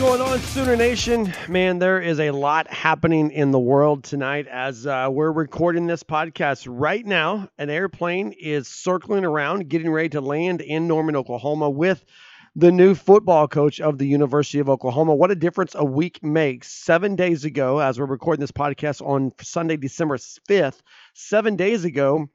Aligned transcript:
Going 0.00 0.22
on, 0.22 0.38
Sooner 0.38 0.76
Nation? 0.76 1.30
Man, 1.46 1.78
there 1.78 2.00
is 2.00 2.20
a 2.20 2.30
lot 2.30 2.72
happening 2.72 3.30
in 3.32 3.50
the 3.50 3.58
world 3.58 4.02
tonight 4.02 4.46
as 4.46 4.86
uh, 4.86 5.08
we're 5.12 5.30
recording 5.30 5.86
this 5.86 6.02
podcast 6.02 6.66
right 6.70 7.04
now. 7.04 7.50
An 7.58 7.68
airplane 7.68 8.32
is 8.32 8.66
circling 8.66 9.26
around, 9.26 9.68
getting 9.68 9.90
ready 9.90 10.08
to 10.10 10.22
land 10.22 10.62
in 10.62 10.88
Norman, 10.88 11.16
Oklahoma 11.16 11.68
with 11.68 12.02
the 12.56 12.72
new 12.72 12.94
football 12.94 13.46
coach 13.46 13.78
of 13.78 13.98
the 13.98 14.06
University 14.06 14.58
of 14.58 14.70
Oklahoma. 14.70 15.14
What 15.14 15.32
a 15.32 15.36
difference 15.36 15.74
a 15.74 15.84
week 15.84 16.22
makes. 16.22 16.72
Seven 16.72 17.14
days 17.14 17.44
ago, 17.44 17.78
as 17.78 18.00
we're 18.00 18.06
recording 18.06 18.40
this 18.40 18.52
podcast 18.52 19.06
on 19.06 19.32
Sunday, 19.42 19.76
December 19.76 20.16
5th, 20.16 20.80
seven 21.12 21.56
days 21.56 21.84
ago, 21.84 22.30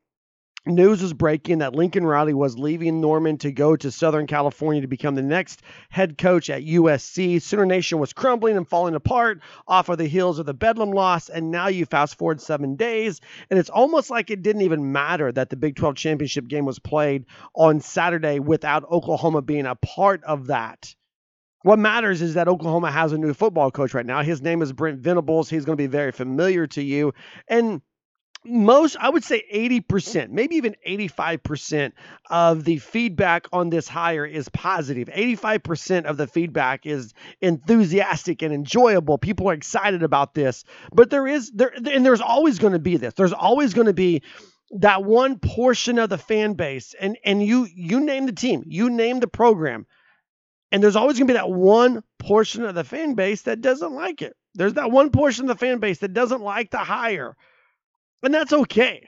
News 0.67 1.03
was 1.03 1.13
breaking 1.13 1.59
that 1.59 1.75
Lincoln 1.75 2.07
Riley 2.07 2.33
was 2.33 2.57
leaving 2.57 2.99
Norman 2.99 3.37
to 3.39 3.51
go 3.51 3.75
to 3.75 3.91
Southern 3.91 4.25
California 4.25 4.81
to 4.81 4.87
become 4.87 5.13
the 5.13 5.21
next 5.21 5.61
head 5.89 6.17
coach 6.17 6.49
at 6.49 6.63
USC. 6.63 7.39
Sooner 7.39 7.67
Nation 7.67 7.99
was 7.99 8.13
crumbling 8.13 8.57
and 8.57 8.67
falling 8.67 8.95
apart 8.95 9.41
off 9.67 9.89
of 9.89 9.99
the 9.99 10.07
heels 10.07 10.39
of 10.39 10.47
the 10.47 10.55
Bedlam 10.55 10.89
loss. 10.89 11.29
And 11.29 11.51
now 11.51 11.67
you 11.67 11.85
fast 11.85 12.17
forward 12.17 12.41
seven 12.41 12.77
days, 12.77 13.21
and 13.51 13.59
it's 13.59 13.69
almost 13.69 14.09
like 14.09 14.31
it 14.31 14.41
didn't 14.41 14.63
even 14.63 14.91
matter 14.91 15.31
that 15.31 15.51
the 15.51 15.55
Big 15.55 15.75
12 15.75 15.97
championship 15.97 16.47
game 16.47 16.65
was 16.65 16.79
played 16.79 17.25
on 17.53 17.79
Saturday 17.79 18.39
without 18.39 18.89
Oklahoma 18.89 19.43
being 19.43 19.67
a 19.67 19.75
part 19.75 20.23
of 20.23 20.47
that. 20.47 20.95
What 21.61 21.77
matters 21.77 22.23
is 22.23 22.33
that 22.33 22.47
Oklahoma 22.47 22.89
has 22.91 23.11
a 23.11 23.19
new 23.19 23.35
football 23.35 23.69
coach 23.69 23.93
right 23.93 24.05
now. 24.05 24.23
His 24.23 24.41
name 24.41 24.63
is 24.63 24.73
Brent 24.73 24.99
Venables. 24.99 25.47
He's 25.47 25.65
going 25.65 25.77
to 25.77 25.83
be 25.83 25.87
very 25.87 26.11
familiar 26.11 26.65
to 26.67 26.81
you. 26.81 27.13
And 27.47 27.81
most 28.45 28.95
i 28.99 29.09
would 29.09 29.23
say 29.23 29.43
80% 29.53 30.29
maybe 30.29 30.55
even 30.55 30.75
85% 30.87 31.91
of 32.29 32.63
the 32.63 32.77
feedback 32.77 33.47
on 33.53 33.69
this 33.69 33.87
hire 33.87 34.25
is 34.25 34.49
positive. 34.49 35.07
85% 35.09 36.05
of 36.05 36.17
the 36.17 36.27
feedback 36.27 36.85
is 36.85 37.13
enthusiastic 37.41 38.41
and 38.41 38.53
enjoyable. 38.53 39.17
People 39.17 39.49
are 39.49 39.53
excited 39.53 40.03
about 40.03 40.33
this. 40.33 40.63
But 40.91 41.09
there 41.09 41.27
is 41.27 41.51
there 41.51 41.71
and 41.73 42.05
there's 42.05 42.21
always 42.21 42.59
going 42.59 42.73
to 42.73 42.79
be 42.79 42.97
this. 42.97 43.13
There's 43.13 43.33
always 43.33 43.73
going 43.73 43.87
to 43.87 43.93
be 43.93 44.23
that 44.79 45.03
one 45.03 45.39
portion 45.39 45.99
of 45.99 46.09
the 46.09 46.17
fan 46.17 46.53
base 46.53 46.95
and 46.99 47.17
and 47.23 47.45
you 47.45 47.67
you 47.73 47.99
name 47.99 48.25
the 48.25 48.31
team 48.31 48.63
you 48.65 48.89
name 48.89 49.19
the 49.19 49.27
program 49.27 49.85
and 50.71 50.83
there's 50.83 50.95
always 50.95 51.17
going 51.17 51.27
to 51.27 51.33
be 51.33 51.37
that 51.37 51.49
one 51.49 52.03
portion 52.17 52.65
of 52.65 52.73
the 52.73 52.83
fan 52.83 53.13
base 53.13 53.43
that 53.43 53.61
doesn't 53.61 53.93
like 53.93 54.21
it. 54.23 54.35
There's 54.55 54.73
that 54.73 54.91
one 54.91 55.11
portion 55.11 55.45
of 55.45 55.49
the 55.49 55.65
fan 55.65 55.77
base 55.77 55.99
that 55.99 56.13
doesn't 56.13 56.41
like 56.41 56.71
the 56.71 56.79
hire 56.79 57.35
and 58.25 58.33
that's 58.33 58.53
okay. 58.53 59.07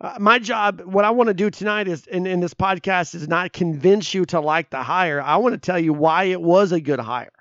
Uh, 0.00 0.16
my 0.18 0.38
job, 0.40 0.80
what 0.80 1.04
I 1.04 1.10
want 1.10 1.28
to 1.28 1.34
do 1.34 1.48
tonight 1.48 1.86
is 1.86 2.06
in, 2.06 2.26
in 2.26 2.40
this 2.40 2.54
podcast 2.54 3.14
is 3.14 3.28
not 3.28 3.52
convince 3.52 4.12
you 4.12 4.24
to 4.26 4.40
like 4.40 4.70
the 4.70 4.82
hire. 4.82 5.22
I 5.22 5.36
want 5.36 5.54
to 5.54 5.58
tell 5.58 5.78
you 5.78 5.92
why 5.92 6.24
it 6.24 6.40
was 6.40 6.72
a 6.72 6.80
good 6.80 6.98
hire. 6.98 7.32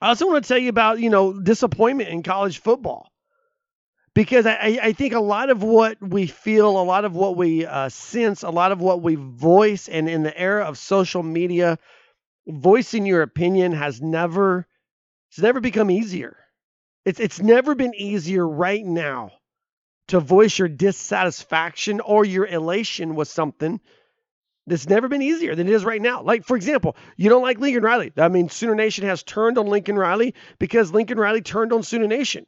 I 0.00 0.08
also 0.08 0.26
want 0.26 0.42
to 0.42 0.48
tell 0.48 0.58
you 0.58 0.70
about, 0.70 0.98
you 0.98 1.10
know, 1.10 1.38
disappointment 1.38 2.08
in 2.08 2.22
college 2.22 2.60
football. 2.60 3.10
Because 4.14 4.46
I, 4.46 4.78
I 4.82 4.92
think 4.92 5.12
a 5.12 5.20
lot 5.20 5.50
of 5.50 5.62
what 5.62 5.98
we 6.00 6.26
feel, 6.26 6.80
a 6.80 6.82
lot 6.82 7.04
of 7.04 7.14
what 7.14 7.36
we 7.36 7.66
uh, 7.66 7.90
sense, 7.90 8.42
a 8.42 8.50
lot 8.50 8.72
of 8.72 8.80
what 8.80 9.02
we 9.02 9.14
voice, 9.14 9.88
and 9.88 10.08
in 10.08 10.22
the 10.22 10.36
era 10.36 10.64
of 10.64 10.78
social 10.78 11.22
media, 11.22 11.78
voicing 12.48 13.06
your 13.06 13.22
opinion 13.22 13.72
has 13.72 14.00
never, 14.00 14.66
it's 15.30 15.38
never 15.38 15.60
become 15.60 15.90
easier. 15.90 16.36
It's 17.04 17.20
it's 17.20 17.40
never 17.40 17.74
been 17.74 17.94
easier 17.94 18.46
right 18.46 18.84
now 18.84 19.30
to 20.10 20.20
voice 20.20 20.58
your 20.58 20.68
dissatisfaction 20.68 22.00
or 22.00 22.24
your 22.24 22.46
elation 22.46 23.16
with 23.16 23.28
something 23.28 23.80
that's 24.66 24.88
never 24.88 25.08
been 25.08 25.22
easier 25.22 25.54
than 25.54 25.66
it 25.66 25.72
is 25.72 25.84
right 25.84 26.02
now. 26.02 26.22
Like, 26.22 26.44
for 26.44 26.56
example, 26.56 26.96
you 27.16 27.28
don't 27.28 27.42
like 27.42 27.58
Lincoln 27.58 27.82
Riley. 27.82 28.12
I 28.16 28.28
mean, 28.28 28.48
Sooner 28.48 28.74
Nation 28.74 29.04
has 29.06 29.22
turned 29.22 29.58
on 29.58 29.66
Lincoln 29.66 29.96
Riley 29.96 30.34
because 30.58 30.92
Lincoln 30.92 31.18
Riley 31.18 31.42
turned 31.42 31.72
on 31.72 31.82
Sooner 31.82 32.06
Nation. 32.06 32.46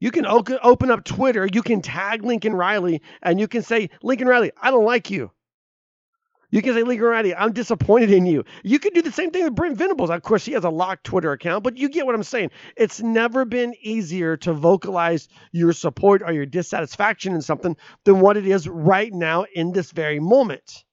You 0.00 0.10
can 0.10 0.26
open 0.26 0.90
up 0.90 1.04
Twitter, 1.04 1.48
you 1.52 1.62
can 1.62 1.82
tag 1.82 2.24
Lincoln 2.24 2.54
Riley, 2.54 3.02
and 3.22 3.40
you 3.40 3.48
can 3.48 3.62
say, 3.62 3.90
Lincoln 4.02 4.28
Riley, 4.28 4.52
I 4.60 4.70
don't 4.70 4.84
like 4.84 5.10
you. 5.10 5.32
You 6.50 6.62
can 6.62 6.72
say, 6.72 6.82
Lincoln 6.82 7.06
Riley, 7.06 7.34
I'm 7.34 7.52
disappointed 7.52 8.10
in 8.10 8.24
you. 8.24 8.44
You 8.62 8.78
can 8.78 8.94
do 8.94 9.02
the 9.02 9.12
same 9.12 9.30
thing 9.30 9.44
with 9.44 9.54
Brent 9.54 9.76
Venables. 9.76 10.08
Of 10.08 10.22
course, 10.22 10.46
he 10.46 10.52
has 10.52 10.64
a 10.64 10.70
locked 10.70 11.04
Twitter 11.04 11.32
account, 11.32 11.62
but 11.62 11.76
you 11.76 11.90
get 11.90 12.06
what 12.06 12.14
I'm 12.14 12.22
saying. 12.22 12.50
It's 12.74 13.00
never 13.00 13.44
been 13.44 13.74
easier 13.82 14.38
to 14.38 14.54
vocalize 14.54 15.28
your 15.52 15.74
support 15.74 16.22
or 16.24 16.32
your 16.32 16.46
dissatisfaction 16.46 17.34
in 17.34 17.42
something 17.42 17.76
than 18.04 18.20
what 18.20 18.38
it 18.38 18.46
is 18.46 18.66
right 18.66 19.12
now 19.12 19.44
in 19.54 19.72
this 19.72 19.92
very 19.92 20.20
moment. 20.20 20.84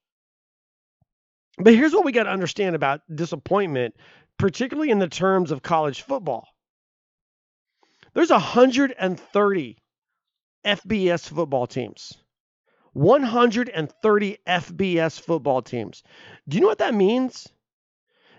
But 1.58 1.74
here's 1.74 1.94
what 1.94 2.04
we 2.04 2.12
got 2.12 2.24
to 2.24 2.30
understand 2.30 2.76
about 2.76 3.00
disappointment, 3.12 3.94
particularly 4.38 4.90
in 4.90 4.98
the 4.98 5.08
terms 5.08 5.52
of 5.52 5.62
college 5.62 6.02
football. 6.02 6.46
There's 8.12 8.30
130 8.30 9.78
FBS 10.66 11.28
football 11.28 11.66
teams. 11.66 12.12
130 12.96 14.38
FBS 14.46 15.20
football 15.20 15.60
teams. 15.60 16.02
Do 16.48 16.56
you 16.56 16.62
know 16.62 16.68
what 16.68 16.78
that 16.78 16.94
means? 16.94 17.46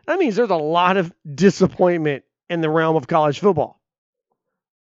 That 0.07 0.18
means 0.18 0.35
there's 0.35 0.50
a 0.50 0.56
lot 0.56 0.97
of 0.97 1.13
disappointment 1.31 2.23
in 2.50 2.62
the 2.62 2.69
realm 2.69 2.95
of 2.95 3.07
college 3.07 3.40
football. 3.40 3.79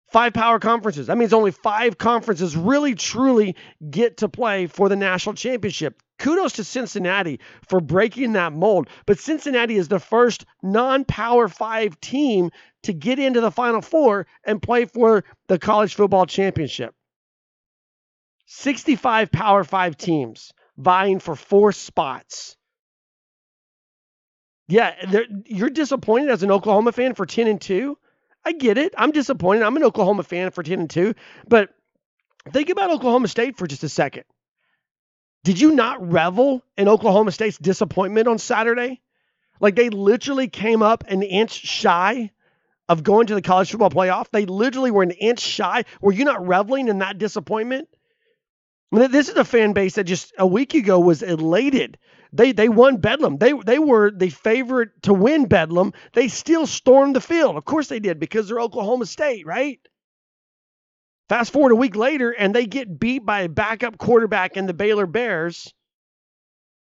Five 0.10 0.34
power 0.34 0.60
conferences. 0.60 1.08
That 1.08 1.18
means 1.18 1.34
only 1.34 1.52
five 1.52 1.98
conferences 1.98 2.56
really 2.56 2.96
truly 2.96 3.58
get 3.90 4.18
to 4.18 4.30
play 4.30 4.68
for 4.68 4.88
the 4.88 4.96
national 4.96 5.36
championship. 5.36 6.02
Kudos 6.18 6.54
to 6.54 6.64
Cincinnati 6.64 7.42
for 7.68 7.82
breaking 7.82 8.34
that 8.34 8.54
mold. 8.54 8.88
But 9.06 9.20
Cincinnati 9.20 9.76
is 9.76 9.90
the 9.90 10.00
first 10.00 10.46
non 10.64 11.04
power 11.04 11.50
five 11.50 12.00
team 12.00 12.52
to 12.84 12.94
get 12.94 13.20
into 13.20 13.42
the 13.42 13.52
Final 13.52 13.82
Four 13.82 14.28
and 14.46 14.62
play 14.62 14.86
for 14.86 15.26
the 15.48 15.60
college 15.60 15.96
football 15.96 16.26
championship. 16.26 16.96
65 18.47 19.31
Power 19.31 19.63
Five 19.63 19.97
teams 19.97 20.53
vying 20.78 21.19
for 21.19 21.35
four 21.35 21.72
spots. 21.72 22.56
Yeah, 24.68 24.94
you're 25.46 25.69
disappointed 25.69 26.30
as 26.30 26.44
an 26.44 26.52
Oklahoma 26.52 26.91
fan 26.91 27.13
for 27.13 27.25
10 27.25 27.47
and 27.47 27.62
2. 27.62 27.97
I 28.46 28.52
get 28.53 28.78
it. 28.78 28.94
I'm 28.97 29.12
disappointed. 29.12 29.63
I'm 29.63 29.78
an 29.78 29.84
Oklahoma 29.84 30.24
fan 30.24 30.52
for 30.52 30.63
10 30.63 30.80
and 30.80 30.90
2. 30.90 31.13
But 31.47 31.69
think 32.52 32.69
about 32.69 32.91
Oklahoma 32.91 33.28
State 33.28 33.57
for 33.57 33.68
just 33.68 33.84
a 33.84 33.90
second. 33.90 34.24
Did 35.44 35.60
you 35.60 35.74
not 35.74 36.12
revel 36.12 36.63
in 36.77 36.89
Oklahoma 36.89 37.31
State's 37.31 37.57
disappointment 37.57 38.27
on 38.27 38.38
Saturday? 38.38 39.01
Like 39.60 39.75
they 39.75 39.89
literally 39.89 40.48
came 40.50 40.81
up 40.81 41.06
an 41.07 41.24
inch 41.24 41.51
shy 41.51 42.31
of 42.89 43.04
going 43.04 43.27
to 43.27 43.36
the 43.36 43.42
college 43.42 43.72
football 43.72 43.89
playoff. 43.89 44.30
They 44.31 44.45
literally 44.45 44.92
were 44.92 45.04
an 45.04 45.12
inch 45.12 45.39
shy. 45.39 45.86
Were 46.01 46.12
you 46.12 46.25
not 46.25 46.45
reveling 46.45 46.88
in 46.89 47.00
that 47.00 47.18
disappointment? 47.18 47.88
This 48.92 49.30
is 49.30 49.36
a 49.36 49.44
fan 49.44 49.74
base 49.74 49.95
that 49.95 50.06
just 50.06 50.34
a 50.38 50.48
week 50.48 50.74
ago 50.74 51.00
was 51.00 51.22
elated. 51.22 51.98
They 52.31 52.54
they 52.54 52.69
won 52.69 52.98
Bedlam. 52.98 53.38
They 53.38 53.54
they 53.54 53.80
were 53.80 54.12
the 54.12 54.30
favorite 54.30 54.89
to 55.04 55.13
win 55.13 55.48
Bedlam. 55.48 55.94
They 56.13 56.30
still 56.30 56.66
stormed 56.66 57.16
the 57.16 57.22
field. 57.22 57.57
Of 57.57 57.66
course 57.66 57.88
they 57.88 58.00
did 58.00 58.19
because 58.19 58.48
they're 58.48 58.60
Oklahoma 58.62 59.06
State, 59.06 59.45
right? 59.45 59.80
Fast 61.30 61.51
forward 61.51 61.74
a 61.74 61.75
week 61.75 61.95
later 61.95 62.31
and 62.31 62.56
they 62.56 62.66
get 62.66 63.00
beat 63.00 63.25
by 63.25 63.42
a 63.42 63.50
backup 63.50 63.98
quarterback 63.98 64.56
in 64.56 64.66
the 64.66 64.74
Baylor 64.74 65.06
Bears. 65.06 65.74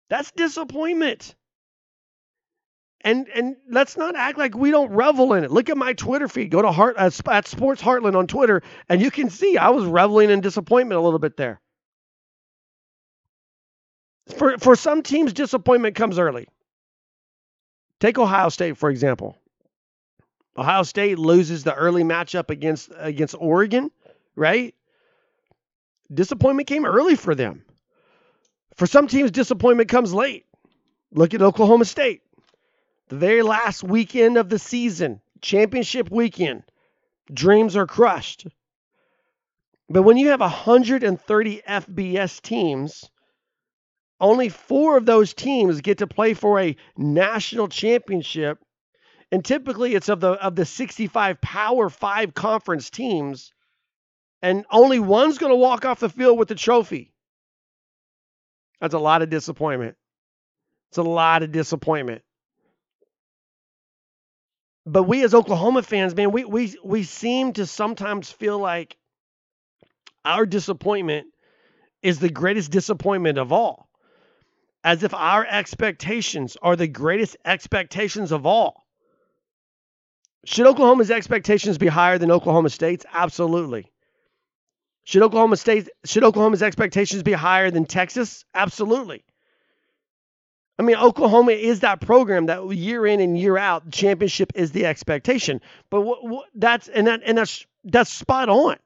That's 0.08 0.31
disappointment. 0.31 1.35
And 3.00 3.29
and 3.35 3.56
let's 3.69 3.97
not 3.97 4.14
act 4.17 4.38
like 4.38 4.55
we 4.56 4.70
don't 4.70 4.93
revel 4.93 5.32
in 5.35 5.44
it. 5.44 5.50
Look 5.50 5.69
at 5.70 5.76
my 5.76 5.93
Twitter 5.93 6.29
feed. 6.29 6.50
Go 6.50 6.62
to 6.62 6.73
Heart 6.73 6.97
uh, 6.99 7.11
at 7.31 7.47
Sports 7.47 7.82
Heartland 7.82 8.17
on 8.17 8.26
Twitter, 8.26 8.62
and 8.88 9.00
you 9.00 9.11
can 9.11 9.31
see 9.31 9.56
I 9.56 9.70
was 9.70 9.85
reveling 9.85 10.31
in 10.31 10.41
disappointment 10.41 10.99
a 10.99 11.03
little 11.03 11.19
bit 11.20 11.37
there. 11.37 11.61
For 14.34 14.58
for 14.58 14.76
some 14.76 15.02
teams, 15.02 15.32
disappointment 15.32 15.94
comes 15.94 16.19
early. 16.19 16.49
Take 18.00 18.19
Ohio 18.19 18.49
State 18.49 18.76
for 18.76 18.90
example. 18.90 19.37
Ohio 20.56 20.82
State 20.82 21.19
loses 21.19 21.64
the 21.64 21.75
early 21.75 22.02
matchup 22.02 22.50
against 22.50 22.90
against 22.96 23.34
Oregon, 23.38 23.90
right? 24.34 24.75
Disappointment 26.12 26.69
came 26.69 26.87
early 26.87 27.14
for 27.14 27.34
them. 27.34 27.62
For 28.76 28.87
some 28.87 29.06
teams, 29.06 29.31
disappointment 29.31 29.88
comes 29.88 30.12
late. 30.12 30.44
Look 31.12 31.34
at 31.34 31.43
Oklahoma 31.43 31.84
State. 31.84 32.22
The 33.08 33.17
very 33.17 33.43
last 33.43 33.82
weekend 33.82 34.37
of 34.37 34.49
the 34.49 34.58
season, 34.58 35.20
championship 35.40 36.11
weekend, 36.11 36.64
dreams 37.32 37.76
are 37.76 37.87
crushed. 37.87 38.46
But 39.88 40.02
when 40.02 40.17
you 40.17 40.29
have 40.29 40.40
130 40.40 41.62
FBS 41.69 42.43
teams, 42.43 43.08
only 44.21 44.49
four 44.49 44.97
of 44.97 45.07
those 45.07 45.35
teams 45.35 45.81
get 45.81 45.99
to 45.99 46.07
play 46.07 46.35
for 46.35 46.61
a 46.61 46.77
national 46.97 47.69
championship. 47.69 48.59
And 49.33 49.45
typically 49.45 49.95
it's 49.95 50.09
of 50.09 50.21
the 50.21 50.33
of 50.33 50.55
the 50.55 50.65
65 50.65 51.41
power 51.41 51.91
five 51.91 52.33
conference 52.33 52.91
teams, 52.91 53.53
and 54.41 54.65
only 54.71 55.01
one's 55.01 55.39
going 55.39 55.51
to 55.51 55.57
walk 55.57 55.85
off 55.85 56.01
the 56.01 56.09
field 56.09 56.39
with 56.39 56.49
the 56.49 56.55
trophy. 56.55 57.13
That's 58.81 58.95
a 58.95 58.99
lot 58.99 59.23
of 59.23 59.31
disappointment. 59.31 59.97
It's 60.91 60.99
a 60.99 61.03
lot 61.03 61.43
of 61.43 61.51
disappointment. 61.51 62.23
But 64.87 65.03
we 65.03 65.25
as 65.25 65.35
Oklahoma 65.35 65.83
fans, 65.83 66.15
man, 66.15 66.31
we 66.31 66.45
we 66.45 66.77
we 66.85 67.03
seem 67.03 67.53
to 67.55 67.67
sometimes 67.67 68.31
feel 68.31 68.59
like 68.59 68.97
our 70.25 70.47
disappointment 70.47 71.27
is 72.03 72.21
the 72.21 72.31
greatest 72.31 72.71
disappointment 72.71 73.39
of 73.39 73.53
all. 73.53 73.86
As 74.87 75.03
if 75.03 75.12
our 75.12 75.44
expectations 75.44 76.56
are 76.62 76.77
the 76.77 76.87
greatest 76.87 77.37
expectations 77.44 78.31
of 78.31 78.47
all. 78.47 78.87
Should 80.44 80.69
Oklahoma's 80.69 81.11
expectations 81.11 81.77
be 81.77 81.88
higher 81.88 82.19
than 82.19 82.31
Oklahoma 82.31 82.71
State's? 82.71 83.05
Absolutely. 83.12 83.91
Should 85.03 85.23
Oklahoma 85.23 85.56
State 85.56 85.88
should 86.05 86.23
Oklahoma's 86.23 86.62
expectations 86.62 87.25
be 87.25 87.33
higher 87.33 87.73
than 87.73 87.85
Texas? 87.85 88.44
Absolutely. 88.55 89.25
I 90.79 90.85
mean, 90.85 90.97
Oklahoma 90.97 91.50
is 91.50 91.81
that 91.81 92.00
program 92.00 92.47
that 92.47 92.65
year 92.73 93.05
in 93.09 93.19
and 93.19 93.37
year 93.37 93.59
out, 93.59 93.91
championship 93.91 94.53
is 94.55 94.71
the 94.71 94.87
expectation. 94.87 95.62
But 95.91 96.06
that's 96.55 96.87
and 96.87 97.09
that 97.09 97.23
and 97.27 97.37
that's 97.37 97.67
that's 97.82 98.12
spot 98.12 98.49
on. 98.49 98.77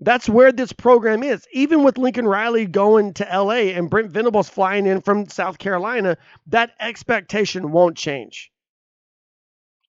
That's 0.00 0.28
where 0.28 0.50
this 0.50 0.72
program 0.72 1.22
is. 1.22 1.46
Even 1.52 1.82
with 1.82 1.98
Lincoln 1.98 2.26
Riley 2.26 2.66
going 2.66 3.12
to 3.14 3.24
LA 3.24 3.72
and 3.74 3.90
Brent 3.90 4.10
Venables 4.10 4.48
flying 4.48 4.86
in 4.86 5.02
from 5.02 5.28
South 5.28 5.58
Carolina, 5.58 6.16
that 6.46 6.72
expectation 6.80 7.70
won't 7.70 7.96
change. 7.96 8.50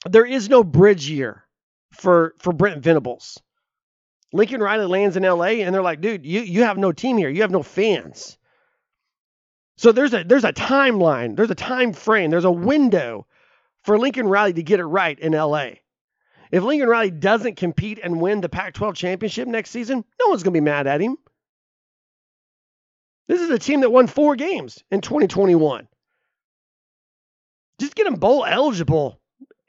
There 0.05 0.25
is 0.25 0.49
no 0.49 0.63
bridge 0.63 1.09
year 1.09 1.45
for 1.91 2.35
for 2.39 2.51
Brent 2.51 2.83
Venables. 2.83 3.39
Lincoln 4.33 4.61
Riley 4.61 4.85
lands 4.85 5.15
in 5.15 5.23
LA 5.23 5.61
and 5.61 5.73
they're 5.73 5.81
like, 5.81 6.01
dude, 6.01 6.25
you, 6.25 6.41
you 6.41 6.63
have 6.63 6.77
no 6.77 6.91
team 6.91 7.17
here. 7.17 7.29
You 7.29 7.41
have 7.41 7.51
no 7.51 7.63
fans. 7.63 8.37
So 9.77 9.91
there's 9.91 10.13
a 10.13 10.23
there's 10.23 10.43
a 10.43 10.53
timeline, 10.53 11.35
there's 11.35 11.51
a 11.51 11.55
time 11.55 11.93
frame, 11.93 12.29
there's 12.29 12.45
a 12.45 12.51
window 12.51 13.27
for 13.83 13.97
Lincoln 13.97 14.27
Riley 14.27 14.53
to 14.53 14.63
get 14.63 14.79
it 14.79 14.85
right 14.85 15.17
in 15.17 15.33
LA. 15.33 15.71
If 16.51 16.63
Lincoln 16.63 16.89
Riley 16.89 17.11
doesn't 17.11 17.55
compete 17.55 17.99
and 18.03 18.19
win 18.19 18.41
the 18.41 18.49
Pac 18.49 18.73
12 18.73 18.95
championship 18.95 19.47
next 19.47 19.69
season, 19.71 20.03
no 20.19 20.27
one's 20.27 20.43
going 20.43 20.53
to 20.53 20.59
be 20.59 20.63
mad 20.63 20.87
at 20.87 21.01
him. 21.01 21.17
This 23.27 23.41
is 23.41 23.49
a 23.49 23.59
team 23.59 23.81
that 23.81 23.91
won 23.91 24.07
four 24.07 24.35
games 24.35 24.83
in 24.91 25.01
2021. 25.01 25.87
Just 27.79 27.95
get 27.95 28.03
them 28.03 28.15
bowl 28.15 28.45
eligible 28.45 29.19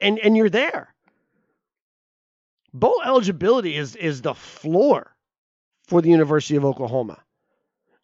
and, 0.01 0.19
and 0.19 0.35
you're 0.35 0.49
there. 0.49 0.93
Bowl 2.73 3.01
eligibility 3.05 3.77
is, 3.77 3.95
is 3.95 4.21
the 4.21 4.33
floor 4.33 5.15
for 5.87 6.01
the 6.01 6.09
University 6.09 6.57
of 6.57 6.65
Oklahoma 6.65 7.23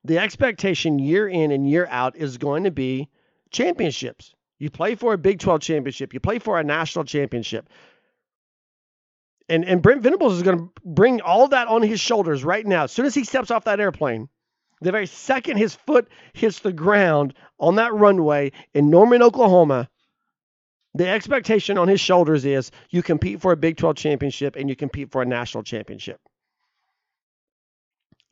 the 0.04 0.18
expectation 0.18 1.00
year 1.00 1.28
in 1.28 1.52
and 1.52 1.70
year 1.70 1.88
out 1.90 2.16
is 2.16 2.38
going 2.38 2.64
to 2.64 2.72
be 2.72 3.10
championships. 3.52 4.34
You 4.58 4.70
play 4.70 4.96
for 4.96 5.14
a 5.14 5.18
Big 5.18 5.40
12 5.40 5.62
championship, 5.62 6.14
you 6.14 6.20
play 6.20 6.40
for 6.40 6.60
a 6.60 6.64
national 6.64 7.06
championship. 7.06 7.70
And, 9.50 9.66
and 9.66 9.82
Brent 9.82 10.04
Venables 10.04 10.34
is 10.34 10.44
going 10.44 10.60
to 10.60 10.72
bring 10.86 11.22
all 11.22 11.48
that 11.48 11.68
on 11.68 11.82
his 11.82 12.00
shoulders 12.00 12.44
right 12.44 12.66
now. 12.66 12.84
As 12.84 12.92
soon 12.92 13.08
as 13.08 13.16
he 13.16 13.24
steps 13.24 13.50
off 13.50 13.66
that 13.66 13.80
airplane, 13.80 14.30
the 14.82 14.92
very 14.92 15.08
second 15.08 15.58
his 15.58 15.74
foot 15.74 16.08
hits 16.34 16.60
the 16.60 16.72
ground 16.72 17.34
on 17.60 17.76
that 17.76 17.94
runway 17.94 18.52
in 18.74 18.90
Norman, 18.90 19.22
Oklahoma, 19.24 19.90
the 20.94 21.08
expectation 21.08 21.78
on 21.78 21.88
his 21.88 22.00
shoulders 22.00 22.46
is 22.46 22.72
you 22.90 23.04
compete 23.04 23.42
for 23.42 23.52
a 23.52 23.58
Big 23.58 23.78
12 23.78 23.96
championship 23.96 24.56
and 24.56 24.70
you 24.70 24.76
compete 24.76 25.12
for 25.12 25.22
a 25.22 25.26
national 25.26 25.64
championship. 25.64 26.20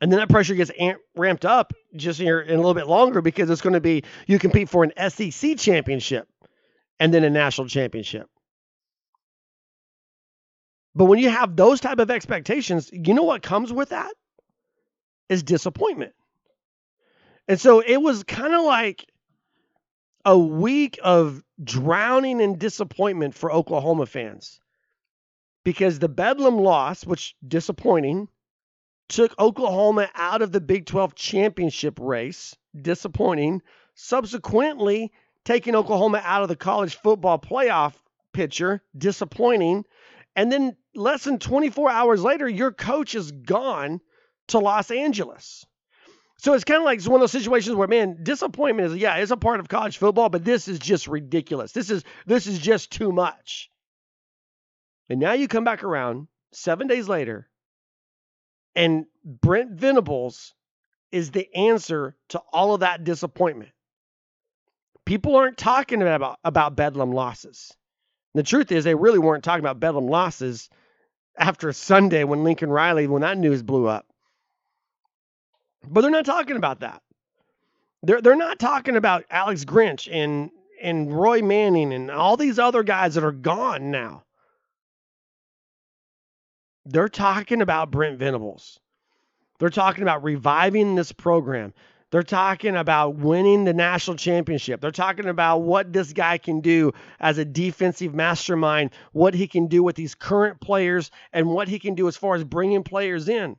And 0.00 0.12
then 0.12 0.20
that 0.20 0.28
pressure 0.28 0.54
gets 0.54 0.70
amp, 0.78 1.00
ramped 1.16 1.44
up 1.44 1.72
just 1.96 2.20
here 2.20 2.40
in 2.40 2.54
a 2.54 2.56
little 2.56 2.74
bit 2.74 2.86
longer 2.86 3.20
because 3.20 3.50
it's 3.50 3.60
going 3.60 3.74
to 3.74 3.80
be 3.80 4.04
you 4.26 4.38
compete 4.38 4.68
for 4.68 4.84
an 4.84 4.92
SEC 5.10 5.56
championship 5.58 6.28
and 7.00 7.12
then 7.12 7.24
a 7.24 7.30
national 7.30 7.68
championship. 7.68 8.28
But 10.94 11.06
when 11.06 11.18
you 11.18 11.30
have 11.30 11.54
those 11.54 11.80
type 11.80 11.98
of 11.98 12.10
expectations, 12.10 12.90
you 12.92 13.14
know 13.14 13.22
what 13.22 13.42
comes 13.42 13.72
with 13.72 13.90
that? 13.90 14.12
Is 15.28 15.42
disappointment. 15.42 16.14
And 17.46 17.60
so 17.60 17.80
it 17.80 17.98
was 17.98 18.24
kind 18.24 18.54
of 18.54 18.64
like 18.64 19.06
a 20.24 20.36
week 20.36 20.98
of 21.02 21.42
drowning 21.62 22.40
in 22.40 22.58
disappointment 22.58 23.34
for 23.34 23.52
Oklahoma 23.52 24.06
fans. 24.06 24.60
Because 25.64 25.98
the 25.98 26.08
Bedlam 26.08 26.58
loss, 26.58 27.04
which 27.04 27.34
disappointing, 27.46 28.28
took 29.08 29.38
Oklahoma 29.38 30.08
out 30.14 30.42
of 30.42 30.52
the 30.52 30.60
Big 30.60 30.86
12 30.86 31.14
championship 31.14 31.98
race, 32.00 32.56
disappointing. 32.80 33.62
Subsequently, 33.94 35.10
taking 35.44 35.74
Oklahoma 35.74 36.20
out 36.24 36.42
of 36.42 36.48
the 36.48 36.56
college 36.56 36.96
football 36.96 37.38
playoff 37.38 37.94
picture, 38.32 38.82
disappointing. 38.96 39.84
And 40.36 40.52
then 40.52 40.76
less 40.94 41.24
than 41.24 41.38
24 41.38 41.90
hours 41.90 42.22
later, 42.22 42.48
your 42.48 42.72
coach 42.72 43.14
is 43.14 43.32
gone 43.32 44.00
to 44.48 44.58
Los 44.58 44.90
Angeles. 44.90 45.64
So 46.38 46.54
it's 46.54 46.64
kind 46.64 46.78
of 46.78 46.84
like 46.84 46.98
it's 46.98 47.08
one 47.08 47.16
of 47.16 47.22
those 47.22 47.32
situations 47.32 47.74
where, 47.74 47.88
man, 47.88 48.18
disappointment 48.22 48.92
is 48.92 48.96
yeah, 48.96 49.16
it's 49.16 49.32
a 49.32 49.36
part 49.36 49.58
of 49.58 49.68
college 49.68 49.98
football, 49.98 50.28
but 50.28 50.44
this 50.44 50.68
is 50.68 50.78
just 50.78 51.08
ridiculous. 51.08 51.72
This 51.72 51.90
is 51.90 52.04
this 52.26 52.46
is 52.46 52.60
just 52.60 52.92
too 52.92 53.10
much. 53.10 53.70
And 55.08 55.18
now 55.18 55.32
you 55.32 55.48
come 55.48 55.64
back 55.64 55.82
around 55.82 56.28
seven 56.52 56.86
days 56.86 57.08
later, 57.08 57.48
and 58.76 59.06
Brent 59.24 59.72
Venables 59.72 60.54
is 61.10 61.30
the 61.30 61.52
answer 61.56 62.16
to 62.28 62.38
all 62.52 62.74
of 62.74 62.80
that 62.80 63.02
disappointment. 63.04 63.70
People 65.04 65.36
aren't 65.36 65.56
talking 65.56 66.02
about, 66.02 66.38
about 66.44 66.76
Bedlam 66.76 67.12
losses. 67.12 67.72
The 68.38 68.44
truth 68.44 68.70
is, 68.70 68.84
they 68.84 68.94
really 68.94 69.18
weren't 69.18 69.42
talking 69.42 69.64
about 69.64 69.80
Bedlam 69.80 70.06
losses 70.06 70.70
after 71.36 71.72
Sunday 71.72 72.22
when 72.22 72.44
Lincoln 72.44 72.70
Riley, 72.70 73.08
when 73.08 73.22
that 73.22 73.36
news 73.36 73.64
blew 73.64 73.88
up. 73.88 74.06
But 75.84 76.02
they're 76.02 76.10
not 76.12 76.24
talking 76.24 76.54
about 76.54 76.78
that. 76.78 77.02
They're, 78.04 78.20
they're 78.20 78.36
not 78.36 78.60
talking 78.60 78.94
about 78.94 79.24
Alex 79.28 79.64
Grinch 79.64 80.08
and, 80.08 80.52
and 80.80 81.12
Roy 81.12 81.42
Manning 81.42 81.92
and 81.92 82.12
all 82.12 82.36
these 82.36 82.60
other 82.60 82.84
guys 82.84 83.16
that 83.16 83.24
are 83.24 83.32
gone 83.32 83.90
now. 83.90 84.22
They're 86.86 87.08
talking 87.08 87.60
about 87.60 87.90
Brent 87.90 88.20
Venables. 88.20 88.78
They're 89.58 89.68
talking 89.68 90.02
about 90.02 90.22
reviving 90.22 90.94
this 90.94 91.10
program. 91.10 91.74
They're 92.10 92.22
talking 92.22 92.74
about 92.74 93.16
winning 93.16 93.64
the 93.64 93.74
national 93.74 94.16
championship. 94.16 94.80
They're 94.80 94.90
talking 94.90 95.26
about 95.26 95.58
what 95.58 95.92
this 95.92 96.12
guy 96.12 96.38
can 96.38 96.60
do 96.60 96.92
as 97.20 97.36
a 97.36 97.44
defensive 97.44 98.14
mastermind, 98.14 98.90
what 99.12 99.34
he 99.34 99.46
can 99.46 99.66
do 99.66 99.82
with 99.82 99.94
these 99.94 100.14
current 100.14 100.60
players, 100.60 101.10
and 101.32 101.48
what 101.48 101.68
he 101.68 101.78
can 101.78 101.94
do 101.94 102.08
as 102.08 102.16
far 102.16 102.34
as 102.34 102.44
bringing 102.44 102.82
players 102.82 103.28
in. 103.28 103.56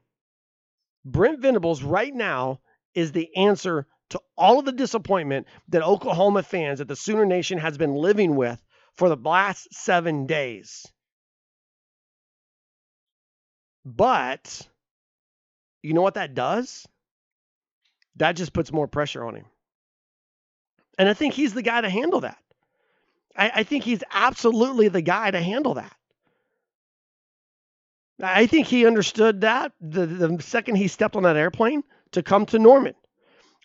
Brent 1.06 1.42
Venables 1.42 1.84
right 1.84 2.14
now 2.14 2.60
is 2.96 3.12
the 3.12 3.36
answer 3.36 3.86
to 4.10 4.20
all 4.36 4.58
of 4.58 4.66
the 4.66 4.72
disappointment 4.72 5.46
that 5.68 5.84
Oklahoma 5.84 6.42
fans, 6.42 6.80
that 6.80 6.88
the 6.88 6.96
Sooner 6.96 7.26
Nation 7.26 7.60
has 7.60 7.78
been 7.78 7.94
living 7.94 8.36
with 8.36 8.60
for 8.96 9.10
the 9.10 9.16
last 9.16 9.72
seven 9.74 10.26
days. 10.26 10.88
But 13.86 14.68
you 15.84 15.94
know 15.94 16.02
what 16.02 16.16
that 16.16 16.34
does? 16.34 16.88
That 18.20 18.34
just 18.34 18.54
puts 18.54 18.72
more 18.72 18.88
pressure 18.88 19.26
on 19.26 19.36
him. 19.36 19.46
And 20.98 21.10
I 21.10 21.14
think 21.14 21.34
he's 21.34 21.54
the 21.54 21.62
guy 21.62 21.82
to 21.82 21.90
handle 21.90 22.22
that. 22.22 22.38
I, 23.36 23.52
I 23.56 23.64
think 23.64 23.84
he's 23.84 24.04
absolutely 24.12 24.90
the 24.90 25.02
guy 25.02 25.32
to 25.32 25.42
handle 25.42 25.76
that. 25.76 25.96
I 28.22 28.48
think 28.48 28.68
he 28.68 28.86
understood 28.86 29.42
that 29.42 29.72
the, 29.80 30.06
the 30.06 30.42
second 30.44 30.76
he 30.76 30.90
stepped 30.90 31.16
on 31.16 31.24
that 31.24 31.38
airplane 31.38 31.84
to 32.12 32.22
come 32.22 32.46
to 32.48 32.60
Norman. 32.60 32.96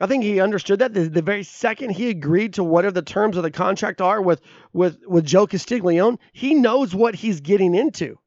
I 0.00 0.06
think 0.06 0.24
he 0.24 0.40
understood 0.40 0.80
that 0.80 0.94
the, 0.94 1.08
the, 1.08 1.22
very 1.22 1.44
second 1.44 1.90
he 1.90 2.10
agreed 2.10 2.54
to 2.54 2.64
whatever 2.64 2.92
the 2.92 3.02
terms 3.02 3.36
of 3.36 3.42
the 3.42 3.50
contract 3.50 4.00
are 4.00 4.20
with 4.20 4.40
with 4.72 4.98
with 5.06 5.24
Joe 5.24 5.46
Castiglione, 5.46 6.18
he 6.32 6.54
knows 6.54 6.94
what 6.94 7.14
he's 7.14 7.40
getting 7.40 7.74
into. 7.74 8.18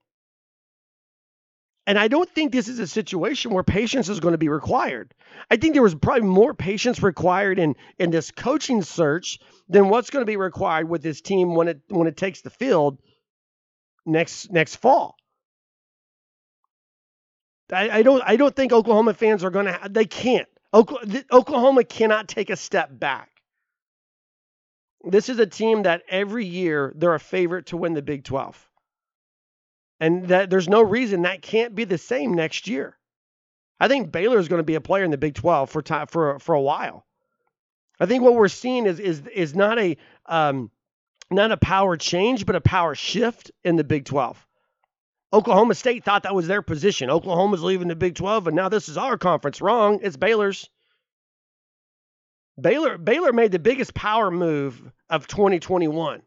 And 1.87 1.97
I 1.97 2.09
don't 2.09 2.29
think 2.29 2.51
this 2.51 2.67
is 2.67 2.79
a 2.79 2.85
situation 2.85 3.51
where 3.51 3.63
patience 3.63 4.09
is 4.09 4.19
going 4.19 4.33
to 4.33 4.37
be 4.37 4.49
required. 4.49 5.13
I 5.49 5.55
think 5.55 5.73
there 5.73 5.81
was 5.81 5.95
probably 5.95 6.27
more 6.27 6.53
patience 6.53 7.01
required 7.01 7.59
in 7.59 7.75
in 7.97 8.11
this 8.11 8.29
coaching 8.29 8.83
search 8.83 9.39
than 9.69 9.87
what's 9.87 10.09
going 10.09 10.21
to 10.21 10.29
be 10.29 10.35
required 10.35 10.89
with 10.89 11.01
this 11.01 11.21
team 11.21 11.55
when 11.55 11.69
it 11.69 11.79
when 11.87 12.07
it 12.07 12.17
takes 12.17 12.41
the 12.41 12.49
field 12.49 12.99
next 14.05 14.51
next 14.51 14.75
fall. 14.75 15.15
I, 17.71 17.89
I 17.89 18.03
don't 18.03 18.21
I 18.25 18.35
don't 18.35 18.55
think 18.55 18.73
Oklahoma 18.73 19.13
fans 19.13 19.45
are 19.45 19.49
going 19.49 19.67
to 19.67 19.79
they 19.89 20.05
can't. 20.05 20.47
Oklahoma 20.73 21.85
cannot 21.85 22.27
take 22.27 22.49
a 22.49 22.57
step 22.57 22.89
back. 22.91 23.29
This 25.05 25.29
is 25.29 25.39
a 25.39 25.47
team 25.47 25.83
that 25.83 26.03
every 26.09 26.45
year 26.45 26.91
they're 26.97 27.13
a 27.13 27.19
favorite 27.19 27.67
to 27.67 27.77
win 27.77 27.93
the 27.93 28.01
Big 28.01 28.25
12. 28.25 28.67
And 29.99 30.27
that 30.27 30.49
there's 30.49 30.69
no 30.69 30.81
reason 30.81 31.23
that 31.23 31.41
can't 31.41 31.73
be 31.73 31.83
the 31.83 31.97
same 31.97 32.33
next 32.33 32.67
year. 32.67 32.97
I 33.79 33.87
think 33.87 34.11
Baylor 34.11 34.39
is 34.39 34.47
going 34.47 34.59
to 34.59 34.63
be 34.63 34.75
a 34.75 34.81
player 34.81 35.03
in 35.03 35.11
the 35.11 35.17
Big 35.17 35.35
12 35.35 35.69
for 35.69 35.81
time, 35.81 36.07
for 36.07 36.39
for 36.39 36.55
a 36.55 36.61
while. 36.61 37.05
I 37.99 38.05
think 38.05 38.23
what 38.23 38.35
we're 38.35 38.47
seeing 38.47 38.85
is 38.85 38.99
is 38.99 39.21
is 39.27 39.55
not 39.55 39.79
a 39.79 39.97
um, 40.25 40.71
not 41.29 41.51
a 41.51 41.57
power 41.57 41.97
change, 41.97 42.45
but 42.45 42.55
a 42.55 42.61
power 42.61 42.95
shift 42.95 43.51
in 43.63 43.75
the 43.75 43.83
Big 43.83 44.05
12. 44.05 44.45
Oklahoma 45.33 45.75
State 45.75 46.05
thought 46.05 46.23
that 46.23 46.35
was 46.35 46.47
their 46.47 46.61
position. 46.61 47.09
Oklahoma's 47.09 47.61
leaving 47.61 47.89
the 47.89 47.95
Big 47.95 48.15
12, 48.15 48.47
and 48.47 48.55
now 48.55 48.69
this 48.69 48.87
is 48.87 48.97
our 48.97 49.17
conference. 49.17 49.61
Wrong. 49.61 49.99
It's 50.01 50.17
Baylor's. 50.17 50.69
Baylor 52.59 52.97
Baylor 52.97 53.33
made 53.33 53.51
the 53.51 53.59
biggest 53.59 53.93
power 53.93 54.31
move 54.31 54.81
of 55.09 55.27
2021. 55.27 56.21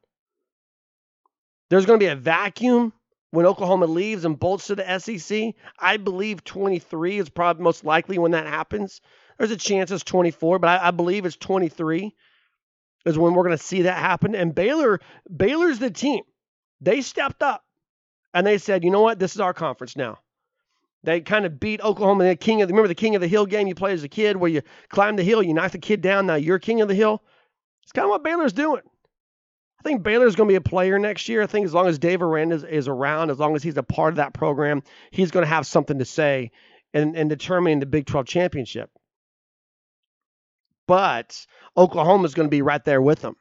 There's 1.68 1.86
going 1.86 1.98
to 1.98 2.04
be 2.04 2.10
a 2.10 2.16
vacuum 2.16 2.92
when 3.30 3.46
Oklahoma 3.46 3.86
leaves 3.86 4.24
and 4.24 4.38
bolts 4.38 4.66
to 4.66 4.74
the 4.74 4.98
SEC. 4.98 5.54
I 5.78 5.96
believe 5.96 6.44
23 6.44 7.18
is 7.18 7.28
probably 7.28 7.62
most 7.62 7.84
likely 7.84 8.18
when 8.18 8.32
that 8.32 8.46
happens. 8.46 9.00
There's 9.38 9.50
a 9.50 9.56
chance 9.56 9.90
it's 9.90 10.04
24, 10.04 10.58
but 10.58 10.68
I, 10.68 10.88
I 10.88 10.90
believe 10.90 11.24
it's 11.24 11.36
23 11.36 12.14
is 13.06 13.18
when 13.18 13.34
we're 13.34 13.44
going 13.44 13.56
to 13.56 13.62
see 13.62 13.82
that 13.82 13.98
happen. 13.98 14.34
And 14.34 14.54
Baylor, 14.54 15.00
Baylor's 15.34 15.78
the 15.78 15.90
team. 15.90 16.24
They 16.80 17.00
stepped 17.00 17.42
up 17.42 17.64
and 18.34 18.46
they 18.46 18.58
said, 18.58 18.84
you 18.84 18.90
know 18.90 19.02
what? 19.02 19.18
This 19.18 19.34
is 19.34 19.40
our 19.40 19.54
conference 19.54 19.96
now. 19.96 20.18
They 21.02 21.22
kind 21.22 21.46
of 21.46 21.58
beat 21.58 21.80
Oklahoma. 21.80 22.24
The 22.24 22.36
king 22.36 22.60
of 22.60 22.68
the, 22.68 22.74
remember 22.74 22.88
the 22.88 22.94
king 22.94 23.14
of 23.14 23.22
the 23.22 23.28
hill 23.28 23.46
game 23.46 23.66
you 23.66 23.74
played 23.74 23.94
as 23.94 24.04
a 24.04 24.08
kid, 24.08 24.36
where 24.36 24.50
you 24.50 24.60
climb 24.90 25.16
the 25.16 25.22
hill, 25.22 25.42
you 25.42 25.54
knock 25.54 25.72
the 25.72 25.78
kid 25.78 26.02
down. 26.02 26.26
Now 26.26 26.34
you're 26.34 26.58
king 26.58 26.82
of 26.82 26.88
the 26.88 26.94
hill. 26.94 27.22
It's 27.82 27.92
kind 27.92 28.04
of 28.04 28.10
what 28.10 28.22
Baylor's 28.22 28.52
doing. 28.52 28.82
I 29.80 29.82
think 29.82 30.02
Baylor's 30.02 30.36
going 30.36 30.46
to 30.46 30.52
be 30.52 30.56
a 30.56 30.60
player 30.60 30.98
next 30.98 31.28
year. 31.28 31.42
I 31.42 31.46
think 31.46 31.64
as 31.64 31.72
long 31.72 31.86
as 31.86 31.98
Dave 31.98 32.20
Aranda 32.20 32.54
is, 32.54 32.64
is 32.64 32.88
around, 32.88 33.30
as 33.30 33.38
long 33.38 33.56
as 33.56 33.62
he's 33.62 33.78
a 33.78 33.82
part 33.82 34.12
of 34.12 34.16
that 34.16 34.34
program, 34.34 34.82
he's 35.10 35.30
going 35.30 35.42
to 35.42 35.48
have 35.48 35.66
something 35.66 35.98
to 35.98 36.04
say 36.04 36.50
in, 36.92 37.14
in 37.16 37.28
determining 37.28 37.80
the 37.80 37.86
Big 37.86 38.04
12 38.04 38.26
championship. 38.26 38.90
But 40.86 41.46
Oklahoma's 41.76 42.34
going 42.34 42.48
to 42.48 42.54
be 42.54 42.62
right 42.62 42.84
there 42.84 43.00
with 43.00 43.20
them. 43.20 43.36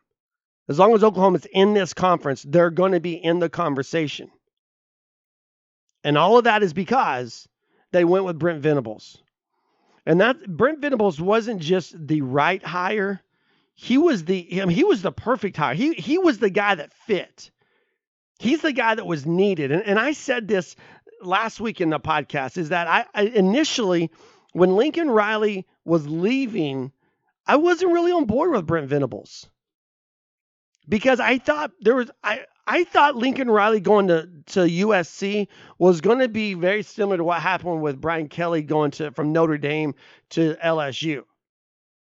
As 0.70 0.80
long 0.80 0.94
as 0.94 1.04
Oklahoma's 1.04 1.46
in 1.52 1.74
this 1.74 1.94
conference, 1.94 2.44
they're 2.44 2.70
going 2.70 2.94
to 2.94 3.00
be 3.00 3.16
in 3.16 3.40
the 3.40 3.50
conversation. 3.50 4.30
And 6.04 6.18
all 6.18 6.38
of 6.38 6.46
that 6.46 6.64
is 6.64 6.74
because 6.74 7.50
they 7.92 8.06
went 8.06 8.24
with 8.24 8.40
Brent 8.40 8.62
Venables. 8.62 9.22
And 10.06 10.22
that 10.22 10.38
Brent 10.48 10.80
Venables 10.80 11.20
wasn't 11.20 11.60
just 11.62 11.96
the 12.08 12.22
right 12.22 12.64
hire, 12.64 13.22
he 13.82 13.98
was 13.98 14.26
the 14.26 14.62
I 14.62 14.66
mean, 14.66 14.76
he 14.76 14.84
was 14.84 15.02
the 15.02 15.12
perfect 15.12 15.56
hire. 15.56 15.74
He 15.74 15.94
he 15.94 16.18
was 16.18 16.38
the 16.38 16.50
guy 16.50 16.76
that 16.76 16.92
fit. 16.92 17.50
He's 18.38 18.62
the 18.62 18.74
guy 18.74 18.96
that 18.96 19.08
was 19.08 19.26
needed. 19.26 19.72
And, 19.72 19.82
and 19.84 19.98
I 19.98 20.12
said 20.12 20.50
this 20.50 20.76
last 21.22 21.62
week 21.62 21.80
in 21.80 21.90
the 21.90 22.00
podcast 22.00 22.58
is 22.58 22.70
that 22.70 22.88
I, 22.88 23.06
I 23.16 23.24
initially 23.24 24.12
when 24.52 24.76
Lincoln 24.76 25.10
Riley 25.10 25.66
was 25.86 26.06
leaving, 26.10 26.92
I 27.48 27.56
wasn't 27.56 27.94
really 27.94 28.12
on 28.12 28.26
board 28.26 28.52
with 28.52 28.68
Brent 28.68 28.90
Venables 28.90 29.48
because 30.90 31.22
I 31.22 31.38
thought 31.38 31.72
there 31.80 31.96
was 31.96 32.12
I 32.22 32.42
I 32.68 32.84
thought 32.84 33.16
Lincoln 33.16 33.50
Riley 33.50 33.80
going 33.80 34.10
to, 34.10 34.28
to 34.48 34.60
USC 34.60 35.48
was 35.78 36.02
going 36.02 36.20
to 36.20 36.28
be 36.28 36.54
very 36.54 36.84
similar 36.84 37.16
to 37.16 37.24
what 37.24 37.42
happened 37.42 37.82
with 37.82 38.02
Brian 38.02 38.28
Kelly 38.28 38.62
going 38.62 38.92
to 38.92 39.12
from 39.12 39.32
Notre 39.32 39.58
Dame 39.58 39.96
to 40.32 40.58
LSU. 40.62 41.24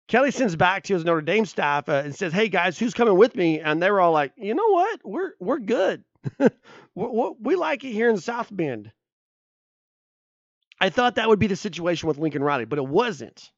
Kelly 0.07 0.31
sends 0.31 0.55
back 0.55 0.83
to 0.83 0.93
his 0.93 1.03
Notre 1.03 1.21
Dame 1.21 1.45
staff 1.45 1.89
uh, 1.89 2.01
and 2.05 2.15
says, 2.15 2.31
"Hey 2.31 2.47
guys, 2.47 2.79
who's 2.79 2.93
coming 2.93 3.17
with 3.17 3.35
me?" 3.35 3.59
And 3.59 3.81
they 3.81 3.91
were 3.91 3.99
all 3.99 4.13
like, 4.13 4.31
"You 4.37 4.55
know 4.55 4.69
what? 4.69 5.01
We're 5.03 5.31
we're 5.39 5.59
good. 5.59 6.03
we, 6.39 7.31
we 7.39 7.55
like 7.55 7.83
it 7.83 7.91
here 7.91 8.09
in 8.09 8.17
South 8.17 8.47
Bend." 8.51 8.91
I 10.79 10.89
thought 10.89 11.15
that 11.15 11.27
would 11.27 11.39
be 11.39 11.47
the 11.47 11.55
situation 11.55 12.07
with 12.07 12.19
Lincoln 12.19 12.43
Riley, 12.43 12.65
but 12.65 12.79
it 12.79 12.87
wasn't. 12.87 13.51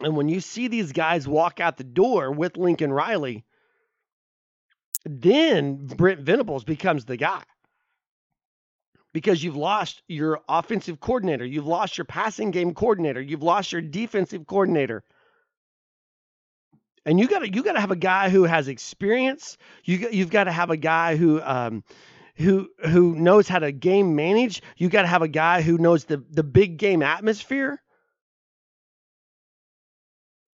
And 0.00 0.16
when 0.16 0.28
you 0.28 0.40
see 0.40 0.66
these 0.66 0.92
guys 0.92 1.28
walk 1.28 1.60
out 1.60 1.76
the 1.76 1.84
door 1.84 2.32
with 2.32 2.56
Lincoln 2.56 2.92
Riley, 2.92 3.44
then 5.04 5.86
Brent 5.86 6.20
Venables 6.20 6.64
becomes 6.64 7.04
the 7.04 7.16
guy. 7.16 7.42
Because 9.12 9.44
you've 9.44 9.56
lost 9.56 10.02
your 10.08 10.40
offensive 10.48 10.98
coordinator, 10.98 11.44
you've 11.44 11.66
lost 11.66 11.98
your 11.98 12.06
passing 12.06 12.50
game 12.50 12.72
coordinator, 12.72 13.20
you've 13.20 13.42
lost 13.42 13.70
your 13.70 13.82
defensive 13.82 14.46
coordinator 14.46 15.04
and 17.04 17.18
you 17.18 17.28
got 17.28 17.40
to 17.40 17.52
you 17.52 17.62
got 17.62 17.72
to 17.72 17.80
have 17.80 17.90
a 17.90 17.96
guy 17.96 18.28
who 18.28 18.44
has 18.44 18.68
experience. 18.68 19.58
You 19.84 20.08
you've 20.10 20.30
got 20.30 20.44
to 20.44 20.52
have 20.52 20.70
a 20.70 20.76
guy 20.76 21.16
who 21.16 21.40
um, 21.42 21.82
who 22.36 22.68
who 22.84 23.14
knows 23.16 23.48
how 23.48 23.58
to 23.58 23.72
game 23.72 24.14
manage. 24.14 24.62
You 24.76 24.88
got 24.88 25.02
to 25.02 25.08
have 25.08 25.22
a 25.22 25.28
guy 25.28 25.62
who 25.62 25.78
knows 25.78 26.04
the 26.04 26.24
the 26.30 26.44
big 26.44 26.76
game 26.76 27.02
atmosphere. 27.02 27.80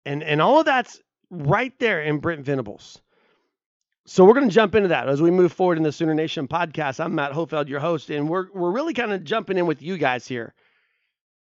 And 0.06 0.22
and 0.22 0.40
all 0.40 0.60
of 0.60 0.64
that's 0.64 1.00
right 1.30 1.72
there 1.78 2.02
in 2.02 2.18
Brent 2.18 2.44
Venables. 2.44 3.00
So 4.06 4.24
we're 4.24 4.32
going 4.32 4.48
to 4.48 4.54
jump 4.54 4.74
into 4.74 4.88
that 4.88 5.06
as 5.06 5.20
we 5.20 5.30
move 5.30 5.52
forward 5.52 5.76
in 5.76 5.84
the 5.84 5.92
Sooner 5.92 6.14
Nation 6.14 6.48
podcast. 6.48 6.98
I'm 6.98 7.14
Matt 7.14 7.32
Hofeld, 7.32 7.68
your 7.68 7.80
host, 7.80 8.08
and 8.08 8.26
we're 8.26 8.46
we're 8.54 8.70
really 8.70 8.94
kind 8.94 9.12
of 9.12 9.22
jumping 9.22 9.58
in 9.58 9.66
with 9.66 9.82
you 9.82 9.98
guys 9.98 10.26
here 10.26 10.54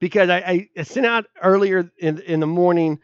because 0.02 0.30
I, 0.30 0.68
I 0.78 0.84
sent 0.84 1.06
out 1.06 1.26
earlier 1.42 1.90
in 2.00 2.20
in 2.20 2.42
the 2.42 2.48
morning 2.48 3.00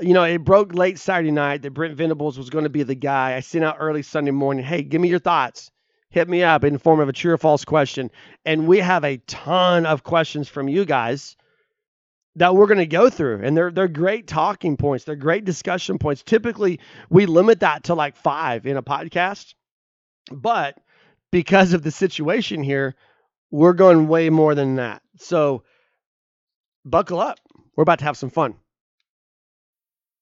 you 0.00 0.14
know, 0.14 0.24
it 0.24 0.44
broke 0.44 0.74
late 0.74 0.98
Saturday 0.98 1.30
night 1.30 1.62
that 1.62 1.72
Brent 1.72 1.96
Venables 1.96 2.38
was 2.38 2.50
going 2.50 2.64
to 2.64 2.70
be 2.70 2.82
the 2.82 2.94
guy. 2.94 3.34
I 3.34 3.40
sent 3.40 3.64
out 3.64 3.76
early 3.78 4.02
Sunday 4.02 4.30
morning, 4.30 4.64
hey, 4.64 4.82
give 4.82 5.00
me 5.00 5.08
your 5.08 5.18
thoughts. 5.18 5.70
Hit 6.10 6.28
me 6.28 6.42
up 6.42 6.64
in 6.64 6.72
the 6.72 6.78
form 6.78 7.00
of 7.00 7.08
a 7.08 7.12
true 7.12 7.32
or 7.32 7.38
false 7.38 7.64
question. 7.64 8.10
And 8.44 8.66
we 8.66 8.78
have 8.78 9.04
a 9.04 9.18
ton 9.18 9.86
of 9.86 10.02
questions 10.02 10.48
from 10.48 10.68
you 10.68 10.84
guys 10.84 11.36
that 12.36 12.54
we're 12.54 12.66
going 12.66 12.78
to 12.78 12.86
go 12.86 13.10
through. 13.10 13.40
And 13.42 13.56
they're 13.56 13.70
they're 13.70 13.88
great 13.88 14.26
talking 14.26 14.76
points. 14.76 15.04
They're 15.04 15.14
great 15.14 15.44
discussion 15.44 15.98
points. 15.98 16.22
Typically, 16.22 16.80
we 17.10 17.26
limit 17.26 17.60
that 17.60 17.84
to 17.84 17.94
like 17.94 18.16
five 18.16 18.66
in 18.66 18.76
a 18.76 18.82
podcast. 18.82 19.54
But 20.32 20.78
because 21.30 21.72
of 21.72 21.82
the 21.82 21.90
situation 21.92 22.62
here, 22.62 22.96
we're 23.52 23.72
going 23.72 24.08
way 24.08 24.30
more 24.30 24.54
than 24.54 24.76
that. 24.76 25.02
So 25.18 25.62
buckle 26.84 27.20
up. 27.20 27.38
We're 27.76 27.82
about 27.82 28.00
to 28.00 28.04
have 28.04 28.16
some 28.16 28.30
fun. 28.30 28.56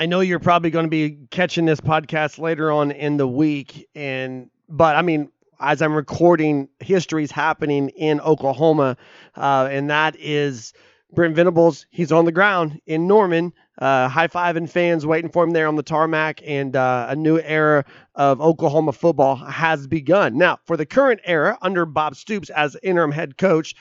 I 0.00 0.06
know 0.06 0.20
you're 0.20 0.38
probably 0.38 0.70
going 0.70 0.86
to 0.86 0.90
be 0.90 1.18
catching 1.30 1.66
this 1.66 1.78
podcast 1.78 2.38
later 2.38 2.72
on 2.72 2.90
in 2.90 3.18
the 3.18 3.28
week, 3.28 3.86
and 3.94 4.48
but 4.66 4.96
I 4.96 5.02
mean, 5.02 5.30
as 5.60 5.82
I'm 5.82 5.92
recording, 5.92 6.70
history's 6.78 7.30
happening 7.30 7.90
in 7.90 8.18
Oklahoma, 8.22 8.96
uh, 9.36 9.68
and 9.70 9.90
that 9.90 10.16
is 10.18 10.72
Brent 11.12 11.36
Venables. 11.36 11.84
He's 11.90 12.12
on 12.12 12.24
the 12.24 12.32
ground 12.32 12.80
in 12.86 13.06
Norman, 13.06 13.52
uh, 13.76 14.08
high 14.08 14.28
fiving 14.28 14.70
fans, 14.70 15.04
waiting 15.04 15.30
for 15.30 15.44
him 15.44 15.50
there 15.50 15.68
on 15.68 15.76
the 15.76 15.82
tarmac, 15.82 16.40
and 16.46 16.76
uh, 16.76 17.08
a 17.10 17.14
new 17.14 17.38
era 17.38 17.84
of 18.14 18.40
Oklahoma 18.40 18.92
football 18.92 19.36
has 19.36 19.86
begun. 19.86 20.38
Now, 20.38 20.60
for 20.64 20.78
the 20.78 20.86
current 20.86 21.20
era 21.26 21.58
under 21.60 21.84
Bob 21.84 22.16
Stoops 22.16 22.48
as 22.48 22.74
interim 22.82 23.12
head 23.12 23.36
coach, 23.36 23.74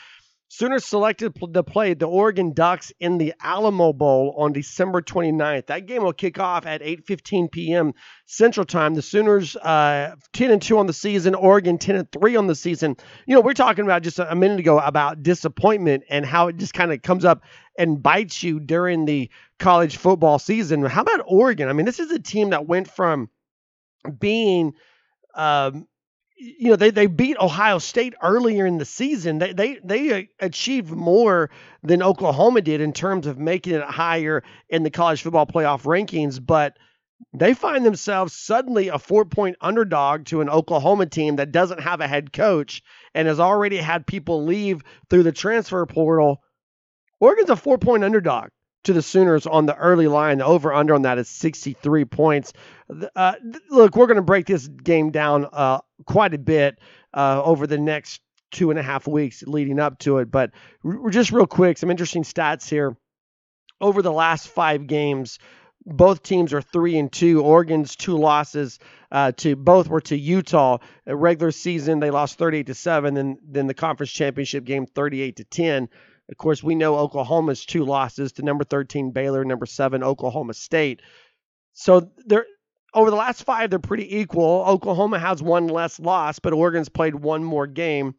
Sooners 0.51 0.83
selected 0.83 1.35
to 1.53 1.63
play 1.63 1.93
the 1.93 2.07
Oregon 2.07 2.53
Ducks 2.53 2.91
in 2.99 3.19
the 3.19 3.35
Alamo 3.39 3.93
Bowl 3.93 4.33
on 4.35 4.51
December 4.51 4.99
29th. 4.99 5.67
That 5.67 5.85
game 5.85 6.03
will 6.03 6.11
kick 6.11 6.39
off 6.39 6.65
at 6.65 6.81
8:15 6.81 7.51
p.m. 7.51 7.93
Central 8.25 8.65
Time. 8.65 8.95
The 8.95 9.03
Sooners 9.03 9.55
uh, 9.55 10.15
10 10.33 10.49
and 10.49 10.59
2 10.59 10.79
on 10.79 10.87
the 10.87 10.93
season, 10.93 11.35
Oregon 11.35 11.77
10 11.77 11.95
and 11.97 12.11
3 12.11 12.35
on 12.35 12.47
the 12.47 12.55
season. 12.55 12.97
You 13.27 13.35
know, 13.35 13.41
we're 13.41 13.53
talking 13.53 13.85
about 13.85 14.01
just 14.01 14.17
a 14.17 14.35
minute 14.35 14.59
ago 14.59 14.79
about 14.79 15.21
disappointment 15.21 16.03
and 16.09 16.25
how 16.25 16.47
it 16.47 16.57
just 16.57 16.73
kind 16.73 16.91
of 16.91 17.03
comes 17.03 17.25
up 17.25 17.43
and 17.77 18.01
bites 18.01 18.41
you 18.41 18.59
during 18.59 19.05
the 19.05 19.29
college 19.59 19.97
football 19.97 20.39
season. 20.39 20.83
How 20.83 21.03
about 21.03 21.21
Oregon? 21.27 21.69
I 21.69 21.73
mean, 21.73 21.85
this 21.85 21.99
is 21.99 22.09
a 22.09 22.19
team 22.19 22.49
that 22.49 22.65
went 22.65 22.89
from 22.89 23.29
being 24.19 24.73
um, 25.35 25.87
you 26.39 26.69
know 26.69 26.75
they, 26.75 26.89
they 26.89 27.07
beat 27.07 27.37
Ohio 27.37 27.79
State 27.79 28.13
earlier 28.21 28.65
in 28.65 28.77
the 28.77 28.85
season. 28.85 29.39
They 29.39 29.53
they 29.53 29.79
they 29.83 30.11
uh, 30.13 30.21
achieved 30.39 30.91
more 30.91 31.49
than 31.83 32.01
Oklahoma 32.01 32.61
did 32.61 32.81
in 32.81 32.93
terms 32.93 33.27
of 33.27 33.37
making 33.37 33.73
it 33.73 33.83
higher 33.83 34.43
in 34.69 34.83
the 34.83 34.89
college 34.89 35.21
football 35.21 35.45
playoff 35.45 35.83
rankings, 35.83 36.39
but 36.43 36.77
they 37.33 37.53
find 37.53 37.85
themselves 37.85 38.33
suddenly 38.33 38.87
a 38.87 38.97
four 38.97 39.25
point 39.25 39.57
underdog 39.59 40.25
to 40.25 40.41
an 40.41 40.49
Oklahoma 40.49 41.05
team 41.05 41.35
that 41.35 41.51
doesn't 41.51 41.81
have 41.81 41.99
a 41.99 42.07
head 42.07 42.31
coach 42.31 42.81
and 43.13 43.27
has 43.27 43.39
already 43.39 43.77
had 43.77 44.07
people 44.07 44.45
leave 44.45 44.81
through 45.09 45.23
the 45.23 45.31
transfer 45.33 45.85
portal. 45.85 46.41
Oregon's 47.19 47.49
a 47.49 47.57
four 47.57 47.77
point 47.77 48.05
underdog 48.05 48.49
to 48.83 48.93
the 48.93 49.01
Sooners 49.01 49.45
on 49.45 49.65
the 49.65 49.75
early 49.75 50.07
line. 50.07 50.37
The 50.37 50.45
over 50.45 50.73
under 50.73 50.93
on 50.93 51.03
that 51.03 51.17
is 51.17 51.27
63 51.29 52.05
points. 52.05 52.53
Uh, 53.15 53.33
look, 53.69 53.95
we're 53.95 54.07
going 54.07 54.17
to 54.17 54.21
break 54.21 54.45
this 54.45 54.67
game 54.67 55.11
down 55.11 55.47
uh, 55.51 55.79
quite 56.05 56.33
a 56.33 56.37
bit 56.37 56.79
uh, 57.13 57.41
over 57.43 57.67
the 57.67 57.77
next 57.77 58.21
two 58.51 58.71
and 58.71 58.79
a 58.79 58.83
half 58.83 59.07
weeks 59.07 59.43
leading 59.43 59.79
up 59.79 59.99
to 59.99 60.17
it. 60.19 60.31
But 60.31 60.51
just 61.09 61.31
real 61.31 61.47
quick, 61.47 61.77
some 61.77 61.91
interesting 61.91 62.23
stats 62.23 62.69
here. 62.69 62.95
Over 63.81 64.01
the 64.01 64.11
last 64.11 64.49
five 64.49 64.87
games, 64.87 65.39
both 65.85 66.21
teams 66.21 66.53
are 66.53 66.61
three 66.61 66.97
and 66.97 67.11
two. 67.11 67.41
Oregon's 67.41 67.95
two 67.95 68.17
losses 68.17 68.79
uh, 69.11 69.31
to 69.37 69.55
both 69.55 69.87
were 69.87 70.01
to 70.01 70.17
Utah. 70.17 70.79
Regular 71.05 71.51
season, 71.51 71.99
they 71.99 72.11
lost 72.11 72.37
38 72.37 72.67
to 72.67 72.73
seven, 72.73 73.15
and 73.15 73.37
then 73.43 73.67
the 73.67 73.73
conference 73.73 74.11
championship 74.11 74.65
game 74.65 74.85
38 74.85 75.37
to 75.37 75.43
10. 75.45 75.89
Of 76.29 76.37
course, 76.37 76.63
we 76.63 76.75
know 76.75 76.97
Oklahoma's 76.97 77.65
two 77.65 77.83
losses 77.85 78.33
to 78.33 78.43
number 78.43 78.63
13 78.63 79.11
Baylor, 79.11 79.43
number 79.43 79.65
seven 79.65 80.03
Oklahoma 80.03 80.53
State. 80.53 81.01
So 81.73 82.11
they're 82.25 82.45
over 82.93 83.09
the 83.09 83.15
last 83.15 83.43
five, 83.43 83.69
they're 83.69 83.79
pretty 83.79 84.17
equal. 84.17 84.63
Oklahoma 84.67 85.19
has 85.19 85.41
one 85.41 85.67
less 85.67 85.99
loss, 85.99 86.39
but 86.39 86.53
Oregon's 86.53 86.89
played 86.89 87.15
one 87.15 87.43
more 87.43 87.67
game. 87.67 88.15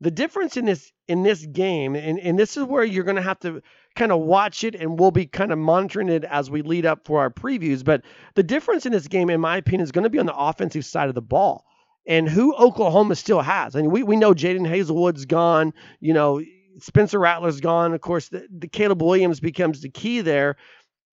The 0.00 0.10
difference 0.10 0.56
in 0.56 0.64
this 0.64 0.92
in 1.08 1.22
this 1.22 1.44
game, 1.44 1.94
and, 1.94 2.18
and 2.18 2.38
this 2.38 2.56
is 2.56 2.64
where 2.64 2.84
you're 2.84 3.04
going 3.04 3.16
to 3.16 3.22
have 3.22 3.38
to 3.40 3.62
kind 3.94 4.12
of 4.12 4.20
watch 4.20 4.64
it, 4.64 4.74
and 4.74 4.98
we'll 4.98 5.10
be 5.10 5.26
kind 5.26 5.52
of 5.52 5.58
monitoring 5.58 6.08
it 6.08 6.24
as 6.24 6.50
we 6.50 6.62
lead 6.62 6.86
up 6.86 7.06
for 7.06 7.20
our 7.20 7.30
previews. 7.30 7.84
But 7.84 8.02
the 8.34 8.42
difference 8.42 8.86
in 8.86 8.92
this 8.92 9.08
game, 9.08 9.30
in 9.30 9.40
my 9.40 9.58
opinion, 9.58 9.82
is 9.82 9.92
going 9.92 10.04
to 10.04 10.10
be 10.10 10.18
on 10.18 10.26
the 10.26 10.36
offensive 10.36 10.84
side 10.84 11.08
of 11.08 11.14
the 11.14 11.22
ball 11.22 11.64
and 12.06 12.28
who 12.28 12.54
Oklahoma 12.54 13.14
still 13.14 13.42
has. 13.42 13.76
I 13.76 13.82
mean, 13.82 13.90
we, 13.90 14.02
we 14.02 14.16
know 14.16 14.34
Jadon 14.34 14.66
Haselwood's 14.66 15.26
gone. 15.26 15.72
You 16.00 16.14
know, 16.14 16.40
Spencer 16.78 17.18
Rattler's 17.18 17.60
gone. 17.60 17.94
Of 17.94 18.00
course, 18.00 18.28
the, 18.28 18.46
the 18.50 18.68
Caleb 18.68 19.02
Williams 19.02 19.40
becomes 19.40 19.80
the 19.80 19.90
key 19.90 20.20
there 20.20 20.56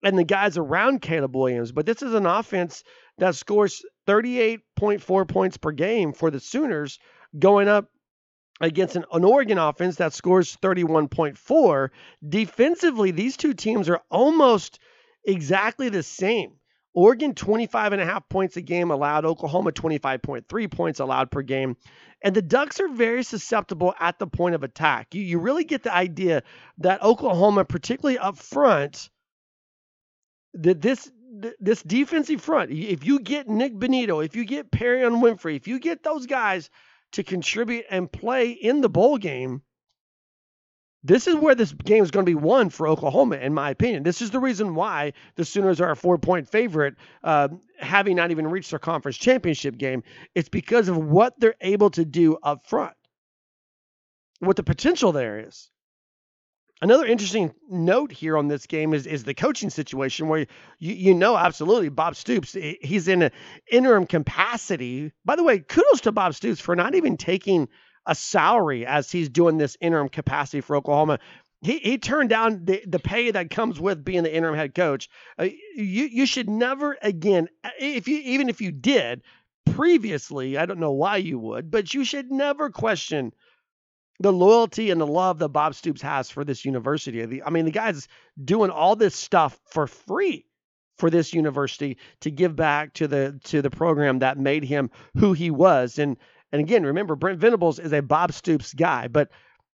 and 0.02 0.18
the 0.18 0.24
guys 0.24 0.56
around 0.56 1.02
Caleb 1.02 1.36
Williams. 1.36 1.72
But 1.72 1.86
this 1.86 2.02
is 2.02 2.14
an 2.14 2.26
offense 2.26 2.82
that 3.18 3.34
scores 3.34 3.84
38.4 4.06 5.28
points 5.28 5.56
per 5.56 5.72
game 5.72 6.12
for 6.12 6.30
the 6.30 6.40
Sooners, 6.40 6.98
going 7.38 7.68
up 7.68 7.90
against 8.60 8.96
an, 8.96 9.04
an, 9.12 9.24
Oregon 9.24 9.58
offense 9.58 9.96
that 9.96 10.12
scores 10.12 10.56
31.4. 10.56 11.88
Defensively, 12.26 13.10
these 13.10 13.36
two 13.36 13.54
teams 13.54 13.88
are 13.88 14.00
almost 14.10 14.78
exactly 15.24 15.88
the 15.88 16.02
same. 16.02 16.52
Oregon 16.92 17.34
25 17.34 17.92
and 17.92 18.02
a 18.02 18.04
half 18.04 18.28
points 18.28 18.56
a 18.56 18.62
game 18.62 18.90
allowed, 18.90 19.24
Oklahoma 19.24 19.72
25.3 19.72 20.70
points 20.70 21.00
allowed 21.00 21.30
per 21.30 21.42
game. 21.42 21.76
And 22.22 22.34
the 22.34 22.42
Ducks 22.42 22.80
are 22.80 22.88
very 22.88 23.22
susceptible 23.22 23.94
at 23.98 24.18
the 24.18 24.26
point 24.26 24.54
of 24.54 24.62
attack. 24.62 25.14
You, 25.14 25.22
you 25.22 25.38
really 25.38 25.64
get 25.64 25.82
the 25.84 25.94
idea 25.94 26.42
that 26.78 27.02
Oklahoma, 27.02 27.64
particularly 27.64 28.18
up 28.18 28.36
front, 28.36 29.08
that 30.54 30.80
this 30.80 31.10
this 31.60 31.80
defensive 31.82 32.40
front, 32.40 32.72
if 32.72 33.06
you 33.06 33.20
get 33.20 33.48
Nick 33.48 33.74
Bonitto, 33.74 34.24
if 34.24 34.34
you 34.34 34.44
get 34.44 34.72
Perrion 34.72 35.22
Winfrey, 35.22 35.54
if 35.54 35.68
you 35.68 35.78
get 35.78 36.02
those 36.02 36.26
guys 36.26 36.70
to 37.12 37.22
contribute 37.22 37.84
and 37.88 38.10
play 38.10 38.50
in 38.50 38.80
the 38.80 38.88
bowl 38.88 39.16
game, 39.16 39.62
this 41.02 41.26
is 41.26 41.34
where 41.34 41.54
this 41.54 41.72
game 41.72 42.02
is 42.02 42.10
going 42.10 42.26
to 42.26 42.30
be 42.30 42.34
won 42.34 42.68
for 42.68 42.86
Oklahoma, 42.86 43.36
in 43.36 43.54
my 43.54 43.70
opinion. 43.70 44.02
This 44.02 44.20
is 44.20 44.30
the 44.30 44.38
reason 44.38 44.74
why 44.74 45.14
the 45.36 45.44
Sooners 45.44 45.80
are 45.80 45.90
a 45.90 45.96
four 45.96 46.18
point 46.18 46.48
favorite, 46.48 46.96
uh, 47.24 47.48
having 47.78 48.16
not 48.16 48.30
even 48.30 48.46
reached 48.46 48.70
their 48.70 48.78
conference 48.78 49.16
championship 49.16 49.78
game. 49.78 50.02
It's 50.34 50.50
because 50.50 50.88
of 50.88 50.98
what 50.98 51.38
they're 51.38 51.54
able 51.60 51.90
to 51.90 52.04
do 52.04 52.36
up 52.42 52.66
front, 52.66 52.94
what 54.40 54.56
the 54.56 54.62
potential 54.62 55.12
there 55.12 55.46
is. 55.46 55.70
Another 56.82 57.04
interesting 57.04 57.52
note 57.68 58.10
here 58.10 58.38
on 58.38 58.48
this 58.48 58.66
game 58.66 58.94
is, 58.94 59.06
is 59.06 59.24
the 59.24 59.34
coaching 59.34 59.68
situation 59.68 60.28
where 60.28 60.46
you, 60.78 60.94
you 60.94 61.14
know 61.14 61.36
absolutely 61.36 61.90
Bob 61.90 62.16
Stoops 62.16 62.56
he's 62.80 63.06
in 63.06 63.20
an 63.22 63.32
interim 63.70 64.06
capacity. 64.06 65.12
By 65.24 65.36
the 65.36 65.42
way, 65.42 65.58
kudos 65.58 66.02
to 66.02 66.12
Bob 66.12 66.34
Stoops 66.34 66.60
for 66.60 66.74
not 66.74 66.94
even 66.94 67.18
taking 67.18 67.68
a 68.06 68.14
salary 68.14 68.86
as 68.86 69.10
he's 69.10 69.28
doing 69.28 69.58
this 69.58 69.76
interim 69.80 70.08
capacity 70.08 70.60
for 70.60 70.76
Oklahoma. 70.76 71.18
He, 71.62 71.78
he 71.78 71.98
turned 71.98 72.30
down 72.30 72.64
the, 72.64 72.82
the 72.86 72.98
pay 72.98 73.30
that 73.30 73.50
comes 73.50 73.78
with 73.78 74.04
being 74.04 74.22
the 74.22 74.34
interim 74.34 74.56
head 74.56 74.74
coach. 74.74 75.10
Uh, 75.38 75.44
you 75.76 76.04
you 76.04 76.26
should 76.26 76.48
never 76.48 76.96
again 77.02 77.48
if 77.78 78.08
you 78.08 78.18
even 78.18 78.48
if 78.48 78.60
you 78.60 78.72
did 78.72 79.22
previously, 79.66 80.56
I 80.56 80.66
don't 80.66 80.80
know 80.80 80.92
why 80.92 81.18
you 81.18 81.38
would, 81.38 81.70
but 81.70 81.92
you 81.92 82.04
should 82.04 82.30
never 82.30 82.70
question 82.70 83.32
the 84.20 84.32
loyalty 84.32 84.90
and 84.90 85.00
the 85.00 85.06
love 85.06 85.38
that 85.38 85.48
Bob 85.48 85.74
Stoops 85.74 86.02
has 86.02 86.30
for 86.30 86.44
this 86.44 86.64
university. 86.64 87.42
I 87.42 87.50
mean, 87.50 87.64
the 87.64 87.70
guy's 87.70 88.06
doing 88.42 88.70
all 88.70 88.96
this 88.96 89.14
stuff 89.14 89.58
for 89.66 89.86
free 89.86 90.46
for 90.98 91.08
this 91.08 91.32
university 91.32 91.96
to 92.20 92.30
give 92.30 92.54
back 92.54 92.92
to 92.94 93.08
the 93.08 93.40
to 93.44 93.62
the 93.62 93.70
program 93.70 94.18
that 94.18 94.38
made 94.38 94.64
him 94.64 94.90
who 95.16 95.32
he 95.32 95.50
was. 95.50 95.98
And 95.98 96.18
and 96.52 96.60
again, 96.60 96.84
remember 96.84 97.16
Brent 97.16 97.38
Venables 97.38 97.78
is 97.78 97.92
a 97.92 98.02
Bob 98.02 98.32
Stoops 98.32 98.74
guy, 98.74 99.08
but 99.08 99.30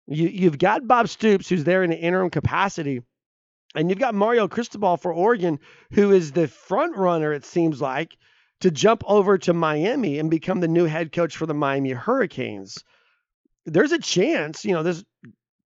you 0.07 0.27
you've 0.27 0.57
got 0.57 0.88
Bob 0.88 1.07
Stoops 1.09 1.49
who's 1.49 1.63
there 1.63 1.83
in 1.83 1.91
an 1.91 1.99
interim 1.99 2.29
capacity. 2.29 3.01
And 3.73 3.89
you've 3.89 3.99
got 3.99 4.15
Mario 4.15 4.47
Cristobal 4.47 4.95
for 4.95 5.13
Oregon, 5.13 5.59
who 5.91 6.11
is 6.11 6.31
the 6.31 6.47
front 6.47 6.95
runner, 6.95 7.33
it 7.33 7.43
seems 7.43 7.81
like, 7.81 8.15
to 8.61 8.71
jump 8.71 9.03
over 9.05 9.38
to 9.39 9.53
Miami 9.53 10.17
and 10.17 10.31
become 10.31 10.61
the 10.61 10.69
new 10.69 10.85
head 10.85 11.11
coach 11.11 11.35
for 11.35 11.45
the 11.45 11.53
Miami 11.53 11.91
Hurricanes 11.91 12.85
there's 13.65 13.91
a 13.91 13.99
chance, 13.99 14.63
you 14.63 14.73
know, 14.73 14.83
this 14.83 15.03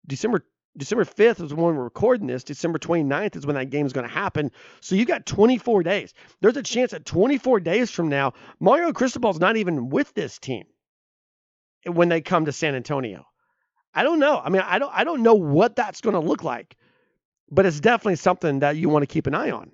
December 0.06 0.44
December 0.76 1.06
5th 1.06 1.42
is 1.42 1.54
when 1.54 1.74
we're 1.74 1.84
recording 1.84 2.26
this. 2.26 2.44
December 2.44 2.78
29th 2.78 3.36
is 3.36 3.46
when 3.46 3.56
that 3.56 3.70
game 3.70 3.86
is 3.86 3.94
going 3.94 4.06
to 4.06 4.12
happen. 4.12 4.52
So 4.82 4.94
you've 4.94 5.08
got 5.08 5.24
24 5.24 5.82
days. 5.82 6.12
There's 6.42 6.58
a 6.58 6.62
chance 6.62 6.90
that 6.90 7.06
24 7.06 7.60
days 7.60 7.90
from 7.90 8.10
now, 8.10 8.34
Mario 8.60 8.92
Cristobal's 8.92 9.40
not 9.40 9.56
even 9.56 9.88
with 9.88 10.12
this 10.12 10.38
team 10.38 10.64
when 11.86 12.08
they 12.08 12.20
come 12.20 12.44
to 12.46 12.52
San 12.52 12.74
Antonio. 12.74 13.26
I 13.94 14.02
don't 14.02 14.18
know. 14.18 14.40
I 14.42 14.50
mean, 14.50 14.62
I 14.64 14.78
don't 14.78 14.92
I 14.94 15.04
don't 15.04 15.22
know 15.22 15.34
what 15.34 15.76
that's 15.76 16.00
going 16.00 16.14
to 16.14 16.20
look 16.20 16.44
like, 16.44 16.76
but 17.50 17.64
it's 17.64 17.80
definitely 17.80 18.16
something 18.16 18.60
that 18.60 18.76
you 18.76 18.88
want 18.88 19.02
to 19.02 19.06
keep 19.06 19.26
an 19.26 19.34
eye 19.34 19.50
on. 19.50 19.70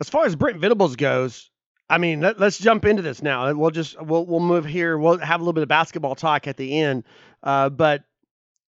As 0.00 0.08
far 0.08 0.24
as 0.24 0.34
Brent 0.34 0.58
Venables 0.58 0.96
goes, 0.96 1.50
I 1.90 1.98
mean, 1.98 2.20
let, 2.20 2.40
us 2.40 2.56
jump 2.56 2.86
into 2.86 3.02
this 3.02 3.22
now. 3.22 3.52
We'll 3.52 3.72
just 3.72 4.00
we'll 4.00 4.24
we'll 4.24 4.40
move 4.40 4.64
here. 4.64 4.96
We'll 4.96 5.18
have 5.18 5.40
a 5.40 5.42
little 5.42 5.52
bit 5.52 5.62
of 5.62 5.68
basketball 5.68 6.14
talk 6.14 6.46
at 6.46 6.56
the 6.56 6.80
end. 6.80 7.04
Uh, 7.42 7.68
but 7.68 8.04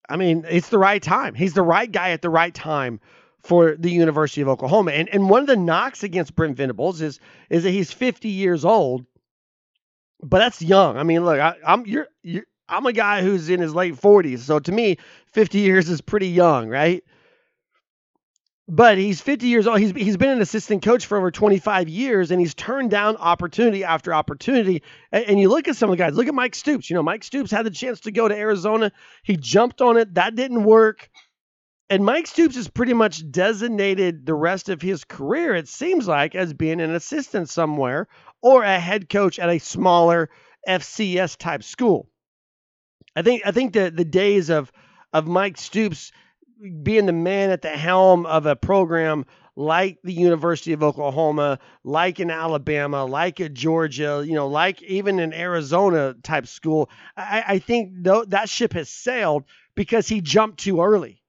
I 0.09 0.17
mean, 0.17 0.45
it's 0.49 0.69
the 0.69 0.79
right 0.79 1.01
time. 1.01 1.35
He's 1.35 1.53
the 1.53 1.61
right 1.61 1.89
guy 1.89 2.09
at 2.09 2.21
the 2.21 2.29
right 2.29 2.53
time 2.53 2.99
for 3.43 3.75
the 3.77 3.91
University 3.91 4.41
of 4.41 4.49
Oklahoma. 4.49 4.91
And 4.91 5.07
and 5.09 5.29
one 5.29 5.41
of 5.41 5.47
the 5.47 5.55
knocks 5.55 6.03
against 6.03 6.35
Brent 6.35 6.57
Venables 6.57 7.01
is 7.01 7.19
is 7.49 7.63
that 7.63 7.71
he's 7.71 7.91
50 7.91 8.27
years 8.27 8.65
old, 8.65 9.05
but 10.21 10.39
that's 10.39 10.61
young. 10.61 10.97
I 10.97 11.03
mean, 11.03 11.25
look, 11.25 11.39
I, 11.39 11.55
am 11.65 11.85
you're, 11.85 12.07
you're 12.23 12.45
I'm 12.69 12.85
a 12.85 12.93
guy 12.93 13.21
who's 13.21 13.49
in 13.49 13.59
his 13.59 13.75
late 13.75 13.95
40s, 13.95 14.39
so 14.39 14.59
to 14.59 14.71
me, 14.71 14.97
50 15.33 15.59
years 15.59 15.89
is 15.89 16.01
pretty 16.01 16.29
young, 16.29 16.69
right? 16.69 17.03
but 18.71 18.97
he's 18.97 19.19
50 19.19 19.47
years 19.47 19.67
old. 19.67 19.79
He's 19.79 19.91
he's 19.91 20.15
been 20.15 20.29
an 20.29 20.41
assistant 20.41 20.81
coach 20.81 21.05
for 21.05 21.17
over 21.17 21.29
25 21.29 21.89
years, 21.89 22.31
and 22.31 22.39
he's 22.39 22.53
turned 22.53 22.89
down 22.89 23.17
opportunity 23.17 23.83
after 23.83 24.13
opportunity. 24.13 24.81
And, 25.11 25.25
and, 25.25 25.39
you 25.39 25.49
look 25.49 25.67
at 25.67 25.75
some 25.75 25.89
of 25.89 25.97
the 25.97 26.01
guys. 26.01 26.15
Look 26.15 26.29
at 26.29 26.33
Mike 26.33 26.55
Stoops. 26.55 26.89
You 26.89 26.95
know, 26.95 27.03
Mike 27.03 27.25
Stoops 27.25 27.51
had 27.51 27.65
the 27.65 27.71
chance 27.71 27.99
to 28.01 28.13
go 28.13 28.29
to 28.29 28.35
Arizona. 28.35 28.93
He 29.23 29.35
jumped 29.35 29.81
on 29.81 29.97
it. 29.97 30.13
That 30.13 30.35
didn't 30.35 30.63
work. 30.63 31.09
And 31.89 32.05
Mike 32.05 32.27
Stoops 32.27 32.55
has 32.55 32.69
pretty 32.69 32.93
much 32.93 33.29
designated 33.29 34.25
the 34.25 34.33
rest 34.33 34.69
of 34.69 34.81
his 34.81 35.03
career, 35.03 35.53
it 35.53 35.67
seems 35.67 36.07
like, 36.07 36.35
as 36.35 36.53
being 36.53 36.79
an 36.79 36.95
assistant 36.95 37.49
somewhere 37.49 38.07
or 38.41 38.63
a 38.63 38.79
head 38.79 39.09
coach 39.09 39.39
at 39.39 39.49
a 39.49 39.59
smaller 39.59 40.29
FCS 40.67 41.37
type 41.37 41.63
school. 41.63 42.09
I 43.15 43.21
think 43.21 43.43
I 43.45 43.51
think 43.51 43.73
the 43.73 43.91
the 43.91 44.05
days 44.05 44.49
of 44.49 44.71
of 45.13 45.27
Mike 45.27 45.57
Stoops 45.57 46.11
being 46.83 47.05
the 47.05 47.13
man 47.13 47.49
at 47.49 47.61
the 47.61 47.69
helm 47.69 48.25
of 48.25 48.45
a 48.45 48.55
program 48.55 49.25
like 49.55 49.97
the 50.03 50.13
University 50.13 50.71
of 50.73 50.81
Oklahoma, 50.81 51.59
like 51.83 52.19
in 52.19 52.31
Alabama, 52.31 53.03
like 53.03 53.39
at 53.41 53.53
Georgia, 53.53 54.23
you 54.25 54.33
know, 54.33 54.47
like 54.47 54.81
even 54.83 55.19
in 55.19 55.33
Arizona 55.33 56.15
type 56.23 56.47
school, 56.47 56.89
I, 57.17 57.43
I 57.47 57.59
think 57.59 58.03
th- 58.03 58.27
that 58.29 58.47
ship 58.47 58.73
has 58.73 58.89
sailed 58.89 59.43
because 59.75 60.07
he 60.07 60.21
jumped 60.21 60.59
too 60.59 60.81
early. 60.81 61.20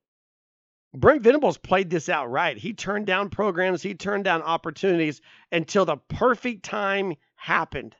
Brent 0.94 1.22
Venables 1.22 1.57
played 1.57 1.88
this 1.88 2.09
out 2.09 2.31
right. 2.31 2.57
He 2.57 2.74
turned 2.74 3.07
down 3.07 3.31
programs, 3.31 3.83
he 3.83 3.94
turned 3.94 4.24
down 4.24 4.42
opportunities 4.42 5.20
until 5.50 5.85
the 5.85 5.96
perfect 5.96 6.64
time 6.64 7.14
happened. 7.37 7.96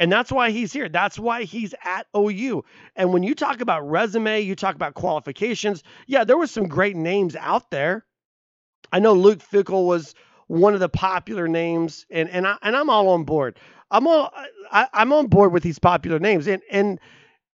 And 0.00 0.10
that's 0.10 0.32
why 0.32 0.50
he's 0.50 0.72
here. 0.72 0.88
That's 0.88 1.18
why 1.18 1.44
he's 1.44 1.74
at 1.84 2.06
OU. 2.16 2.64
And 2.96 3.12
when 3.12 3.22
you 3.22 3.34
talk 3.34 3.60
about 3.60 3.88
resume, 3.88 4.40
you 4.40 4.56
talk 4.56 4.74
about 4.74 4.94
qualifications, 4.94 5.84
yeah, 6.06 6.24
there 6.24 6.36
were 6.36 6.48
some 6.48 6.66
great 6.66 6.96
names 6.96 7.36
out 7.36 7.70
there. 7.70 8.04
I 8.92 8.98
know 8.98 9.12
Luke 9.12 9.38
Fickell 9.38 9.86
was 9.86 10.14
one 10.46 10.74
of 10.74 10.80
the 10.80 10.88
popular 10.88 11.48
names, 11.48 12.06
and 12.10 12.28
and 12.28 12.46
I 12.46 12.56
and 12.62 12.76
I'm 12.76 12.90
all 12.90 13.08
on 13.10 13.24
board. 13.24 13.58
I'm 13.90 14.06
all 14.06 14.32
I, 14.70 14.88
I'm 14.92 15.12
on 15.12 15.28
board 15.28 15.52
with 15.52 15.62
these 15.62 15.78
popular 15.78 16.18
names, 16.18 16.46
and 16.48 16.62
and 16.70 17.00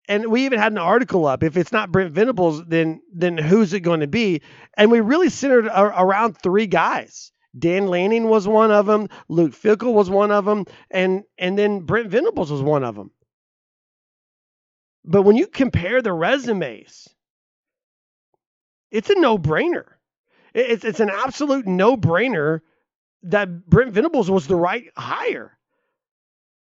and 0.07 0.27
we 0.27 0.45
even 0.45 0.59
had 0.59 0.71
an 0.71 0.77
article 0.77 1.25
up. 1.25 1.43
If 1.43 1.57
it's 1.57 1.71
not 1.71 1.91
Brent 1.91 2.13
Venables, 2.13 2.63
then 2.65 3.01
then 3.13 3.37
who's 3.37 3.73
it 3.73 3.81
going 3.81 3.99
to 3.99 4.07
be? 4.07 4.41
And 4.75 4.91
we 4.91 5.01
really 5.01 5.29
centered 5.29 5.67
around 5.67 6.37
three 6.37 6.67
guys. 6.67 7.31
Dan 7.57 7.87
Lanning 7.87 8.25
was 8.25 8.47
one 8.47 8.71
of 8.71 8.85
them. 8.85 9.09
Luke 9.27 9.53
Fickell 9.53 9.93
was 9.93 10.09
one 10.09 10.31
of 10.31 10.45
them, 10.45 10.65
and 10.91 11.23
and 11.37 11.57
then 11.57 11.81
Brent 11.81 12.09
Venables 12.09 12.51
was 12.51 12.61
one 12.61 12.83
of 12.83 12.95
them. 12.95 13.11
But 15.03 15.23
when 15.23 15.37
you 15.37 15.47
compare 15.47 16.01
the 16.01 16.13
resumes, 16.13 17.07
it's 18.91 19.09
a 19.09 19.15
no-brainer. 19.15 19.85
It's 20.53 20.83
it's 20.83 20.99
an 20.99 21.09
absolute 21.09 21.65
no-brainer 21.65 22.61
that 23.23 23.65
Brent 23.67 23.93
Venables 23.93 24.29
was 24.29 24.47
the 24.47 24.55
right 24.55 24.85
hire. 24.95 25.57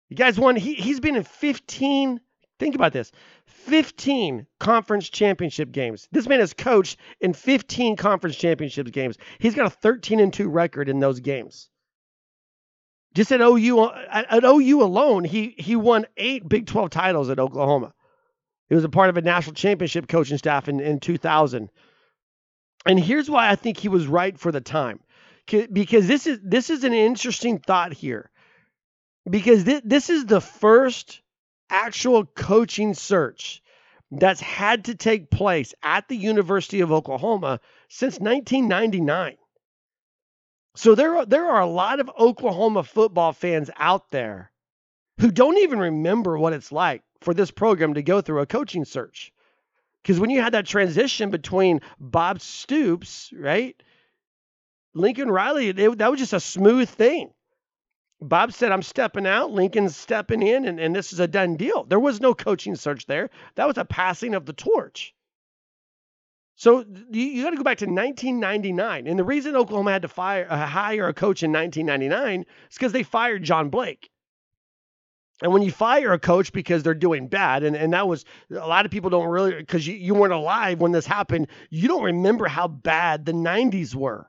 You 0.09 0.15
guys 0.15 0.39
won. 0.39 0.55
He 0.55 0.73
he's 0.75 0.99
been 0.99 1.15
in 1.15 1.23
15 1.23 2.19
Think 2.59 2.75
about 2.75 2.91
this 2.91 3.11
15 3.45 4.45
conference 4.59 5.09
championship 5.09 5.71
games. 5.71 6.07
This 6.11 6.27
man 6.27 6.41
has 6.41 6.53
coached 6.53 6.99
in 7.21 7.33
15 7.33 7.95
conference 7.95 8.35
championship 8.35 8.91
games. 8.91 9.17
He's 9.39 9.55
got 9.55 9.67
a 9.67 9.69
13 9.69 10.19
and 10.19 10.33
2 10.33 10.49
record 10.49 10.89
in 10.89 10.99
those 10.99 11.21
games. 11.21 11.69
Just 13.15 13.31
at 13.31 13.41
OU 13.41 13.89
at 14.11 14.43
OU 14.43 14.83
alone, 14.83 15.23
he 15.23 15.55
he 15.57 15.75
won 15.75 16.05
eight 16.17 16.47
Big 16.47 16.67
12 16.67 16.91
titles 16.91 17.29
at 17.29 17.39
Oklahoma. 17.39 17.93
He 18.67 18.75
was 18.75 18.83
a 18.83 18.89
part 18.89 19.09
of 19.09 19.17
a 19.17 19.21
national 19.21 19.55
championship 19.55 20.07
coaching 20.07 20.37
staff 20.37 20.69
in, 20.69 20.79
in 20.79 20.99
2000. 20.99 21.71
And 22.85 22.99
here's 22.99 23.29
why 23.29 23.49
I 23.49 23.55
think 23.55 23.77
he 23.77 23.89
was 23.89 24.05
right 24.05 24.37
for 24.37 24.51
the 24.51 24.61
time. 24.61 24.99
Because 25.47 26.05
this 26.05 26.27
is 26.27 26.39
this 26.43 26.69
is 26.69 26.83
an 26.83 26.93
interesting 26.93 27.57
thought 27.57 27.93
here. 27.93 28.29
Because 29.27 29.63
th- 29.63 29.81
this 29.83 30.11
is 30.11 30.25
the 30.25 30.41
first 30.41 31.21
actual 31.69 32.25
coaching 32.25 32.93
search 32.93 33.61
that's 34.11 34.41
had 34.41 34.85
to 34.85 34.95
take 34.95 35.29
place 35.29 35.73
at 35.83 36.07
the 36.07 36.17
University 36.17 36.81
of 36.81 36.91
Oklahoma 36.91 37.59
since 37.89 38.19
1999. 38.19 39.37
So 40.75 40.95
there 40.95 41.17
are, 41.17 41.25
there 41.25 41.49
are 41.49 41.61
a 41.61 41.67
lot 41.67 41.99
of 41.99 42.09
Oklahoma 42.17 42.83
football 42.83 43.33
fans 43.33 43.69
out 43.77 44.09
there 44.11 44.51
who 45.19 45.31
don't 45.31 45.57
even 45.57 45.79
remember 45.79 46.37
what 46.37 46.53
it's 46.53 46.71
like 46.71 47.03
for 47.21 47.33
this 47.33 47.51
program 47.51 47.95
to 47.95 48.01
go 48.01 48.21
through 48.21 48.41
a 48.41 48.45
coaching 48.45 48.85
search. 48.85 49.33
Because 50.01 50.19
when 50.19 50.29
you 50.29 50.41
had 50.41 50.53
that 50.53 50.65
transition 50.65 51.29
between 51.29 51.81
Bob 51.99 52.39
Stoops, 52.39 53.31
right, 53.35 53.75
Lincoln 54.93 55.29
Riley, 55.29 55.69
it, 55.69 55.97
that 55.97 56.09
was 56.09 56.19
just 56.19 56.33
a 56.33 56.39
smooth 56.39 56.89
thing. 56.89 57.31
Bob 58.21 58.51
said, 58.51 58.71
I'm 58.71 58.81
stepping 58.81 59.25
out. 59.25 59.51
Lincoln's 59.51 59.95
stepping 59.95 60.41
in, 60.41 60.65
and, 60.65 60.79
and 60.79 60.95
this 60.95 61.13
is 61.13 61.19
a 61.19 61.27
done 61.27 61.55
deal. 61.55 61.85
There 61.85 61.99
was 61.99 62.19
no 62.19 62.33
coaching 62.33 62.75
search 62.75 63.05
there. 63.05 63.29
That 63.55 63.67
was 63.67 63.77
a 63.77 63.85
passing 63.85 64.35
of 64.35 64.45
the 64.45 64.53
torch. 64.53 65.13
So 66.55 66.83
you, 67.09 67.21
you 67.21 67.43
got 67.43 67.51
to 67.51 67.55
go 67.55 67.63
back 67.63 67.77
to 67.77 67.85
1999. 67.85 69.07
And 69.07 69.17
the 69.17 69.23
reason 69.23 69.55
Oklahoma 69.55 69.93
had 69.93 70.01
to 70.01 70.09
fire, 70.09 70.45
uh, 70.49 70.65
hire 70.65 71.07
a 71.07 71.13
coach 71.13 71.41
in 71.43 71.53
1999 71.53 72.41
is 72.41 72.45
because 72.75 72.91
they 72.91 73.03
fired 73.03 73.43
John 73.43 73.69
Blake. 73.69 74.09
And 75.41 75.53
when 75.53 75.61
you 75.61 75.71
fire 75.71 76.11
a 76.11 76.19
coach 76.19 76.51
because 76.51 76.83
they're 76.83 76.93
doing 76.93 77.29
bad, 77.29 77.63
and, 77.63 77.77
and 77.77 77.93
that 77.93 78.09
was 78.09 78.25
a 78.51 78.67
lot 78.67 78.83
of 78.85 78.91
people 78.91 79.09
don't 79.09 79.29
really, 79.29 79.55
because 79.55 79.87
you, 79.87 79.95
you 79.95 80.13
weren't 80.13 80.33
alive 80.33 80.81
when 80.81 80.91
this 80.91 81.05
happened, 81.05 81.47
you 81.69 81.87
don't 81.87 82.03
remember 82.03 82.47
how 82.47 82.67
bad 82.67 83.25
the 83.25 83.31
90s 83.31 83.95
were. 83.95 84.28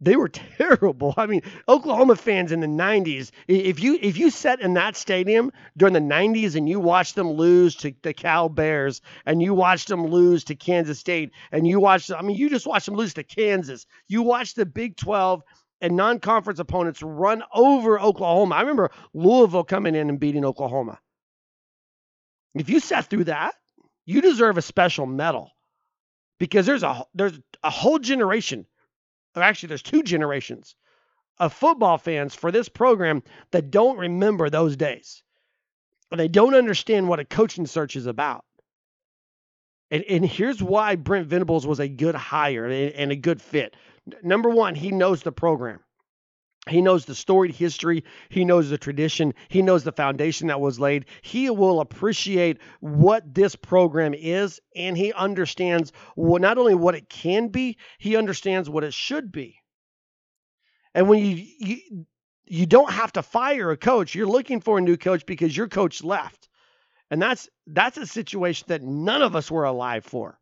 They 0.00 0.16
were 0.16 0.28
terrible. 0.58 1.14
I 1.16 1.26
mean, 1.26 1.42
Oklahoma 1.68 2.16
fans 2.16 2.52
in 2.52 2.60
the 2.60 2.66
90s, 2.66 3.30
if 3.46 3.80
you 3.80 3.98
if 4.00 4.16
you 4.16 4.30
sat 4.30 4.60
in 4.60 4.74
that 4.74 4.96
stadium 4.96 5.52
during 5.76 5.94
the 5.94 6.00
90s 6.00 6.54
and 6.54 6.68
you 6.68 6.80
watched 6.80 7.14
them 7.14 7.30
lose 7.32 7.74
to 7.76 7.92
the 8.02 8.14
Cal 8.14 8.48
Bears 8.48 9.00
and 9.26 9.42
you 9.42 9.54
watched 9.54 9.88
them 9.88 10.06
lose 10.06 10.44
to 10.44 10.54
Kansas 10.54 10.98
State 10.98 11.32
and 11.50 11.66
you 11.66 11.80
watched 11.80 12.10
I 12.12 12.22
mean, 12.22 12.36
you 12.36 12.48
just 12.48 12.66
watched 12.66 12.86
them 12.86 12.94
lose 12.94 13.14
to 13.14 13.24
Kansas. 13.24 13.86
You 14.06 14.22
watched 14.22 14.56
the 14.56 14.66
Big 14.66 14.96
12 14.96 15.42
and 15.80 15.96
non-conference 15.96 16.58
opponents 16.58 17.02
run 17.02 17.42
over 17.54 18.00
Oklahoma. 18.00 18.54
I 18.56 18.60
remember 18.60 18.90
Louisville 19.14 19.64
coming 19.64 19.94
in 19.94 20.08
and 20.08 20.18
beating 20.18 20.44
Oklahoma. 20.44 20.98
If 22.54 22.68
you 22.68 22.80
sat 22.80 23.06
through 23.06 23.24
that, 23.24 23.54
you 24.04 24.20
deserve 24.20 24.58
a 24.58 24.62
special 24.62 25.06
medal 25.06 25.52
because 26.38 26.66
there's 26.66 26.82
a 26.82 27.04
there's 27.14 27.38
a 27.62 27.70
whole 27.70 27.98
generation 27.98 28.66
actually, 29.36 29.68
there's 29.68 29.82
two 29.82 30.02
generations 30.02 30.74
of 31.38 31.52
football 31.52 31.98
fans 31.98 32.34
for 32.34 32.50
this 32.50 32.68
program 32.68 33.22
that 33.52 33.70
don't 33.70 33.98
remember 33.98 34.50
those 34.50 34.76
days. 34.76 35.22
They 36.10 36.28
don't 36.28 36.54
understand 36.54 37.08
what 37.08 37.20
a 37.20 37.24
coaching 37.24 37.66
search 37.66 37.94
is 37.94 38.06
about. 38.06 38.44
And, 39.90 40.04
and 40.04 40.24
here's 40.24 40.62
why 40.62 40.96
Brent 40.96 41.28
Venables 41.28 41.66
was 41.66 41.80
a 41.80 41.88
good 41.88 42.14
hire 42.14 42.66
and, 42.66 42.92
and 42.92 43.12
a 43.12 43.16
good 43.16 43.40
fit. 43.40 43.74
Number 44.22 44.48
one, 44.48 44.74
he 44.74 44.90
knows 44.90 45.22
the 45.22 45.32
program. 45.32 45.80
He 46.68 46.82
knows 46.82 47.04
the 47.04 47.14
storied 47.14 47.54
history. 47.54 48.04
He 48.28 48.44
knows 48.44 48.68
the 48.68 48.78
tradition. 48.78 49.34
He 49.48 49.62
knows 49.62 49.84
the 49.84 49.92
foundation 49.92 50.48
that 50.48 50.60
was 50.60 50.80
laid. 50.80 51.06
He 51.22 51.48
will 51.50 51.80
appreciate 51.80 52.58
what 52.80 53.34
this 53.34 53.56
program 53.56 54.14
is, 54.14 54.60
and 54.76 54.96
he 54.96 55.12
understands 55.12 55.92
what, 56.14 56.42
not 56.42 56.58
only 56.58 56.74
what 56.74 56.94
it 56.94 57.08
can 57.08 57.48
be, 57.48 57.78
he 57.98 58.16
understands 58.16 58.68
what 58.68 58.84
it 58.84 58.92
should 58.92 59.32
be. 59.32 59.56
And 60.94 61.08
when 61.08 61.24
you, 61.24 61.46
you 61.58 62.06
you 62.50 62.66
don't 62.66 62.90
have 62.90 63.12
to 63.12 63.22
fire 63.22 63.70
a 63.70 63.76
coach, 63.76 64.14
you're 64.14 64.26
looking 64.26 64.60
for 64.60 64.78
a 64.78 64.82
new 64.82 64.96
coach 64.96 65.26
because 65.26 65.56
your 65.56 65.68
coach 65.68 66.02
left, 66.02 66.48
and 67.10 67.20
that's 67.20 67.48
that's 67.66 67.98
a 67.98 68.06
situation 68.06 68.66
that 68.68 68.82
none 68.82 69.22
of 69.22 69.36
us 69.36 69.50
were 69.50 69.64
alive 69.64 70.04
for. 70.04 70.38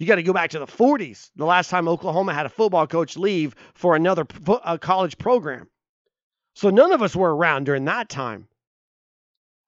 You 0.00 0.06
got 0.06 0.14
to 0.14 0.22
go 0.22 0.32
back 0.32 0.50
to 0.50 0.58
the 0.58 0.66
40s, 0.66 1.30
the 1.36 1.44
last 1.44 1.68
time 1.68 1.86
Oklahoma 1.86 2.32
had 2.32 2.46
a 2.46 2.48
football 2.48 2.86
coach 2.86 3.18
leave 3.18 3.54
for 3.74 3.94
another 3.94 4.26
uh, 4.48 4.78
college 4.78 5.18
program. 5.18 5.68
So 6.54 6.70
none 6.70 6.92
of 6.92 7.02
us 7.02 7.14
were 7.14 7.36
around 7.36 7.64
during 7.64 7.84
that 7.84 8.08
time. 8.08 8.48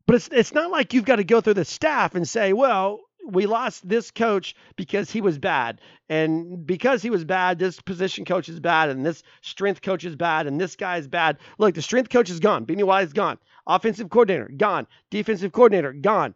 But 0.07 0.17
it's 0.17 0.29
it's 0.33 0.55
not 0.55 0.71
like 0.71 0.95
you've 0.95 1.05
got 1.05 1.17
to 1.17 1.25
go 1.25 1.43
through 1.43 1.55
the 1.55 1.67
staff 1.67 2.15
and 2.15 2.27
say, 2.27 2.55
well, 2.55 3.01
we 3.29 3.45
lost 3.45 3.87
this 3.87 4.11
coach 4.11 4.55
because 4.75 5.11
he 5.11 5.21
was 5.21 5.39
bad. 5.39 5.83
And 6.09 6.67
because 6.67 7.03
he 7.03 7.11
was 7.11 7.27
bad, 7.27 7.59
this 7.59 7.79
position 7.83 8.25
coach 8.25 8.49
is 8.49 8.59
bad, 8.59 8.89
and 8.89 9.05
this 9.05 9.23
strength 9.43 9.83
coach 9.83 10.03
is 10.03 10.17
bad, 10.17 10.47
and 10.47 10.59
this 10.59 10.77
guy 10.77 10.97
is 10.97 11.09
bad. 11.09 11.37
Look, 11.59 11.75
the 11.75 11.83
strength 11.83 12.09
coach 12.09 12.31
is 12.31 12.41
gone. 12.41 12.65
Bennie 12.65 12.85
is 13.03 13.13
gone. 13.13 13.37
Offensive 13.67 14.09
coordinator, 14.09 14.51
gone. 14.57 14.87
Defensive 15.11 15.53
coordinator, 15.53 15.93
gone 15.93 16.35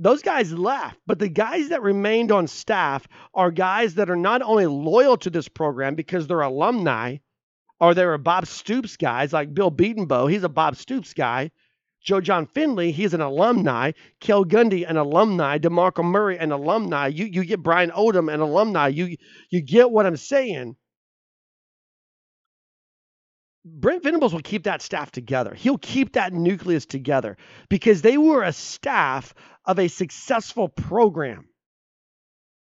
those 0.00 0.22
guys 0.22 0.52
left, 0.52 0.98
but 1.06 1.18
the 1.18 1.28
guys 1.28 1.68
that 1.68 1.82
remained 1.82 2.32
on 2.32 2.46
staff 2.46 3.06
are 3.34 3.50
guys 3.50 3.94
that 3.96 4.08
are 4.08 4.16
not 4.16 4.40
only 4.40 4.66
loyal 4.66 5.18
to 5.18 5.28
this 5.28 5.46
program 5.46 5.94
because 5.94 6.26
they're 6.26 6.40
alumni, 6.40 7.18
or 7.78 7.94
they're 7.94 8.16
Bob 8.18 8.46
Stoops 8.46 8.96
guys 8.96 9.32
like 9.32 9.54
Bill 9.54 9.70
Bedenbaugh. 9.70 10.30
He's 10.30 10.42
a 10.42 10.48
Bob 10.48 10.76
Stoops 10.76 11.12
guy. 11.12 11.50
Joe 12.02 12.22
Jon 12.22 12.46
Finley, 12.46 12.92
he's 12.92 13.12
an 13.12 13.20
alumni. 13.20 13.92
Cale 14.20 14.46
Gundy, 14.46 14.88
an 14.88 14.96
alumni. 14.96 15.58
DeMarco 15.58 16.02
Murray, 16.02 16.38
an 16.38 16.50
alumni. 16.50 17.08
You 17.08 17.26
you 17.26 17.44
get 17.44 17.62
Brian 17.62 17.90
Odom, 17.90 18.32
an 18.32 18.40
alumni. 18.40 18.88
You 18.88 19.16
you 19.50 19.60
get 19.60 19.90
what 19.90 20.06
I'm 20.06 20.16
saying. 20.16 20.76
Brent 23.64 24.02
Venables 24.02 24.32
will 24.32 24.40
keep 24.40 24.64
that 24.64 24.82
staff 24.82 25.10
together. 25.10 25.54
He'll 25.54 25.78
keep 25.78 26.14
that 26.14 26.32
nucleus 26.32 26.86
together 26.86 27.36
because 27.68 28.00
they 28.02 28.16
were 28.16 28.42
a 28.42 28.52
staff 28.52 29.34
of 29.66 29.78
a 29.78 29.88
successful 29.88 30.68
program. 30.68 31.46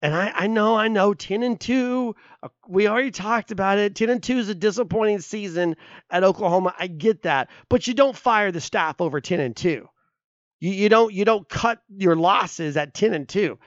And 0.03 0.13
I, 0.13 0.31
I 0.35 0.47
know, 0.47 0.75
I 0.75 0.89
know, 0.89 1.13
10 1.13 1.43
and 1.43 1.59
2, 1.59 2.13
uh, 2.43 2.49
we 2.67 2.89
already 2.89 3.09
talked 3.09 3.51
about 3.51 3.77
it. 3.77 3.95
10 3.95 4.09
and 4.09 4.21
2 4.21 4.37
is 4.37 4.49
a 4.49 4.55
disappointing 4.55 5.21
season 5.21 5.77
at 6.11 6.25
Oklahoma. 6.25 6.75
I 6.77 6.87
get 6.87 7.23
that. 7.23 7.49
But 7.69 7.87
you 7.87 7.93
don't 7.93 8.15
fire 8.15 8.51
the 8.51 8.59
staff 8.59 8.99
over 8.99 9.21
10 9.21 9.39
and 9.39 9.55
2. 9.55 9.87
You, 10.59 10.71
you 10.71 10.89
don't 10.89 11.13
you 11.13 11.23
don't 11.23 11.47
cut 11.47 11.81
your 11.87 12.17
losses 12.17 12.75
at 12.75 12.93
10 12.93 13.13
and 13.13 13.29
2. 13.29 13.57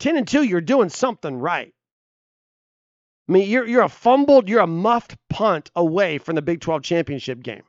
10 0.00 0.16
and 0.16 0.26
2, 0.26 0.42
you're 0.42 0.62
doing 0.62 0.88
something 0.88 1.36
right. 1.36 1.74
I 3.30 3.32
mean, 3.32 3.48
you're 3.48 3.64
you're 3.64 3.82
a 3.82 3.88
fumbled, 3.88 4.48
you're 4.48 4.58
a 4.58 4.66
muffed 4.66 5.16
punt 5.28 5.70
away 5.76 6.18
from 6.18 6.34
the 6.34 6.42
Big 6.42 6.60
12 6.60 6.82
championship 6.82 7.40
game. 7.44 7.62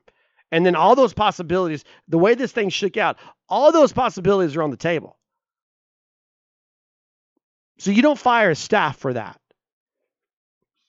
And 0.51 0.65
then 0.65 0.75
all 0.75 0.95
those 0.95 1.13
possibilities, 1.13 1.83
the 2.07 2.17
way 2.17 2.33
this 2.33 2.51
thing 2.51 2.69
shook 2.69 2.97
out, 2.97 3.17
all 3.47 3.71
those 3.71 3.93
possibilities 3.93 4.57
are 4.57 4.63
on 4.63 4.71
the 4.71 4.75
table. 4.75 5.19
So 7.77 7.91
you 7.91 8.01
don't 8.01 8.17
fire 8.17 8.55
staff 8.55 8.97
for 8.97 9.13
that. 9.13 9.39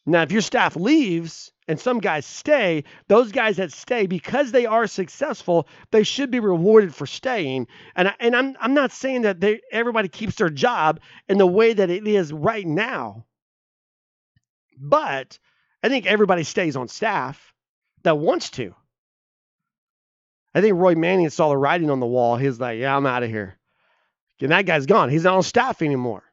Now, 0.06 0.22
if 0.22 0.32
your 0.32 0.40
staff 0.40 0.74
leaves 0.74 1.52
and 1.68 1.78
some 1.78 1.98
guys 1.98 2.24
stay, 2.24 2.84
those 3.08 3.30
guys 3.30 3.58
that 3.58 3.72
stay 3.72 4.06
because 4.06 4.52
they 4.52 4.64
are 4.64 4.86
successful, 4.86 5.68
they 5.90 6.02
should 6.02 6.30
be 6.30 6.40
rewarded 6.40 6.94
for 6.94 7.06
staying. 7.06 7.66
And 7.94 8.08
I, 8.08 8.14
and 8.20 8.34
I'm 8.34 8.56
I'm 8.58 8.72
not 8.72 8.90
saying 8.90 9.22
that 9.22 9.38
they 9.38 9.60
everybody 9.70 10.08
keeps 10.08 10.36
their 10.36 10.48
job 10.48 10.98
in 11.28 11.36
the 11.36 11.46
way 11.46 11.74
that 11.74 11.90
it 11.90 12.08
is 12.08 12.32
right 12.32 12.66
now. 12.66 13.26
But 14.78 15.38
I 15.82 15.88
think 15.88 16.06
everybody 16.06 16.44
stays 16.44 16.76
on 16.76 16.88
staff 16.88 17.52
that 18.02 18.18
wants 18.18 18.50
to. 18.50 18.74
I 20.54 20.60
think 20.60 20.76
Roy 20.76 20.94
Manning 20.94 21.30
saw 21.30 21.48
the 21.48 21.56
writing 21.56 21.90
on 21.90 22.00
the 22.00 22.06
wall. 22.06 22.36
He's 22.36 22.60
like, 22.60 22.78
"Yeah, 22.78 22.96
I'm 22.96 23.06
out 23.06 23.22
of 23.22 23.30
here." 23.30 23.58
And 24.40 24.50
that 24.50 24.66
guy's 24.66 24.86
gone. 24.86 25.08
He's 25.08 25.24
not 25.24 25.36
on 25.36 25.42
staff 25.42 25.82
anymore 25.82 26.24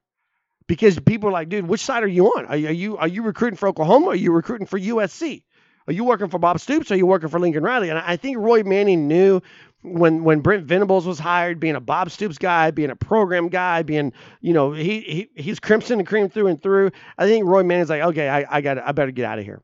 because 0.68 1.00
people 1.00 1.30
are 1.30 1.34
like, 1.34 1.50
dude, 1.50 1.68
which 1.68 1.82
side 1.82 2.04
are 2.04 2.08
you 2.08 2.28
on? 2.28 2.46
Are, 2.46 2.56
you 2.56 2.98
are 2.98 3.08
you 3.08 3.24
recruiting 3.24 3.58
for 3.58 3.68
Oklahoma? 3.68 4.08
Or 4.08 4.12
are 4.12 4.16
you 4.16 4.32
recruiting 4.32 4.68
for 4.68 4.80
USC? 4.80 5.44
Are 5.88 5.94
you 5.94 6.04
working 6.04 6.30
for 6.30 6.40
Bob 6.40 6.60
Stoops? 6.60 6.92
Or 6.92 6.94
are 6.94 6.98
you 6.98 7.08
working 7.08 7.30
for 7.30 7.40
Lincoln 7.40 7.64
Riley? 7.64 7.90
And 7.90 7.98
I 7.98 8.18
think 8.18 8.38
Roy 8.38 8.64
Manning 8.64 9.08
knew 9.08 9.42
when 9.82 10.24
when 10.24 10.42
Brent 10.42 10.66
Venables 10.66 11.06
was 11.06 11.20
hired, 11.20 11.60
being 11.60 11.76
a 11.76 11.80
Bob 11.80 12.12
Stoops 12.12 12.38
guy, 12.38 12.72
being 12.72 12.90
a 12.90 12.96
program 12.96 13.48
guy, 13.48 13.84
being 13.84 14.14
you 14.42 14.54
know 14.54 14.74
he, 14.74 15.02
he 15.02 15.30
he's 15.42 15.60
crimson 15.60 16.00
and 16.00 16.08
cream 16.08 16.30
through 16.30 16.48
and 16.48 16.62
through. 16.62 16.92
I 17.18 17.26
think 17.26 17.46
Roy 17.46 17.64
Manning's 17.64 17.90
like, 17.90 18.02
okay, 18.02 18.28
I 18.28 18.58
I 18.58 18.62
got 18.62 18.78
I 18.78 18.92
better 18.92 19.12
get 19.12 19.26
out 19.26 19.40
of 19.40 19.46
here. 19.46 19.62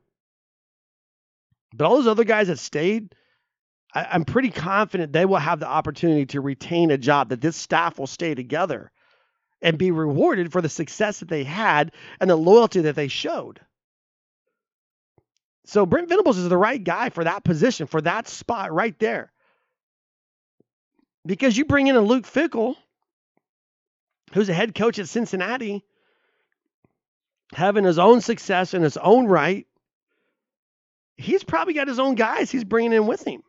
But 1.74 1.86
all 1.86 1.96
those 1.96 2.06
other 2.06 2.24
guys 2.24 2.46
that 2.46 2.58
stayed, 2.58 3.14
I, 3.94 4.06
I'm 4.12 4.24
pretty 4.24 4.50
confident 4.50 5.12
they 5.12 5.26
will 5.26 5.36
have 5.36 5.60
the 5.60 5.68
opportunity 5.68 6.26
to 6.26 6.40
retain 6.40 6.90
a 6.90 6.98
job. 6.98 7.28
That 7.28 7.42
this 7.42 7.56
staff 7.56 7.98
will 7.98 8.06
stay 8.06 8.34
together 8.34 8.90
and 9.60 9.76
be 9.76 9.90
rewarded 9.90 10.50
for 10.52 10.62
the 10.62 10.68
success 10.68 11.20
that 11.20 11.28
they 11.28 11.44
had 11.44 11.92
and 12.20 12.30
the 12.30 12.36
loyalty 12.36 12.82
that 12.82 12.94
they 12.94 13.08
showed. 13.08 13.60
So 15.66 15.84
Brent 15.84 16.08
Venables 16.08 16.38
is 16.38 16.48
the 16.48 16.56
right 16.56 16.82
guy 16.82 17.10
for 17.10 17.24
that 17.24 17.42
position, 17.42 17.86
for 17.86 18.00
that 18.02 18.28
spot 18.28 18.72
right 18.72 18.96
there. 18.98 19.32
Because 21.26 21.56
you 21.56 21.64
bring 21.64 21.88
in 21.88 21.96
a 21.96 22.00
Luke 22.00 22.24
Fickell, 22.24 22.76
who's 24.32 24.48
a 24.48 24.54
head 24.54 24.74
coach 24.74 24.98
at 24.98 25.08
Cincinnati, 25.08 25.84
having 27.52 27.84
his 27.84 27.98
own 27.98 28.20
success 28.20 28.74
in 28.74 28.82
his 28.82 28.96
own 28.96 29.26
right. 29.26 29.66
He's 31.16 31.44
probably 31.44 31.74
got 31.74 31.88
his 31.88 31.98
own 31.98 32.14
guys 32.14 32.50
he's 32.50 32.64
bringing 32.64 32.92
in 32.92 33.06
with 33.06 33.26
him. 33.26 33.42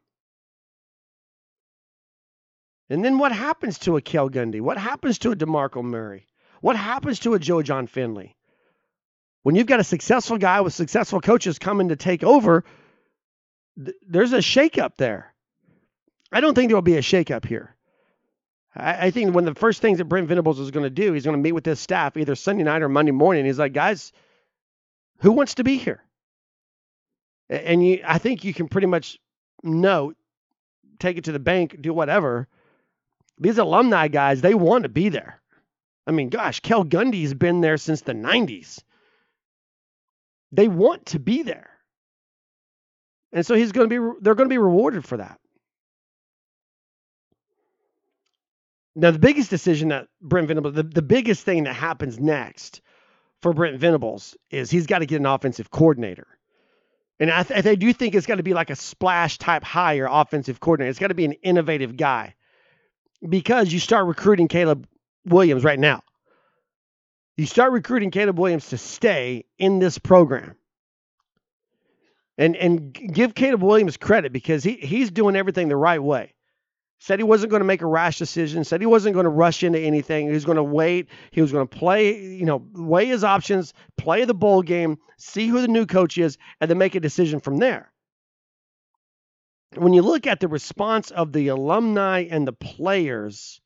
And 2.89 3.03
then 3.03 3.17
what 3.17 3.33
happens 3.33 3.79
to 3.79 3.97
a 3.97 4.01
Cale 4.01 4.29
Gundy? 4.29 4.61
What 4.61 4.77
happens 4.77 5.19
to 5.19 5.31
a 5.31 5.35
DeMarco 5.35 5.83
Murray? 5.83 6.27
What 6.61 6.77
happens 6.77 7.19
to 7.19 7.33
a 7.33 7.39
Joe 7.39 7.61
Jon 7.61 7.87
Finley? 7.87 8.35
When 9.43 9.55
you've 9.55 9.67
got 9.67 9.79
a 9.79 9.83
successful 9.83 10.37
guy 10.37 10.61
with 10.61 10.73
successful 10.73 11.21
coaches 11.21 11.59
coming 11.59 11.89
to 11.89 11.95
take 11.95 12.23
over, 12.23 12.63
th- 13.77 13.95
there's 14.07 14.33
a 14.33 14.37
shakeup 14.37 14.95
there. 14.97 15.33
I 16.31 16.41
don't 16.41 16.53
think 16.53 16.69
there 16.69 16.77
will 16.77 16.81
be 16.81 16.97
a 16.97 17.01
shakeup 17.01 17.45
here. 17.45 17.75
I, 18.75 19.07
I 19.07 19.11
think 19.11 19.33
one 19.33 19.47
of 19.47 19.53
the 19.53 19.59
first 19.59 19.81
things 19.81 19.97
that 19.99 20.05
Brent 20.05 20.27
Venables 20.27 20.59
is 20.59 20.71
going 20.71 20.83
to 20.83 20.89
do, 20.89 21.13
he's 21.13 21.23
going 21.23 21.37
to 21.37 21.41
meet 21.41 21.53
with 21.53 21.65
his 21.65 21.79
staff 21.79 22.17
either 22.17 22.35
Sunday 22.35 22.63
night 22.63 22.81
or 22.81 22.89
Monday 22.89 23.11
morning. 23.11 23.45
He's 23.45 23.59
like, 23.59 23.73
guys, 23.73 24.11
who 25.19 25.31
wants 25.31 25.55
to 25.55 25.63
be 25.63 25.77
here? 25.77 26.03
And 27.49 27.85
you, 27.85 28.01
I 28.05 28.17
think 28.17 28.43
you 28.43 28.53
can 28.53 28.67
pretty 28.67 28.87
much 28.87 29.19
note, 29.63 30.17
take 30.99 31.17
it 31.17 31.25
to 31.25 31.31
the 31.31 31.39
bank, 31.39 31.77
do 31.81 31.93
whatever 31.93 32.47
these 33.39 33.57
alumni 33.57 34.07
guys, 34.07 34.41
they 34.41 34.53
want 34.53 34.83
to 34.83 34.89
be 34.89 35.09
there. 35.09 35.41
I 36.05 36.11
mean, 36.11 36.29
gosh, 36.29 36.59
Cale 36.61 36.85
Gundy's 36.85 37.33
been 37.33 37.61
there 37.61 37.77
since 37.77 38.01
the 38.01 38.13
90s. 38.13 38.81
They 40.51 40.67
want 40.67 41.07
to 41.07 41.19
be 41.19 41.43
there. 41.43 41.69
And 43.33 43.45
so 43.45 43.55
he's 43.55 43.73
going 43.73 43.89
to 43.89 44.13
be 44.13 44.19
they're 44.21 44.35
going 44.35 44.47
to 44.47 44.53
be 44.53 44.57
rewarded 44.57 45.05
for 45.05 45.17
that. 45.17 45.39
Now, 48.99 49.11
the 49.11 49.19
biggest 49.19 49.51
decision 49.51 49.89
that 49.89 50.07
Brent 50.19 50.47
Venables, 50.47 50.73
the, 50.73 50.81
the 50.81 51.03
biggest 51.03 51.43
thing 51.43 51.65
that 51.65 51.75
happens 51.75 52.19
next 52.19 52.81
for 53.43 53.53
Brent 53.53 53.79
Venables 53.79 54.35
is 54.49 54.71
he's 54.71 54.87
got 54.87 54.99
to 54.99 55.05
get 55.05 55.19
an 55.19 55.27
offensive 55.27 55.69
coordinator. 55.69 56.25
And 57.19 57.29
I, 57.29 57.43
th- 57.43 57.63
I 57.63 57.75
do 57.75 57.93
think 57.93 58.15
it's 58.15 58.25
got 58.25 58.35
to 58.35 58.43
be 58.43 58.55
like 58.55 58.71
a 58.71 58.75
splash 58.75 59.37
type 59.37 59.63
hire 59.63 60.07
offensive 60.09 60.59
coordinator. 60.59 60.89
It's 60.89 60.97
got 60.97 61.09
to 61.09 61.13
be 61.13 61.25
an 61.25 61.33
innovative 61.43 61.95
guy 61.95 62.33
because 63.27 63.71
you 63.71 63.79
start 63.79 64.07
recruiting 64.07 64.47
Caleb 64.47 64.87
Williams 65.25 65.63
right 65.63 65.79
now. 65.79 66.01
You 67.35 67.45
start 67.45 67.73
recruiting 67.73 68.09
Caleb 68.09 68.39
Williams 68.39 68.69
to 68.69 68.79
stay 68.79 69.45
in 69.59 69.77
this 69.77 69.99
program. 69.99 70.55
And 72.39 72.55
and 72.55 72.93
give 72.93 73.35
Caleb 73.35 73.61
Williams 73.61 73.97
credit 73.97 74.31
because 74.31 74.63
he 74.63 74.73
he's 74.73 75.11
doing 75.11 75.35
everything 75.35 75.69
the 75.69 75.75
right 75.75 76.01
way. 76.01 76.33
Said 76.99 77.19
he 77.19 77.23
wasn't 77.23 77.51
going 77.51 77.61
to 77.61 77.65
make 77.65 77.81
a 77.81 77.87
rash 77.87 78.17
decision, 78.17 78.63
said 78.63 78.81
he 78.81 78.87
wasn't 78.87 79.13
going 79.13 79.25
to 79.25 79.29
rush 79.29 79.63
into 79.63 79.79
anything. 79.79 80.27
He 80.27 80.33
was 80.33 80.45
going 80.45 80.55
to 80.55 80.63
wait. 80.63 81.09
He 81.31 81.41
was 81.41 81.51
going 81.51 81.67
to 81.67 81.77
play, 81.77 82.19
you 82.19 82.45
know, 82.45 82.65
weigh 82.73 83.05
his 83.05 83.23
options, 83.23 83.73
play 83.97 84.25
the 84.25 84.33
bowl 84.33 84.63
game, 84.63 84.97
see 85.17 85.47
who 85.47 85.61
the 85.61 85.67
new 85.67 85.85
coach 85.85 86.17
is, 86.17 86.37
and 86.59 86.69
then 86.69 86.77
make 86.77 86.95
a 86.95 86.99
decision 86.99 87.39
from 87.39 87.57
there 87.57 87.91
when 89.75 89.93
you 89.93 90.01
look 90.01 90.27
at 90.27 90.39
the 90.39 90.47
response 90.47 91.11
of 91.11 91.33
the 91.33 91.49
alumni 91.49 92.25
and 92.29 92.47
the 92.47 92.53
players 92.53 93.61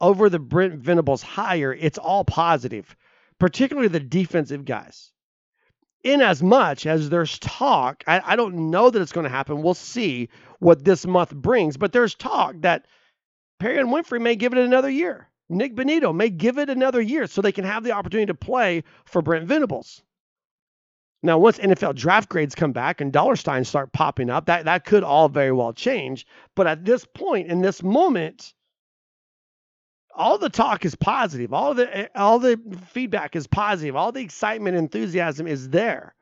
over 0.00 0.28
the 0.28 0.38
Brent 0.38 0.74
Venables 0.74 1.22
hire, 1.22 1.72
it's 1.72 1.98
all 1.98 2.24
positive, 2.24 2.94
particularly 3.38 3.88
the 3.88 4.00
defensive 4.00 4.64
guys. 4.64 5.12
In 6.04 6.20
as 6.20 6.42
much 6.42 6.86
as 6.86 7.10
there's 7.10 7.38
talk, 7.38 8.04
I, 8.06 8.20
I 8.24 8.36
don't 8.36 8.70
know 8.70 8.88
that 8.88 9.02
it's 9.02 9.12
going 9.12 9.24
to 9.24 9.30
happen. 9.30 9.62
We'll 9.62 9.74
see 9.74 10.28
what 10.60 10.84
this 10.84 11.06
month 11.06 11.34
brings, 11.34 11.76
but 11.76 11.92
there's 11.92 12.14
talk 12.14 12.54
that 12.60 12.86
Perrion 13.60 13.92
Winfrey 13.92 14.20
may 14.20 14.36
give 14.36 14.52
it 14.52 14.58
another 14.58 14.90
year. 14.90 15.28
Nick 15.48 15.74
Bonitto 15.74 16.14
may 16.14 16.30
give 16.30 16.58
it 16.58 16.70
another 16.70 17.00
year 17.00 17.26
so 17.26 17.40
they 17.40 17.52
can 17.52 17.64
have 17.64 17.82
the 17.82 17.92
opportunity 17.92 18.26
to 18.26 18.34
play 18.34 18.84
for 19.06 19.22
Brent 19.22 19.46
Venables. 19.46 20.02
Now, 21.22 21.38
once 21.38 21.58
NFL 21.58 21.96
draft 21.96 22.28
grades 22.28 22.54
come 22.54 22.72
back 22.72 23.00
and 23.00 23.12
dollar 23.12 23.34
signs 23.34 23.68
start 23.68 23.92
popping 23.92 24.30
up, 24.30 24.46
that, 24.46 24.66
that 24.66 24.84
could 24.84 25.02
all 25.02 25.28
very 25.28 25.50
well 25.50 25.72
change. 25.72 26.26
But 26.54 26.68
at 26.68 26.84
this 26.84 27.04
point, 27.04 27.48
in 27.48 27.60
this 27.60 27.82
moment, 27.82 28.54
all 30.18 30.36
the 30.36 30.50
talk 30.50 30.84
is 30.84 30.94
positive. 30.94 31.54
All 31.54 31.74
the 31.74 32.10
all 32.18 32.38
the 32.38 32.60
feedback 32.88 33.36
is 33.36 33.46
positive. 33.46 33.96
All 33.96 34.12
the 34.12 34.20
excitement, 34.20 34.76
enthusiasm 34.76 35.46
is 35.46 35.68
there. 35.70 36.14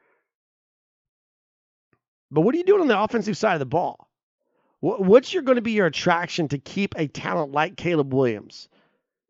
But 2.31 2.43
what 2.43 2.55
are 2.55 2.59
you 2.59 2.65
doing 2.65 2.83
on 2.83 2.89
the 2.89 3.01
offensive 3.01 3.37
side 3.37 3.55
of 3.55 3.61
the 3.61 3.67
ball? 3.67 4.09
What's 4.81 5.33
your 5.33 5.43
going 5.43 5.57
to 5.57 5.63
be 5.63 5.73
your 5.73 5.87
attraction 5.87 6.49
to 6.49 6.59
keep 6.59 6.95
a 6.97 7.09
talent 7.09 7.53
like 7.53 7.77
Caleb 7.77 8.13
Williams, 8.13 8.69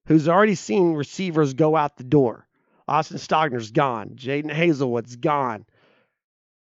who's 0.07 0.29
already 0.29 0.57
seen 0.57 0.94
receivers 0.94 1.55
go 1.55 1.76
out 1.76 1.96
the 1.96 2.05
door? 2.05 2.46
Austin 2.88 3.18
Stogner's 3.18 3.70
gone. 3.70 4.11
Jadon 4.16 4.52
Haselwood's 4.52 5.16
gone. 5.16 5.64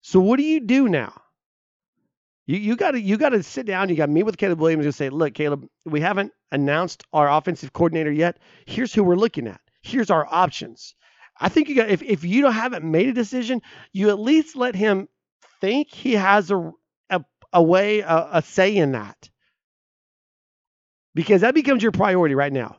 So 0.01 0.19
what 0.19 0.37
do 0.37 0.43
you 0.43 0.61
do 0.61 0.87
now? 0.87 1.21
You 2.45 2.57
you 2.57 2.75
got 2.77 2.91
to 2.91 3.01
you 3.01 3.17
got 3.17 3.29
to 3.29 3.43
sit 3.43 3.65
down. 3.65 3.89
You 3.89 3.95
got 3.95 4.07
to 4.07 4.11
meet 4.11 4.23
with 4.23 4.37
Caleb 4.37 4.59
Williams 4.59 4.85
and 4.85 4.95
say, 4.95 5.09
look, 5.09 5.33
Caleb, 5.33 5.67
we 5.85 5.99
haven't 5.99 6.31
announced 6.51 7.03
our 7.13 7.29
offensive 7.29 7.73
coordinator 7.73 8.11
yet. 8.11 8.37
Here's 8.65 8.93
who 8.93 9.03
we're 9.03 9.15
looking 9.15 9.47
at. 9.47 9.61
Here's 9.81 10.09
our 10.09 10.27
options. 10.29 10.95
I 11.39 11.49
think 11.49 11.69
you 11.69 11.75
got 11.75 11.89
if 11.89 12.01
if 12.01 12.23
you 12.23 12.41
don't 12.41 12.53
haven't 12.53 12.83
made 12.83 13.07
a 13.07 13.13
decision, 13.13 13.61
you 13.93 14.09
at 14.09 14.19
least 14.19 14.55
let 14.55 14.75
him 14.75 15.07
think 15.61 15.89
he 15.89 16.13
has 16.13 16.51
a 16.51 16.71
a, 17.09 17.23
a 17.53 17.63
way 17.63 18.01
a, 18.01 18.29
a 18.33 18.41
say 18.41 18.75
in 18.75 18.91
that 18.91 19.29
because 21.15 21.41
that 21.41 21.53
becomes 21.53 21.81
your 21.81 21.91
priority 21.91 22.35
right 22.35 22.51
now. 22.53 22.77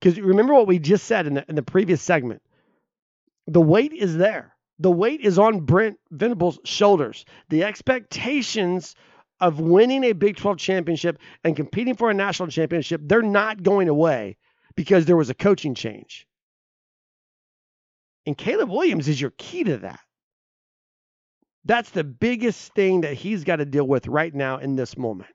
Because 0.00 0.20
remember 0.20 0.54
what 0.54 0.66
we 0.66 0.78
just 0.78 1.06
said 1.06 1.26
in 1.26 1.34
the 1.34 1.44
in 1.48 1.54
the 1.54 1.62
previous 1.62 2.02
segment. 2.02 2.42
The 3.46 3.60
weight 3.60 3.92
is 3.92 4.16
there. 4.16 4.54
The 4.78 4.90
weight 4.90 5.20
is 5.20 5.38
on 5.38 5.60
Brent 5.60 5.98
Venables' 6.10 6.58
shoulders. 6.64 7.24
The 7.48 7.64
expectations 7.64 8.96
of 9.40 9.60
winning 9.60 10.04
a 10.04 10.12
Big 10.12 10.36
12 10.36 10.58
championship 10.58 11.18
and 11.42 11.56
competing 11.56 11.94
for 11.94 12.10
a 12.10 12.14
national 12.14 12.48
championship, 12.48 13.00
they're 13.04 13.22
not 13.22 13.62
going 13.62 13.88
away 13.88 14.36
because 14.74 15.06
there 15.06 15.16
was 15.16 15.30
a 15.30 15.34
coaching 15.34 15.74
change. 15.74 16.26
And 18.26 18.36
Caleb 18.36 18.70
Williams 18.70 19.08
is 19.08 19.20
your 19.20 19.32
key 19.36 19.64
to 19.64 19.78
that. 19.78 20.00
That's 21.64 21.90
the 21.90 22.04
biggest 22.04 22.74
thing 22.74 23.02
that 23.02 23.14
he's 23.14 23.44
got 23.44 23.56
to 23.56 23.64
deal 23.64 23.86
with 23.86 24.06
right 24.06 24.34
now 24.34 24.58
in 24.58 24.76
this 24.76 24.96
moment. 24.96 25.30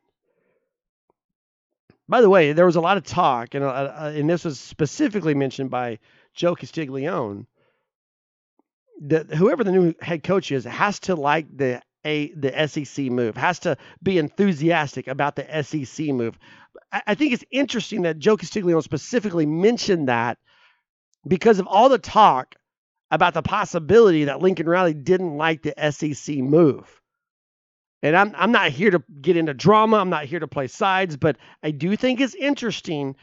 By 2.07 2.21
the 2.21 2.29
way, 2.29 2.53
there 2.53 2.65
was 2.65 2.75
a 2.75 2.81
lot 2.81 2.97
of 2.97 3.03
talk, 3.03 3.53
and, 3.53 3.63
uh, 3.63 3.67
uh, 3.67 4.13
and 4.15 4.27
this 4.27 4.43
was 4.43 4.59
specifically 4.59 5.35
mentioned 5.35 5.69
by 5.69 5.99
Joe 6.33 6.55
Castiglione, 6.55 7.45
that 9.01 9.31
whoever 9.31 9.63
the 9.63 9.71
new 9.71 9.93
head 10.01 10.23
coach 10.23 10.51
is 10.51 10.65
has 10.65 10.99
to 11.01 11.15
like 11.15 11.45
the 11.55 11.81
a 12.05 12.31
the 12.33 12.67
SEC 12.67 13.05
move, 13.05 13.35
has 13.35 13.59
to 13.59 13.77
be 14.01 14.17
enthusiastic 14.17 15.07
about 15.07 15.35
the 15.35 15.63
SEC 15.63 16.07
move. 16.07 16.37
I, 16.91 17.01
I 17.07 17.15
think 17.15 17.33
it's 17.33 17.45
interesting 17.51 18.03
that 18.03 18.19
Joe 18.19 18.37
Castiglione 18.37 18.81
specifically 18.81 19.45
mentioned 19.45 20.07
that 20.07 20.37
because 21.27 21.59
of 21.59 21.67
all 21.67 21.89
the 21.89 21.97
talk 21.97 22.55
about 23.11 23.33
the 23.33 23.41
possibility 23.41 24.25
that 24.25 24.41
Lincoln 24.41 24.67
Riley 24.67 24.93
didn't 24.93 25.37
like 25.37 25.63
the 25.63 25.91
SEC 25.91 26.37
move. 26.37 27.01
And 28.01 28.15
I'm 28.15 28.33
I'm 28.37 28.51
not 28.51 28.71
here 28.71 28.91
to 28.91 29.03
get 29.21 29.35
into 29.35 29.53
drama. 29.53 29.97
I'm 29.97 30.09
not 30.09 30.25
here 30.25 30.39
to 30.39 30.47
play 30.47 30.67
sides, 30.67 31.17
but 31.17 31.37
I 31.61 31.71
do 31.71 31.95
think 31.97 32.21
it's 32.21 32.35
interesting 32.35 33.15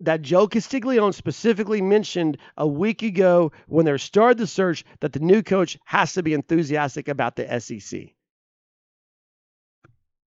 that 0.00 0.22
Joe 0.22 0.48
Castiglione 0.48 1.12
specifically 1.12 1.82
mentioned 1.82 2.38
a 2.56 2.66
week 2.66 3.02
ago 3.02 3.52
when 3.66 3.84
they 3.84 3.96
started 3.98 4.38
the 4.38 4.46
search 4.46 4.84
that 5.00 5.12
the 5.12 5.20
new 5.20 5.42
coach 5.42 5.78
has 5.84 6.14
to 6.14 6.22
be 6.22 6.34
enthusiastic 6.34 7.08
about 7.08 7.36
the 7.36 7.60
SEC. 7.60 8.14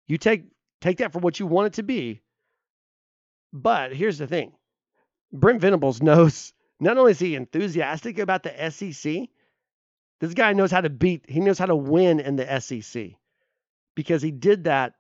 You 0.07 0.17
take 0.17 0.45
take 0.81 0.97
that 0.99 1.13
for 1.13 1.19
what 1.19 1.39
you 1.39 1.47
want 1.47 1.67
it 1.67 1.73
to 1.73 1.83
be. 1.83 2.21
But 3.51 3.95
here's 3.95 4.17
the 4.17 4.27
thing. 4.27 4.53
Brent 5.31 5.61
Venables 5.61 6.01
knows 6.01 6.53
not 6.79 6.97
only 6.97 7.11
is 7.11 7.19
he 7.19 7.35
enthusiastic 7.35 8.19
about 8.19 8.43
the 8.43 8.69
SEC, 8.69 9.29
this 10.19 10.33
guy 10.33 10.53
knows 10.53 10.71
how 10.71 10.81
to 10.81 10.89
beat, 10.89 11.25
he 11.27 11.39
knows 11.39 11.57
how 11.57 11.65
to 11.65 11.75
win 11.75 12.19
in 12.19 12.35
the 12.35 12.59
SEC 12.59 13.11
because 13.95 14.21
he 14.21 14.31
did 14.31 14.65
that 14.65 14.93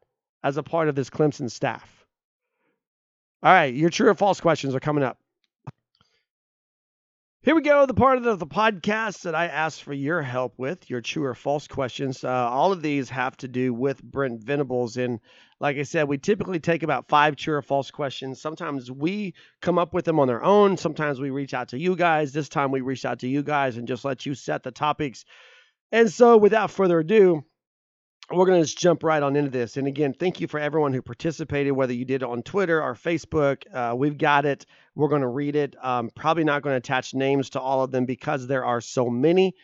as 0.43 0.57
a 0.57 0.63
part 0.63 0.87
of 0.87 0.95
this 0.95 1.09
Clemson 1.09 1.51
staff. 1.51 2.04
All 3.43 3.53
right, 3.53 3.73
your 3.73 3.89
true 3.89 4.09
or 4.09 4.15
false 4.15 4.39
questions 4.39 4.75
are 4.75 4.79
coming 4.79 5.03
up. 5.03 5.19
Here 7.45 7.53
we 7.53 7.61
go, 7.61 7.85
the 7.85 7.93
part 7.93 8.25
of 8.25 8.39
the, 8.39 8.47
podcast 8.47 9.21
that 9.21 9.35
I 9.35 9.45
asked 9.45 9.83
for 9.83 9.93
your 9.93 10.23
help 10.23 10.55
with, 10.57 10.89
your 10.89 10.99
true 11.01 11.25
or 11.25 11.35
false 11.35 11.67
questions. 11.67 12.23
Uh, 12.23 12.29
all 12.31 12.71
of 12.71 12.81
these 12.81 13.07
have 13.11 13.37
to 13.37 13.47
do 13.47 13.71
with 13.71 14.01
Brent 14.01 14.43
Venables. 14.43 14.97
And 14.97 15.19
like 15.59 15.77
I 15.77 15.83
said, 15.83 16.07
we 16.07 16.17
typically 16.17 16.59
take 16.59 16.81
about 16.81 17.07
five 17.07 17.35
true 17.35 17.53
or 17.53 17.61
false 17.61 17.91
questions. 17.91 18.41
Sometimes 18.41 18.91
we 18.91 19.35
come 19.61 19.77
up 19.77 19.93
with 19.93 20.05
them 20.05 20.19
on 20.19 20.31
our 20.31 20.41
own. 20.41 20.75
Sometimes 20.75 21.21
we 21.21 21.29
reach 21.29 21.53
out 21.53 21.67
to 21.67 21.77
you 21.77 21.95
guys. 21.95 22.33
This 22.33 22.49
time 22.49 22.71
we 22.71 22.81
reached 22.81 23.05
out 23.05 23.19
to 23.19 23.27
you 23.27 23.43
guys 23.43 23.77
and 23.77 23.87
just 23.87 24.05
let 24.05 24.25
you 24.25 24.33
set 24.33 24.63
the 24.63 24.71
topics. 24.71 25.23
And 25.91 26.11
so 26.11 26.37
without 26.37 26.71
further 26.71 26.97
ado, 26.97 27.45
we're 28.31 28.45
going 28.45 28.59
to 28.59 28.65
just 28.65 28.79
jump 28.79 29.03
right 29.03 29.21
on 29.21 29.35
into 29.35 29.51
this. 29.51 29.77
And 29.77 29.87
again, 29.87 30.13
thank 30.13 30.41
you 30.41 30.47
for 30.47 30.59
everyone 30.59 30.93
who 30.93 31.01
participated, 31.01 31.73
whether 31.73 31.93
you 31.93 32.05
did 32.05 32.23
it 32.23 32.27
on 32.27 32.41
Twitter 32.41 32.81
or 32.81 32.95
Facebook. 32.95 33.63
Uh, 33.71 33.95
we've 33.95 34.17
got 34.17 34.45
it. 34.45 34.65
We're 34.95 35.09
going 35.09 35.21
to 35.21 35.27
read 35.27 35.55
it. 35.55 35.75
Um, 35.83 36.09
probably 36.15 36.43
not 36.43 36.63
going 36.63 36.73
to 36.73 36.77
attach 36.77 37.13
names 37.13 37.51
to 37.51 37.59
all 37.59 37.83
of 37.83 37.91
them 37.91 38.05
because 38.05 38.47
there 38.47 38.65
are 38.65 38.81
so 38.81 39.09
many. 39.09 39.55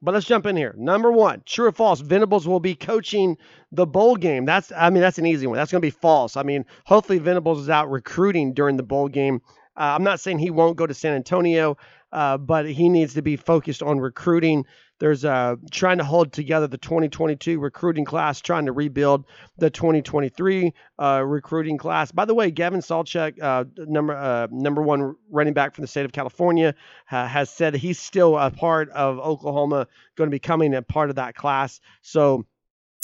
But 0.00 0.14
let's 0.14 0.26
jump 0.26 0.46
in 0.46 0.56
here. 0.56 0.74
Number 0.78 1.10
one, 1.10 1.42
true 1.44 1.66
or 1.66 1.72
false? 1.72 2.00
Venables 2.00 2.46
will 2.46 2.60
be 2.60 2.74
coaching 2.74 3.36
the 3.72 3.86
bowl 3.86 4.16
game. 4.16 4.44
That's, 4.44 4.70
I 4.76 4.90
mean, 4.90 5.00
that's 5.00 5.18
an 5.18 5.26
easy 5.26 5.46
one. 5.46 5.56
That's 5.56 5.72
going 5.72 5.80
to 5.80 5.86
be 5.86 5.90
false. 5.90 6.36
I 6.36 6.42
mean, 6.44 6.66
hopefully 6.84 7.18
Venables 7.18 7.60
is 7.60 7.70
out 7.70 7.90
recruiting 7.90 8.54
during 8.54 8.76
the 8.76 8.84
bowl 8.84 9.08
game. 9.08 9.40
Uh, 9.76 9.94
I'm 9.94 10.04
not 10.04 10.20
saying 10.20 10.38
he 10.38 10.50
won't 10.50 10.76
go 10.76 10.86
to 10.86 10.94
San 10.94 11.14
Antonio, 11.14 11.78
uh, 12.12 12.36
but 12.38 12.68
he 12.68 12.88
needs 12.88 13.14
to 13.14 13.22
be 13.22 13.36
focused 13.36 13.82
on 13.82 13.98
recruiting. 13.98 14.66
There's 14.98 15.24
uh, 15.24 15.56
trying 15.70 15.98
to 15.98 16.04
hold 16.04 16.32
together 16.32 16.66
the 16.66 16.78
2022 16.78 17.58
recruiting 17.60 18.04
class, 18.04 18.40
trying 18.40 18.66
to 18.66 18.72
rebuild 18.72 19.24
the 19.56 19.70
2023 19.70 20.74
uh, 20.98 21.22
recruiting 21.24 21.78
class. 21.78 22.10
By 22.10 22.24
the 22.24 22.34
way, 22.34 22.50
Gavin 22.50 22.80
Sawchuk, 22.80 23.40
uh, 23.40 23.64
number 23.76 24.14
uh, 24.14 24.48
number 24.50 24.82
one 24.82 25.14
running 25.30 25.54
back 25.54 25.74
from 25.74 25.82
the 25.82 25.88
state 25.88 26.04
of 26.04 26.12
California, 26.12 26.74
has 27.06 27.50
said 27.50 27.74
he's 27.74 27.98
still 27.98 28.36
a 28.36 28.50
part 28.50 28.90
of 28.90 29.18
Oklahoma, 29.18 29.86
going 30.16 30.28
to 30.28 30.34
be 30.34 30.40
coming 30.40 30.74
a 30.74 30.82
part 30.82 31.10
of 31.10 31.16
that 31.16 31.34
class. 31.34 31.80
So 32.02 32.44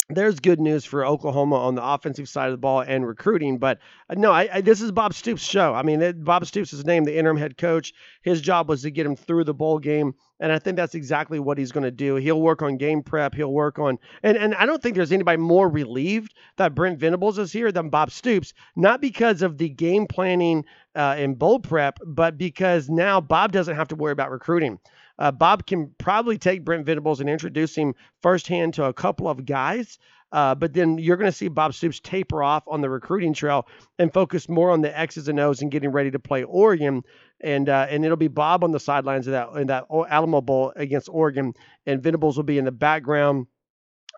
there's 0.09 0.39
good 0.39 0.59
news 0.59 0.85
for 0.85 1.05
Oklahoma 1.05 1.55
on 1.55 1.73
the 1.73 1.83
offensive 1.83 2.29
side 2.29 2.47
of 2.47 2.51
the 2.51 2.57
ball 2.57 2.81
and 2.81 3.07
recruiting. 3.07 3.57
But 3.57 3.79
uh, 4.09 4.15
no, 4.15 4.31
I, 4.31 4.49
I, 4.53 4.61
this 4.61 4.81
is 4.81 4.91
Bob 4.91 5.13
Stoops' 5.13 5.41
show. 5.41 5.73
I 5.73 5.81
mean, 5.81 6.01
it, 6.01 6.23
Bob 6.23 6.45
Stoops 6.45 6.73
is 6.73 6.85
named 6.85 7.07
the 7.07 7.17
interim 7.17 7.37
head 7.37 7.57
coach. 7.57 7.93
His 8.21 8.41
job 8.41 8.69
was 8.69 8.83
to 8.83 8.91
get 8.91 9.05
him 9.05 9.15
through 9.15 9.45
the 9.45 9.53
bowl 9.53 9.79
game. 9.79 10.13
And 10.39 10.51
I 10.51 10.59
think 10.59 10.75
that's 10.75 10.95
exactly 10.95 11.39
what 11.39 11.57
he's 11.57 11.71
going 11.71 11.85
to 11.85 11.91
do. 11.91 12.15
He'll 12.17 12.41
work 12.41 12.61
on 12.61 12.77
game 12.77 13.01
prep. 13.01 13.33
He'll 13.33 13.53
work 13.53 13.79
on, 13.79 13.97
and, 14.21 14.37
and 14.37 14.53
I 14.55 14.65
don't 14.65 14.83
think 14.83 14.95
there's 14.95 15.13
anybody 15.13 15.37
more 15.37 15.69
relieved 15.69 16.35
that 16.57 16.75
Brent 16.75 16.99
Venables 16.99 17.39
is 17.39 17.53
here 17.53 17.71
than 17.71 17.89
Bob 17.89 18.11
Stoops, 18.11 18.53
not 18.75 18.99
because 18.99 19.41
of 19.41 19.57
the 19.57 19.69
game 19.69 20.07
planning 20.07 20.65
uh, 20.93 21.15
and 21.17 21.39
bowl 21.39 21.59
prep, 21.59 21.99
but 22.05 22.37
because 22.37 22.89
now 22.89 23.21
Bob 23.21 23.53
doesn't 23.53 23.77
have 23.77 23.87
to 23.87 23.95
worry 23.95 24.11
about 24.11 24.29
recruiting. 24.29 24.77
Uh, 25.17 25.31
Bob 25.31 25.65
can 25.65 25.93
probably 25.97 26.37
take 26.37 26.65
Brent 26.65 26.85
Venables 26.85 27.19
and 27.19 27.29
introduce 27.29 27.75
him 27.75 27.95
firsthand 28.21 28.73
to 28.75 28.85
a 28.85 28.93
couple 28.93 29.27
of 29.27 29.45
guys. 29.45 29.97
Uh, 30.31 30.53
but 30.53 30.73
then 30.73 30.97
you're 30.97 31.17
going 31.17 31.31
to 31.31 31.37
see 31.37 31.47
Bob 31.47 31.73
Stoops 31.73 31.99
taper 32.01 32.43
off 32.43 32.63
on 32.67 32.81
the 32.81 32.89
recruiting 32.89 33.33
trail 33.33 33.67
and 33.99 34.11
focus 34.11 34.49
more 34.49 34.71
on 34.71 34.81
the 34.81 34.97
X's 34.97 35.27
and 35.27 35.39
O's 35.39 35.61
and 35.61 35.71
getting 35.71 35.91
ready 35.91 36.11
to 36.11 36.19
play 36.19 36.43
Oregon. 36.43 37.03
And 37.41 37.69
uh, 37.69 37.87
and 37.89 38.03
it'll 38.03 38.17
be 38.17 38.27
Bob 38.27 38.63
on 38.63 38.71
the 38.71 38.79
sidelines 38.79 39.27
of 39.27 39.31
that 39.31 39.49
in 39.53 39.67
that 39.67 39.85
Alamo 39.89 40.41
Bowl 40.41 40.73
against 40.75 41.09
Oregon, 41.09 41.53
and 41.85 42.01
Venables 42.01 42.37
will 42.37 42.43
be 42.43 42.57
in 42.57 42.65
the 42.65 42.71
background 42.71 43.47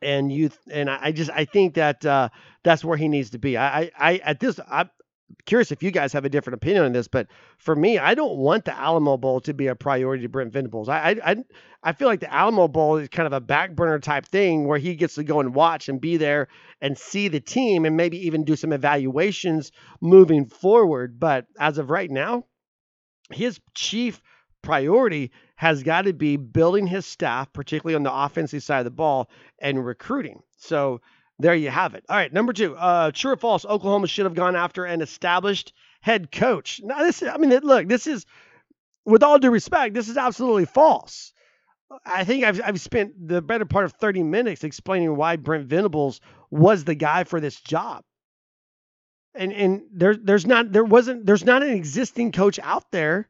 and 0.01 0.31
youth 0.31 0.57
and 0.69 0.89
I, 0.89 1.11
just 1.11 1.31
I 1.31 1.45
think 1.45 1.75
that 1.75 2.05
uh, 2.05 2.29
that's 2.63 2.83
where 2.83 2.97
he 2.97 3.07
needs 3.07 3.31
to 3.31 3.39
be. 3.39 3.57
I, 3.57 3.81
I, 3.81 3.91
I 3.97 4.17
at 4.17 4.39
this 4.39 4.59
I 4.59 4.89
curious 5.45 5.71
if 5.71 5.81
you 5.83 5.91
guys 5.91 6.13
have 6.13 6.25
a 6.25 6.29
different 6.29 6.55
opinion 6.55 6.85
on 6.85 6.91
this, 6.91 7.07
but 7.07 7.27
for 7.57 7.75
me, 7.75 7.97
I 7.97 8.15
don't 8.15 8.37
want 8.37 8.65
the 8.65 8.77
Alamo 8.77 9.17
Bowl 9.17 9.39
to 9.41 9.53
be 9.53 9.67
a 9.67 9.75
priority 9.75 10.23
to 10.23 10.29
Brent 10.29 10.53
Venables. 10.53 10.89
I, 10.89 11.17
I, 11.23 11.35
I 11.83 11.93
feel 11.93 12.07
like 12.07 12.19
the 12.19 12.33
Alamo 12.33 12.67
Bowl 12.67 12.97
is 12.97 13.09
kind 13.09 13.27
of 13.27 13.33
a 13.33 13.39
back 13.39 13.75
burner 13.75 13.99
type 13.99 14.25
thing 14.25 14.67
where 14.67 14.77
he 14.77 14.95
gets 14.95 15.15
to 15.15 15.23
go 15.23 15.39
and 15.39 15.55
watch 15.55 15.89
and 15.89 16.01
be 16.01 16.17
there 16.17 16.47
and 16.81 16.97
see 16.97 17.27
the 17.27 17.39
team 17.39 17.85
and 17.85 17.97
maybe 17.97 18.27
even 18.27 18.43
do 18.43 18.55
some 18.55 18.73
evaluations 18.73 19.71
moving 20.01 20.45
forward. 20.45 21.19
But 21.19 21.45
as 21.59 21.77
of 21.77 21.89
right 21.89 22.11
now, 22.11 22.45
his 23.31 23.59
chief 23.73 24.21
priority 24.61 25.31
has 25.55 25.83
got 25.83 26.03
to 26.03 26.13
be 26.13 26.37
building 26.37 26.87
his 26.87 27.05
staff, 27.05 27.51
particularly 27.51 27.95
on 27.95 28.03
the 28.03 28.13
offensive 28.13 28.63
side 28.63 28.79
of 28.79 28.85
the 28.85 28.91
ball, 28.91 29.29
and 29.59 29.85
recruiting. 29.85 30.41
So 30.57 31.01
there 31.39 31.55
you 31.55 31.69
have 31.69 31.93
it. 31.93 32.03
All 32.09 32.15
right, 32.15 32.31
number 32.31 32.53
two. 32.53 32.75
Uh, 32.75 33.11
true 33.11 33.33
or 33.33 33.37
false? 33.37 33.65
Oklahoma 33.65 34.07
should 34.07 34.25
have 34.25 34.33
gone 34.33 34.55
after 34.55 34.85
an 34.85 35.01
established 35.01 35.73
head 36.01 36.31
coach. 36.31 36.81
Now, 36.83 37.03
this. 37.03 37.21
I 37.21 37.37
mean, 37.37 37.51
look, 37.63 37.87
this 37.87 38.07
is, 38.07 38.25
with 39.05 39.23
all 39.23 39.37
due 39.37 39.51
respect, 39.51 39.93
this 39.93 40.09
is 40.09 40.17
absolutely 40.17 40.65
false. 40.65 41.33
I 42.05 42.23
think 42.23 42.43
I've, 42.43 42.61
I've 42.63 42.81
spent 42.81 43.13
the 43.27 43.41
better 43.41 43.65
part 43.65 43.85
of 43.85 43.93
30 43.93 44.23
minutes 44.23 44.63
explaining 44.63 45.15
why 45.15 45.37
Brent 45.37 45.67
Venables 45.67 46.19
was 46.51 46.83
the 46.83 46.95
guy 46.95 47.23
for 47.23 47.39
this 47.39 47.59
job. 47.61 48.03
And 49.35 49.53
and 49.53 49.81
there 49.93 50.15
there's 50.15 50.47
not 50.47 50.71
there 50.71 50.83
wasn't 50.83 51.25
there's 51.25 51.45
not 51.45 51.61
an 51.61 51.69
existing 51.69 52.31
coach 52.31 52.57
out 52.57 52.91
there 52.91 53.29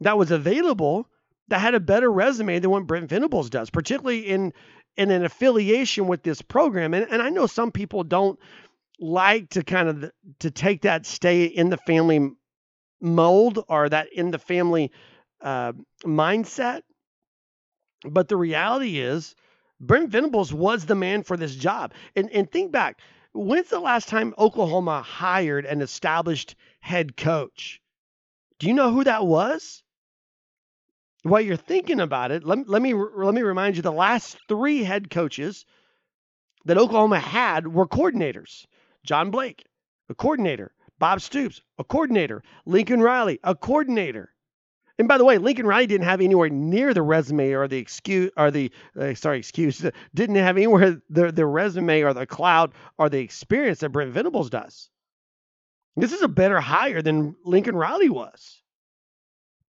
that 0.00 0.16
was 0.16 0.30
available 0.30 1.06
that 1.48 1.60
had 1.60 1.74
a 1.74 1.80
better 1.80 2.10
resume 2.10 2.58
than 2.58 2.70
what 2.70 2.86
Brent 2.86 3.10
Venables 3.10 3.50
does, 3.50 3.68
particularly 3.68 4.20
in 4.20 4.54
in 4.96 5.10
an 5.10 5.24
affiliation 5.24 6.06
with 6.06 6.22
this 6.22 6.42
program. 6.42 6.94
And, 6.94 7.06
and 7.10 7.22
I 7.22 7.30
know 7.30 7.46
some 7.46 7.72
people 7.72 8.04
don't 8.04 8.38
like 8.98 9.50
to 9.50 9.62
kind 9.62 9.88
of 9.88 10.10
to 10.38 10.50
take 10.50 10.82
that 10.82 11.06
stay 11.06 11.44
in 11.44 11.70
the 11.70 11.76
family 11.76 12.30
mold 13.00 13.64
or 13.68 13.88
that 13.88 14.12
in 14.12 14.30
the 14.30 14.38
family 14.38 14.92
uh, 15.40 15.72
mindset. 16.04 16.82
But 18.04 18.28
the 18.28 18.36
reality 18.36 18.98
is, 18.98 19.34
Brent 19.80 20.10
Venables 20.10 20.52
was 20.52 20.86
the 20.86 20.94
man 20.94 21.22
for 21.22 21.36
this 21.36 21.54
job. 21.54 21.92
And, 22.16 22.30
and 22.30 22.50
think 22.50 22.72
back, 22.72 22.98
when's 23.32 23.68
the 23.68 23.80
last 23.80 24.08
time 24.08 24.34
Oklahoma 24.38 25.02
hired 25.02 25.66
an 25.66 25.82
established 25.82 26.54
head 26.80 27.16
coach? 27.16 27.80
Do 28.58 28.66
you 28.66 28.74
know 28.74 28.92
who 28.92 29.04
that 29.04 29.26
was? 29.26 29.83
While 31.24 31.40
you're 31.40 31.56
thinking 31.56 32.00
about 32.00 32.30
it, 32.30 32.44
let, 32.44 32.68
let 32.68 32.82
me 32.82 32.92
let 32.94 33.34
me 33.34 33.42
remind 33.42 33.76
you 33.76 33.82
the 33.82 33.90
last 33.90 34.36
three 34.46 34.84
head 34.84 35.10
coaches 35.10 35.64
that 36.66 36.78
Oklahoma 36.78 37.18
had 37.18 37.66
were 37.66 37.86
coordinators. 37.86 38.66
John 39.04 39.30
Blake, 39.30 39.64
a 40.08 40.14
coordinator. 40.14 40.72
Bob 40.98 41.20
Stoops, 41.20 41.60
a 41.78 41.84
coordinator. 41.84 42.42
Lincoln 42.66 43.00
Riley, 43.00 43.40
a 43.42 43.54
coordinator. 43.54 44.30
And 44.98 45.08
by 45.08 45.18
the 45.18 45.24
way, 45.24 45.38
Lincoln 45.38 45.66
Riley 45.66 45.86
didn't 45.86 46.06
have 46.06 46.20
anywhere 46.20 46.50
near 46.50 46.94
the 46.94 47.02
resume 47.02 47.52
or 47.52 47.66
the 47.68 47.78
excuse 47.78 48.30
or 48.36 48.50
the 48.50 48.70
uh, 48.98 49.14
sorry 49.14 49.38
excuse 49.38 49.84
didn't 50.14 50.36
have 50.36 50.56
anywhere 50.56 51.00
the 51.08 51.32
the 51.32 51.46
resume 51.46 52.02
or 52.02 52.12
the 52.12 52.26
cloud 52.26 52.74
or 52.98 53.08
the 53.08 53.20
experience 53.20 53.80
that 53.80 53.90
Brent 53.90 54.12
Venables 54.12 54.50
does. 54.50 54.90
This 55.96 56.12
is 56.12 56.22
a 56.22 56.28
better 56.28 56.60
hire 56.60 57.00
than 57.00 57.34
Lincoln 57.44 57.76
Riley 57.76 58.10
was. 58.10 58.62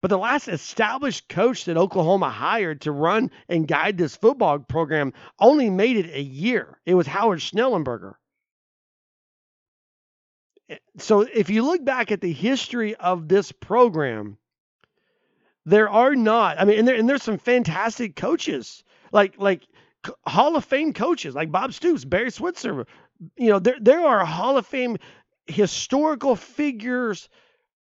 But 0.02 0.10
the 0.10 0.18
last 0.18 0.48
established 0.48 1.28
coach 1.30 1.66
that 1.66 1.78
Oklahoma 1.78 2.30
hired 2.30 2.82
to 2.82 2.92
run 2.92 3.32
and 3.50 3.68
guide 3.68 3.98
this 3.98 4.16
football 4.16 4.60
program 4.60 5.14
only 5.40 5.70
made 5.70 5.98
it 5.98 6.14
a 6.14 6.22
year. 6.22 6.80
It 6.86 6.94
was 6.94 7.08
Howard 7.08 7.40
Schnellenberger. 7.40 8.14
Eh, 10.70 10.78
so 10.98 11.22
if 11.22 11.50
you 11.50 11.64
look 11.64 11.84
back 11.84 12.12
at 12.12 12.22
the 12.22 12.32
history 12.32 12.96
of 12.96 13.28
this 13.28 13.52
program, 13.52 14.38
there 15.66 15.90
are 15.90 16.16
not. 16.16 16.60
I 16.60 16.66
mean, 16.66 16.80
and, 16.80 16.88
there, 16.88 16.96
and 16.96 17.10
there's 17.10 17.24
some 17.24 17.40
fantastic 17.40 18.16
coaches, 18.16 18.84
like 19.12 19.40
like 19.40 19.64
Hall 20.28 20.56
of 20.56 20.66
Fame 20.66 20.94
coaches, 20.94 21.34
like 21.34 21.52
Bob 21.52 21.74
Stoops, 21.74 22.06
Barry 22.06 22.32
Switzer. 22.32 22.86
You 23.38 23.50
know, 23.50 23.60
there 23.60 23.78
there 23.80 24.06
are 24.06 24.26
Hall 24.26 24.58
of 24.58 24.68
Fame 24.68 24.98
historical 25.48 26.36
figures 26.36 27.30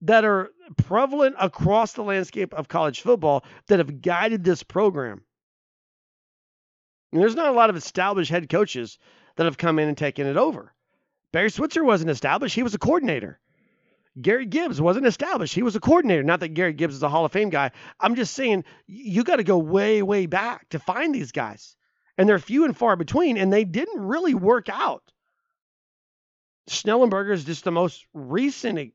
that 0.03 0.25
are 0.25 0.49
prevalent 0.77 1.35
across 1.39 1.93
the 1.93 2.03
landscape 2.03 2.53
of 2.53 2.67
college 2.67 3.01
football 3.01 3.43
that 3.67 3.79
have 3.79 4.01
guided 4.01 4.43
this 4.43 4.63
program. 4.63 5.23
And 7.11 7.21
there's 7.21 7.35
not 7.35 7.49
a 7.49 7.55
lot 7.55 7.69
of 7.69 7.75
established 7.75 8.31
head 8.31 8.49
coaches 8.49 8.97
that 9.35 9.45
have 9.45 9.57
come 9.57 9.79
in 9.79 9.87
and 9.87 9.97
taken 9.97 10.27
it 10.27 10.37
over. 10.37 10.73
Barry 11.31 11.49
Switzer 11.49 11.83
wasn't 11.83 12.11
established, 12.11 12.55
he 12.55 12.63
was 12.63 12.75
a 12.75 12.79
coordinator. 12.79 13.39
Gary 14.21 14.45
Gibbs 14.45 14.79
wasn't 14.79 15.07
established. 15.07 15.55
He 15.55 15.63
was 15.63 15.75
a 15.75 15.79
coordinator. 15.79 16.21
Not 16.21 16.41
that 16.41 16.49
Gary 16.49 16.73
Gibbs 16.73 16.93
is 16.93 17.01
a 17.01 17.09
Hall 17.09 17.25
of 17.25 17.31
Fame 17.31 17.49
guy. 17.49 17.71
I'm 17.99 18.13
just 18.13 18.35
saying 18.35 18.63
you 18.85 19.23
got 19.23 19.37
to 19.37 19.43
go 19.43 19.57
way, 19.57 20.03
way 20.03 20.27
back 20.27 20.69
to 20.69 20.77
find 20.77 21.15
these 21.15 21.31
guys. 21.31 21.75
And 22.15 22.29
they're 22.29 22.37
few 22.37 22.65
and 22.65 22.77
far 22.77 22.95
between, 22.95 23.37
and 23.37 23.51
they 23.51 23.63
didn't 23.63 23.99
really 23.99 24.35
work 24.35 24.69
out. 24.69 25.01
Schnellenberger 26.69 27.31
is 27.31 27.43
just 27.43 27.63
the 27.63 27.71
most 27.71 28.05
recent 28.13 28.93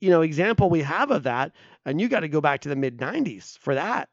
you 0.00 0.10
know 0.10 0.22
example 0.22 0.70
we 0.70 0.82
have 0.82 1.10
of 1.10 1.24
that 1.24 1.52
and 1.84 2.00
you 2.00 2.08
got 2.08 2.20
to 2.20 2.28
go 2.28 2.40
back 2.40 2.60
to 2.60 2.68
the 2.68 2.76
mid 2.76 2.98
90s 2.98 3.58
for 3.58 3.74
that 3.74 4.08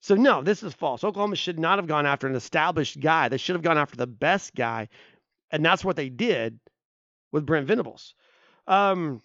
so 0.00 0.14
no 0.14 0.42
this 0.42 0.62
is 0.62 0.74
false 0.74 1.04
oklahoma 1.04 1.36
should 1.36 1.58
not 1.58 1.78
have 1.78 1.86
gone 1.86 2.06
after 2.06 2.26
an 2.26 2.34
established 2.34 3.00
guy 3.00 3.28
they 3.28 3.38
should 3.38 3.54
have 3.54 3.62
gone 3.62 3.78
after 3.78 3.96
the 3.96 4.06
best 4.06 4.54
guy 4.54 4.88
and 5.50 5.64
that's 5.64 5.84
what 5.84 5.96
they 5.96 6.08
did 6.08 6.58
with 7.32 7.46
brent 7.46 7.66
venables 7.66 8.14
um, 8.68 9.22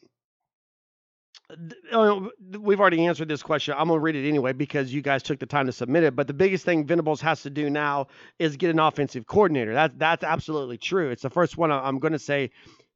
oh, 1.92 2.30
we've 2.60 2.80
already 2.80 3.06
answered 3.06 3.28
this 3.28 3.44
question. 3.44 3.76
I'm 3.78 3.88
gonna 3.88 4.00
read 4.00 4.16
it 4.16 4.28
anyway 4.28 4.54
because 4.54 4.94
you 4.94 5.02
guys 5.02 5.24
took 5.24 5.40
the 5.40 5.46
time 5.46 5.66
to 5.66 5.72
submit 5.72 6.04
it. 6.04 6.16
But 6.16 6.28
the 6.28 6.34
biggest 6.34 6.66
thing 6.66 6.86
Venables 6.86 7.22
has 7.22 7.44
to 7.44 7.50
do 7.50 7.70
now 7.70 8.08
is 8.40 8.58
get 8.58 8.70
an 8.70 8.80
offensive 8.80 9.28
coordinator. 9.28 9.74
That's 9.74 9.94
that's 9.98 10.24
absolutely 10.24 10.78
true. 10.78 11.10
It's 11.10 11.24
the 11.24 11.30
first 11.30 11.58
one 11.58 11.72
I'm 11.72 12.00
going 12.00 12.14
to 12.14 12.20
say 12.20 12.52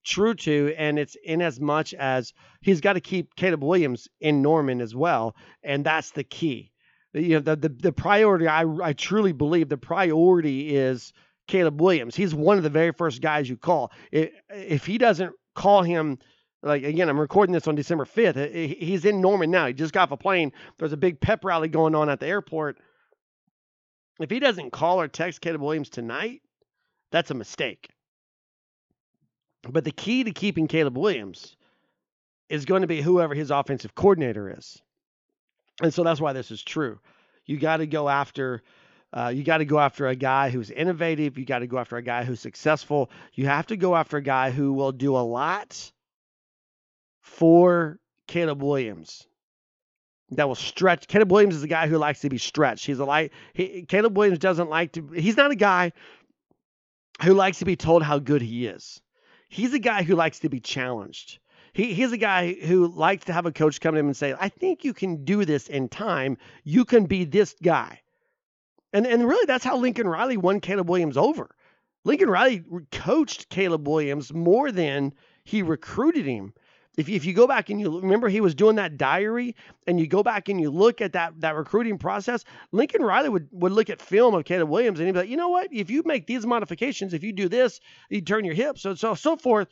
true 0.06 0.34
to, 0.36 0.74
and 0.78 0.98
it's 0.98 1.18
in 1.24 1.42
as 1.42 1.60
much 1.60 1.94
as 1.94 2.34
he's 2.62 2.82
got 2.82 2.94
to 2.94 3.02
keep 3.02 3.36
Caleb 3.36 3.64
Williams 3.64 4.08
in 4.22 4.42
Norman 4.42 4.80
as 4.82 4.96
well, 4.96 5.36
and 5.64 5.86
that's 5.86 6.12
the 6.12 6.24
key. 6.24 6.72
You 7.14 7.36
know, 7.36 7.40
the 7.40 7.56
the, 7.56 7.70
the 7.70 7.92
priority. 7.92 8.48
I 8.48 8.66
I 8.82 8.94
truly 8.94 9.34
believe 9.34 9.68
the 9.70 9.78
priority 9.78 10.76
is 10.76 11.12
Caleb 11.48 11.82
Williams. 11.82 12.16
He's 12.16 12.34
one 12.34 12.58
of 12.58 12.64
the 12.64 12.70
very 12.70 12.92
first 12.92 13.22
guys 13.22 13.50
you 13.50 13.58
call. 13.58 13.92
If, 14.12 14.32
if 14.50 14.86
he 14.86 14.98
doesn't 14.98 15.34
call 15.56 15.84
him 15.84 16.20
like 16.64 16.84
again, 16.84 17.10
I'm 17.10 17.20
recording 17.20 17.54
this 17.54 17.68
on 17.68 17.76
December 17.76 18.06
5th. 18.06 18.76
He's 18.78 19.06
in 19.06 19.22
Norman 19.22 19.52
now. 19.52 19.68
He 19.68 19.74
just 19.74 19.94
got 19.94 20.04
off 20.04 20.12
a 20.12 20.18
plane. 20.18 20.52
There's 20.78 20.94
a 20.94 20.98
big 20.98 21.22
pep 21.22 21.46
rally 21.46 21.68
going 21.68 21.96
on 21.96 22.10
at 22.10 22.20
the 22.20 22.28
airport. 22.28 22.78
If 24.20 24.30
he 24.30 24.40
doesn't 24.40 24.72
call 24.72 25.00
or 25.02 25.08
text 25.08 25.42
Caleb 25.42 25.62
Williams 25.62 25.90
tonight, 25.90 26.42
that's 27.12 27.32
a 27.32 27.36
mistake. 27.36 27.90
But 29.68 29.84
the 29.84 29.92
key 29.92 30.24
to 30.24 30.32
keeping 30.32 30.68
Caleb 30.68 30.98
Williams 30.98 31.56
is 32.50 32.66
going 32.66 32.82
to 32.82 32.88
be 32.88 33.02
whoever 33.02 33.34
his 33.34 33.52
offensive 33.52 33.96
coordinator 33.96 34.54
is. 34.56 34.82
And 35.82 35.94
so 35.94 36.04
that's 36.04 36.22
why 36.22 36.34
this 36.34 36.52
is 36.52 36.64
true. 36.64 37.00
You 37.46 37.58
got 37.58 37.78
to 37.78 37.88
go 37.88 38.08
after 38.08 38.62
uh, 39.16 39.30
you 39.30 39.44
got 39.44 39.60
to 39.60 39.66
go 39.66 39.80
after 39.80 40.08
a 40.08 40.16
guy 40.16 40.50
who's 40.50 40.70
innovative. 40.70 41.38
You 41.38 41.46
got 41.46 41.60
to 41.60 41.68
go 41.68 41.78
after 41.78 41.96
a 41.96 42.02
guy 42.02 42.26
who's 42.26 42.42
successful. 42.42 43.10
You 43.34 43.48
have 43.48 43.68
to 43.68 43.78
go 43.78 43.96
after 43.96 44.18
a 44.18 44.22
guy 44.22 44.52
who 44.52 44.74
will 44.74 44.92
do 44.92 45.16
a 45.16 45.20
lot 45.20 45.92
for 47.22 47.98
Caleb 48.28 48.62
Williams 48.62 49.26
that 50.32 50.48
will 50.48 50.56
stretch. 50.56 51.08
Caleb 51.08 51.32
Williams 51.32 51.56
is 51.56 51.64
a 51.64 51.68
guy 51.68 51.88
who 51.88 51.98
likes 51.98 52.22
to 52.22 52.30
be 52.30 52.38
stretched. 52.38 52.86
He's 52.86 53.00
a 53.00 53.06
light. 53.06 53.32
He, 53.54 53.86
Caleb 53.88 54.18
Williams 54.18 54.40
doesn't 54.40 54.70
like 54.70 54.92
to. 54.94 55.08
He's 55.16 55.38
not 55.38 55.52
a 55.52 55.56
guy 55.56 55.94
who 57.24 57.34
likes 57.34 57.60
to 57.60 57.66
be 57.66 57.78
told 57.78 58.04
how 58.04 58.20
good 58.20 58.42
he 58.42 58.68
is. 58.68 59.02
He's 59.56 59.74
a 59.74 59.80
guy 59.80 60.04
who 60.04 60.16
likes 60.16 60.40
to 60.40 60.50
be 60.50 60.60
challenged. 60.60 61.40
He, 61.72 61.94
he's 61.94 62.12
a 62.12 62.18
guy 62.18 62.52
who 62.52 62.90
likes 62.90 63.24
to 63.26 63.34
have 63.34 63.46
a 63.46 63.54
coach 63.54 63.80
come 63.80 63.94
to 63.94 64.00
him 64.02 64.08
and 64.08 64.18
say, 64.18 64.36
"I 64.38 64.50
think 64.50 64.84
you 64.84 64.94
can 64.94 65.24
do 65.24 65.46
this 65.46 65.70
in 65.70 65.88
time. 65.88 66.38
You 66.66 66.84
can 66.84 67.06
be 67.06 67.24
this 67.24 67.56
guy." 67.64 68.02
And 68.92 69.08
and 69.08 69.26
really, 69.26 69.46
that's 69.46 69.64
how 69.64 69.78
Lincoln 69.78 70.10
Riley 70.10 70.36
won 70.36 70.60
Caleb 70.60 70.90
Williams 70.90 71.16
over. 71.16 71.56
Lincoln 72.04 72.30
Riley 72.30 72.66
coached 72.92 73.48
Caleb 73.48 73.88
Williams 73.88 74.34
more 74.34 74.74
than 74.74 75.14
he 75.46 75.62
recruited 75.62 76.26
him. 76.26 76.54
If 76.98 77.10
you, 77.10 77.16
if 77.16 77.26
you 77.26 77.34
go 77.34 77.46
back 77.46 77.70
and 77.70 77.80
you 77.80 78.00
remember 78.00 78.30
he 78.30 78.42
was 78.42 78.56
doing 78.56 78.78
that 78.78 78.98
diary 78.98 79.56
and 79.86 80.00
you 80.00 80.08
go 80.08 80.24
back 80.24 80.48
and 80.48 80.62
you 80.62 80.72
look 80.72 81.02
at 81.02 81.14
that 81.14 81.40
that 81.42 81.56
recruiting 81.56 81.98
process, 81.98 82.46
Lincoln 82.72 83.02
Riley 83.02 83.30
would, 83.30 83.50
would 83.52 83.74
look 83.74 83.90
at 83.90 84.02
film 84.02 84.34
of 84.34 84.46
Caleb 84.46 84.70
Williams 84.70 85.00
and 85.00 85.08
he'd 85.08 85.14
be 85.14 85.20
like, 85.20 85.30
you 85.30 85.38
know 85.38 85.50
what? 85.50 85.74
If 85.74 85.90
you 85.90 86.04
make 86.06 86.26
these 86.26 86.46
modifications, 86.46 87.14
if 87.14 87.24
you 87.24 87.34
do 87.34 87.50
this, 87.50 87.82
you 88.10 88.22
turn 88.22 88.46
your 88.46 88.56
hips, 88.56 88.82
so 88.82 88.96
so 88.96 89.14
so 89.14 89.36
forth. 89.36 89.68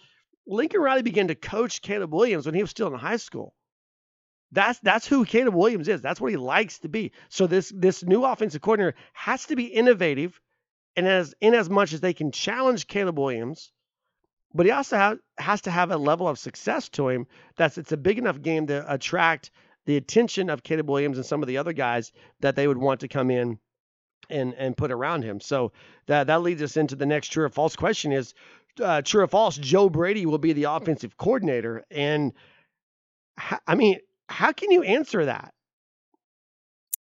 Lincoln 0.45 0.81
Riley 0.81 1.03
began 1.03 1.29
to 1.29 1.35
coach 1.35 1.81
Caleb 1.81 2.13
Williams 2.13 2.45
when 2.45 2.55
he 2.55 2.61
was 2.61 2.71
still 2.71 2.87
in 2.87 2.99
high 2.99 3.17
school. 3.17 3.55
That's 4.51 4.79
that's 4.79 5.07
who 5.07 5.23
Caleb 5.25 5.55
Williams 5.55 5.87
is. 5.87 6.01
That's 6.01 6.19
what 6.19 6.31
he 6.31 6.37
likes 6.37 6.79
to 6.79 6.89
be. 6.89 7.13
So 7.29 7.47
this 7.47 7.71
this 7.75 8.03
new 8.03 8.25
offensive 8.25 8.61
coordinator 8.61 8.95
has 9.13 9.45
to 9.45 9.55
be 9.55 9.65
innovative, 9.65 10.39
and 10.95 11.07
as 11.07 11.33
in 11.39 11.53
as 11.53 11.69
much 11.69 11.93
as 11.93 12.01
they 12.01 12.13
can 12.13 12.31
challenge 12.31 12.87
Caleb 12.87 13.17
Williams 13.17 13.71
but 14.53 14.65
he 14.65 14.71
also 14.71 14.97
ha- 14.97 15.15
has 15.37 15.61
to 15.61 15.71
have 15.71 15.91
a 15.91 15.97
level 15.97 16.27
of 16.27 16.37
success 16.39 16.89
to 16.89 17.09
him 17.09 17.27
that's 17.55 17.77
it's 17.77 17.91
a 17.91 17.97
big 17.97 18.17
enough 18.17 18.41
game 18.41 18.67
to 18.67 18.93
attract 18.93 19.51
the 19.85 19.97
attention 19.97 20.49
of 20.49 20.63
Caleb 20.63 20.89
Williams 20.89 21.17
and 21.17 21.25
some 21.25 21.41
of 21.41 21.47
the 21.47 21.57
other 21.57 21.73
guys 21.73 22.11
that 22.39 22.55
they 22.55 22.67
would 22.67 22.77
want 22.77 23.01
to 23.01 23.07
come 23.07 23.29
in 23.29 23.59
and 24.29 24.53
and 24.53 24.77
put 24.77 24.91
around 24.91 25.23
him. 25.23 25.39
So 25.39 25.71
that 26.07 26.27
that 26.27 26.41
leads 26.41 26.61
us 26.61 26.77
into 26.77 26.95
the 26.95 27.05
next 27.05 27.29
true 27.29 27.45
or 27.45 27.49
false 27.49 27.75
question 27.75 28.11
is 28.11 28.33
uh, 28.81 29.01
true 29.01 29.23
or 29.23 29.27
false? 29.27 29.57
Joe 29.57 29.89
Brady 29.89 30.25
will 30.25 30.37
be 30.37 30.53
the 30.53 30.63
offensive 30.63 31.17
coordinator, 31.17 31.83
and 31.91 32.33
I 33.67 33.75
mean, 33.75 33.99
how 34.29 34.51
can 34.51 34.71
you 34.71 34.83
answer 34.83 35.25
that? 35.25 35.53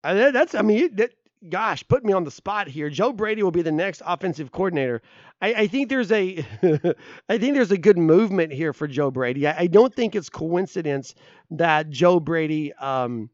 Uh, 0.02 0.30
that's 0.30 0.54
I 0.54 0.62
mean 0.62 0.96
that 0.96 1.12
gosh, 1.48 1.86
put 1.86 2.04
me 2.04 2.12
on 2.12 2.24
the 2.24 2.30
spot 2.30 2.68
here. 2.68 2.90
Joe 2.90 3.12
Brady 3.12 3.42
will 3.42 3.50
be 3.50 3.62
the 3.62 3.72
next 3.72 4.02
offensive 4.04 4.52
coordinator. 4.52 5.02
I, 5.40 5.54
I 5.54 5.66
think 5.66 5.88
there's 5.88 6.12
a, 6.12 6.38
I 7.28 7.38
think 7.38 7.54
there's 7.54 7.70
a 7.70 7.78
good 7.78 7.98
movement 7.98 8.52
here 8.52 8.72
for 8.72 8.86
Joe 8.86 9.10
Brady. 9.10 9.46
I, 9.46 9.60
I 9.60 9.66
don't 9.66 9.94
think 9.94 10.14
it's 10.14 10.28
coincidence 10.28 11.14
that 11.50 11.90
Joe 11.90 12.20
Brady 12.20 12.72
um, 12.74 13.30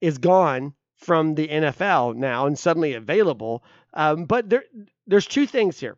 is 0.00 0.18
gone 0.18 0.74
from 0.96 1.34
the 1.34 1.48
NFL 1.48 2.16
now 2.16 2.46
and 2.46 2.58
suddenly 2.58 2.94
available. 2.94 3.64
Um, 3.94 4.24
but 4.24 4.48
there, 4.48 4.64
there's 5.06 5.26
two 5.26 5.46
things 5.46 5.78
here. 5.78 5.96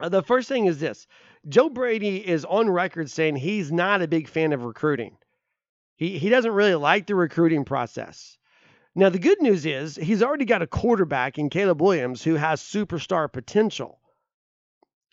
Uh, 0.00 0.08
the 0.08 0.22
first 0.22 0.48
thing 0.48 0.66
is 0.66 0.80
this: 0.80 1.06
Joe 1.48 1.68
Brady 1.68 2.16
is 2.16 2.44
on 2.44 2.68
record 2.68 3.10
saying 3.10 3.36
he's 3.36 3.70
not 3.70 4.02
a 4.02 4.08
big 4.08 4.28
fan 4.28 4.52
of 4.52 4.64
recruiting. 4.64 5.16
He 5.96 6.18
he 6.18 6.28
doesn't 6.28 6.50
really 6.50 6.74
like 6.74 7.06
the 7.06 7.14
recruiting 7.14 7.64
process. 7.64 8.36
Now, 8.96 9.08
the 9.08 9.18
good 9.18 9.42
news 9.42 9.66
is 9.66 9.96
he's 9.96 10.22
already 10.22 10.44
got 10.44 10.62
a 10.62 10.66
quarterback 10.66 11.38
in 11.38 11.50
Caleb 11.50 11.82
Williams 11.82 12.22
who 12.22 12.34
has 12.34 12.62
superstar 12.62 13.32
potential. 13.32 13.98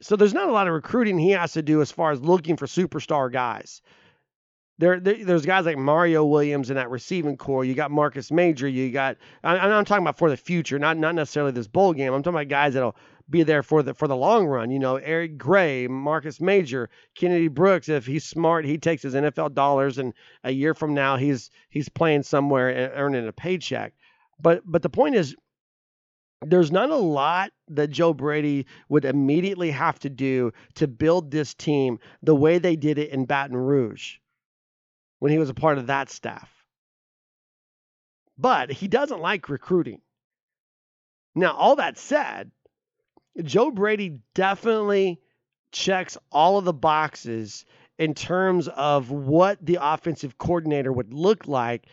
So 0.01 0.15
there's 0.15 0.33
not 0.33 0.49
a 0.49 0.51
lot 0.51 0.67
of 0.67 0.73
recruiting 0.73 1.17
he 1.17 1.31
has 1.31 1.53
to 1.53 1.61
do 1.61 1.81
as 1.81 1.91
far 1.91 2.11
as 2.11 2.21
looking 2.21 2.57
for 2.57 2.65
superstar 2.65 3.31
guys. 3.31 3.81
There, 4.77 4.99
there, 4.99 5.23
there's 5.23 5.45
guys 5.45 5.65
like 5.65 5.77
Mario 5.77 6.25
Williams 6.25 6.71
in 6.71 6.75
that 6.75 6.89
receiving 6.89 7.37
core. 7.37 7.63
You 7.63 7.75
got 7.75 7.91
Marcus 7.91 8.31
Major. 8.31 8.67
You 8.67 8.91
got. 8.91 9.17
I, 9.43 9.57
I'm 9.57 9.85
talking 9.85 10.03
about 10.03 10.17
for 10.17 10.29
the 10.29 10.37
future, 10.37 10.79
not 10.79 10.97
not 10.97 11.13
necessarily 11.13 11.51
this 11.51 11.67
bowl 11.67 11.93
game. 11.93 12.13
I'm 12.13 12.23
talking 12.23 12.35
about 12.35 12.47
guys 12.47 12.73
that'll 12.73 12.95
be 13.31 13.43
there 13.43 13.63
for 13.63 13.81
the 13.81 13.93
for 13.93 14.07
the 14.07 14.15
long 14.15 14.45
run. 14.45 14.69
You 14.69 14.79
know, 14.79 14.97
Eric 14.97 15.37
Gray, 15.37 15.87
Marcus 15.87 16.41
Major, 16.41 16.89
Kennedy 17.15 17.47
Brooks. 17.47 17.89
If 17.89 18.05
he's 18.05 18.25
smart, 18.25 18.65
he 18.65 18.77
takes 18.77 19.01
his 19.01 19.15
NFL 19.15 19.53
dollars, 19.53 19.97
and 19.97 20.13
a 20.43 20.51
year 20.51 20.73
from 20.73 20.93
now, 20.93 21.17
he's 21.17 21.49
he's 21.69 21.89
playing 21.89 22.23
somewhere 22.23 22.69
and 22.69 22.93
earning 22.95 23.27
a 23.27 23.33
paycheck. 23.33 23.93
But 24.39 24.61
but 24.65 24.81
the 24.81 24.89
point 24.89 25.15
is, 25.15 25.35
there's 26.41 26.71
not 26.71 26.89
a 26.89 26.95
lot 26.95 27.51
that 27.69 27.89
Joe 27.89 28.13
Brady 28.13 28.65
would 28.89 29.05
immediately 29.05 29.71
have 29.71 29.99
to 29.99 30.09
do 30.09 30.51
to 30.75 30.87
build 30.87 31.31
this 31.31 31.53
team 31.53 31.99
the 32.21 32.35
way 32.35 32.57
they 32.57 32.75
did 32.75 32.97
it 32.97 33.11
in 33.11 33.25
Baton 33.25 33.55
Rouge 33.55 34.17
when 35.19 35.31
he 35.31 35.37
was 35.37 35.49
a 35.49 35.55
part 35.55 35.77
of 35.77 35.87
that 35.87 36.09
staff. 36.09 36.49
But 38.37 38.71
he 38.71 38.87
doesn't 38.87 39.21
like 39.21 39.49
recruiting. 39.49 40.01
Now, 41.35 41.53
all 41.53 41.75
that 41.75 41.97
said, 41.97 42.51
Joe 43.43 43.71
Brady 43.71 44.19
definitely 44.33 45.21
checks 45.71 46.17
all 46.31 46.57
of 46.57 46.65
the 46.65 46.73
boxes 46.73 47.65
in 47.97 48.13
terms 48.13 48.67
of 48.67 49.11
what 49.11 49.63
the 49.65 49.77
offensive 49.81 50.37
coordinator 50.37 50.91
would 50.91 51.13
look 51.13 51.47
like 51.47 51.85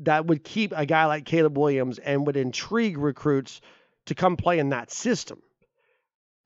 that 0.00 0.26
would 0.26 0.42
keep 0.42 0.72
a 0.74 0.86
guy 0.86 1.06
like 1.06 1.24
Caleb 1.24 1.56
Williams 1.56 1.98
and 1.98 2.26
would 2.26 2.36
intrigue 2.36 2.98
recruits 2.98 3.60
to 4.06 4.14
come 4.14 4.36
play 4.36 4.58
in 4.58 4.70
that 4.70 4.90
system. 4.90 5.40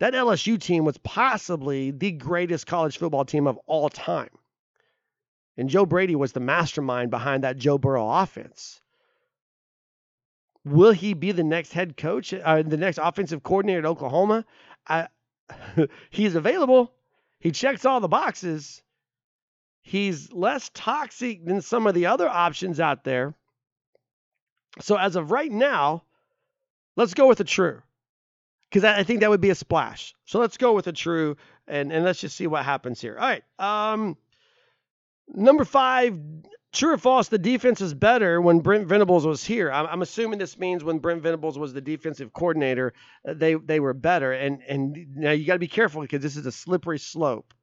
that 0.00 0.14
LSU 0.14 0.60
team 0.60 0.84
was 0.84 0.98
possibly 0.98 1.90
the 1.90 2.12
greatest 2.12 2.66
college 2.66 2.98
football 2.98 3.24
team 3.24 3.46
of 3.48 3.58
all 3.66 3.88
time. 3.88 4.30
And 5.56 5.68
Joe 5.68 5.86
Brady 5.86 6.14
was 6.14 6.32
the 6.32 6.40
mastermind 6.40 7.10
behind 7.10 7.42
that 7.42 7.56
Joe 7.56 7.78
Burrow 7.78 8.08
offense. 8.08 8.80
Will 10.68 10.92
he 10.92 11.14
be 11.14 11.32
the 11.32 11.44
next 11.44 11.72
head 11.72 11.96
coach, 11.96 12.34
uh, 12.34 12.62
the 12.62 12.76
next 12.76 12.98
offensive 13.02 13.42
coordinator 13.42 13.80
at 13.80 13.86
Oklahoma? 13.86 14.44
I, 14.86 15.08
he's 16.10 16.34
available. 16.34 16.92
He 17.38 17.52
checks 17.52 17.84
all 17.84 18.00
the 18.00 18.08
boxes. 18.08 18.82
He's 19.82 20.32
less 20.32 20.70
toxic 20.74 21.44
than 21.44 21.62
some 21.62 21.86
of 21.86 21.94
the 21.94 22.06
other 22.06 22.28
options 22.28 22.80
out 22.80 23.04
there. 23.04 23.34
So, 24.80 24.96
as 24.96 25.16
of 25.16 25.30
right 25.30 25.50
now, 25.50 26.04
let's 26.96 27.14
go 27.14 27.26
with 27.26 27.38
the 27.38 27.44
true 27.44 27.82
because 28.70 28.84
I 28.84 29.02
think 29.02 29.20
that 29.20 29.30
would 29.30 29.40
be 29.40 29.50
a 29.50 29.54
splash. 29.54 30.14
So, 30.26 30.38
let's 30.38 30.58
go 30.58 30.74
with 30.74 30.84
the 30.84 30.92
true 30.92 31.36
and, 31.66 31.92
and 31.92 32.04
let's 32.04 32.20
just 32.20 32.36
see 32.36 32.46
what 32.46 32.64
happens 32.64 33.00
here. 33.00 33.16
All 33.18 33.26
right. 33.26 33.42
Um, 33.58 34.16
number 35.28 35.64
five, 35.64 36.18
True 36.70 36.92
or 36.92 36.98
false, 36.98 37.28
the 37.28 37.38
defense 37.38 37.80
is 37.80 37.94
better 37.94 38.40
when 38.42 38.60
Brent 38.60 38.86
Venables 38.86 39.26
was 39.26 39.42
here. 39.42 39.72
I'm, 39.72 39.86
I'm, 39.86 40.02
assuming 40.02 40.38
this 40.38 40.58
means 40.58 40.84
when 40.84 40.98
Brent 40.98 41.22
Venables 41.22 41.58
was 41.58 41.72
the 41.72 41.80
defensive 41.80 42.34
coordinator, 42.34 42.92
uh, 43.26 43.32
they 43.34 43.54
they 43.54 43.80
were 43.80 43.94
better. 43.94 44.32
And 44.32 44.62
and 44.68 45.16
now 45.16 45.30
you 45.30 45.46
got 45.46 45.54
to 45.54 45.58
be 45.58 45.66
careful 45.66 46.02
because 46.02 46.22
this 46.22 46.36
is 46.36 46.44
a 46.44 46.52
slippery 46.52 46.98
slope, 46.98 47.54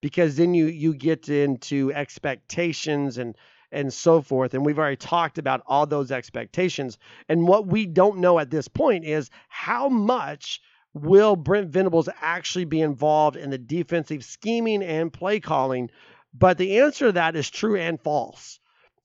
because 0.00 0.36
then 0.36 0.54
you 0.54 0.66
you 0.66 0.94
get 0.94 1.28
into 1.28 1.92
expectations 1.92 3.18
and 3.18 3.36
and 3.72 3.92
so 3.92 4.22
forth. 4.22 4.54
And 4.54 4.64
we've 4.64 4.78
already 4.78 4.96
talked 4.96 5.38
about 5.38 5.62
all 5.66 5.86
those 5.86 6.12
expectations. 6.12 6.98
And 7.28 7.48
what 7.48 7.66
we 7.66 7.86
don't 7.86 8.18
know 8.18 8.38
at 8.38 8.50
this 8.50 8.68
point 8.68 9.04
is 9.04 9.28
how 9.48 9.88
much 9.88 10.60
will 10.94 11.36
Brent 11.36 11.70
Venables 11.70 12.08
actually 12.20 12.66
be 12.66 12.80
involved 12.80 13.36
in 13.36 13.50
the 13.50 13.58
defensive 13.58 14.22
scheming 14.24 14.82
and 14.84 15.12
play 15.12 15.40
calling 15.40 15.90
but 16.34 16.58
the 16.58 16.78
answer 16.78 17.06
to 17.06 17.12
that 17.12 17.36
is 17.36 17.50
true 17.50 17.76
and 17.76 18.00
false 18.00 18.60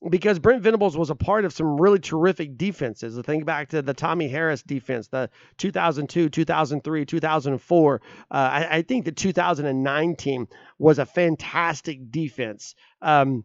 because 0.09 0.39
Brent 0.39 0.61
Venables 0.61 0.95
was 0.95 1.09
a 1.09 1.15
part 1.15 1.43
of 1.45 1.53
some 1.53 1.79
really 1.79 1.99
terrific 1.99 2.57
defenses. 2.57 3.19
Think 3.25 3.45
back 3.45 3.69
to 3.69 3.81
the 3.81 3.93
Tommie 3.93 4.27
Harris 4.27 4.61
defense, 4.61 5.07
the 5.07 5.29
2002, 5.57 6.29
2003, 6.29 7.05
2004. 7.05 8.01
Uh, 8.29 8.33
I, 8.33 8.77
I, 8.77 8.81
think 8.83 9.05
the 9.05 9.11
2009 9.11 10.15
team 10.15 10.47
was 10.77 10.99
a 10.99 11.05
fantastic 11.05 12.11
defense. 12.11 12.75
Um, 13.01 13.43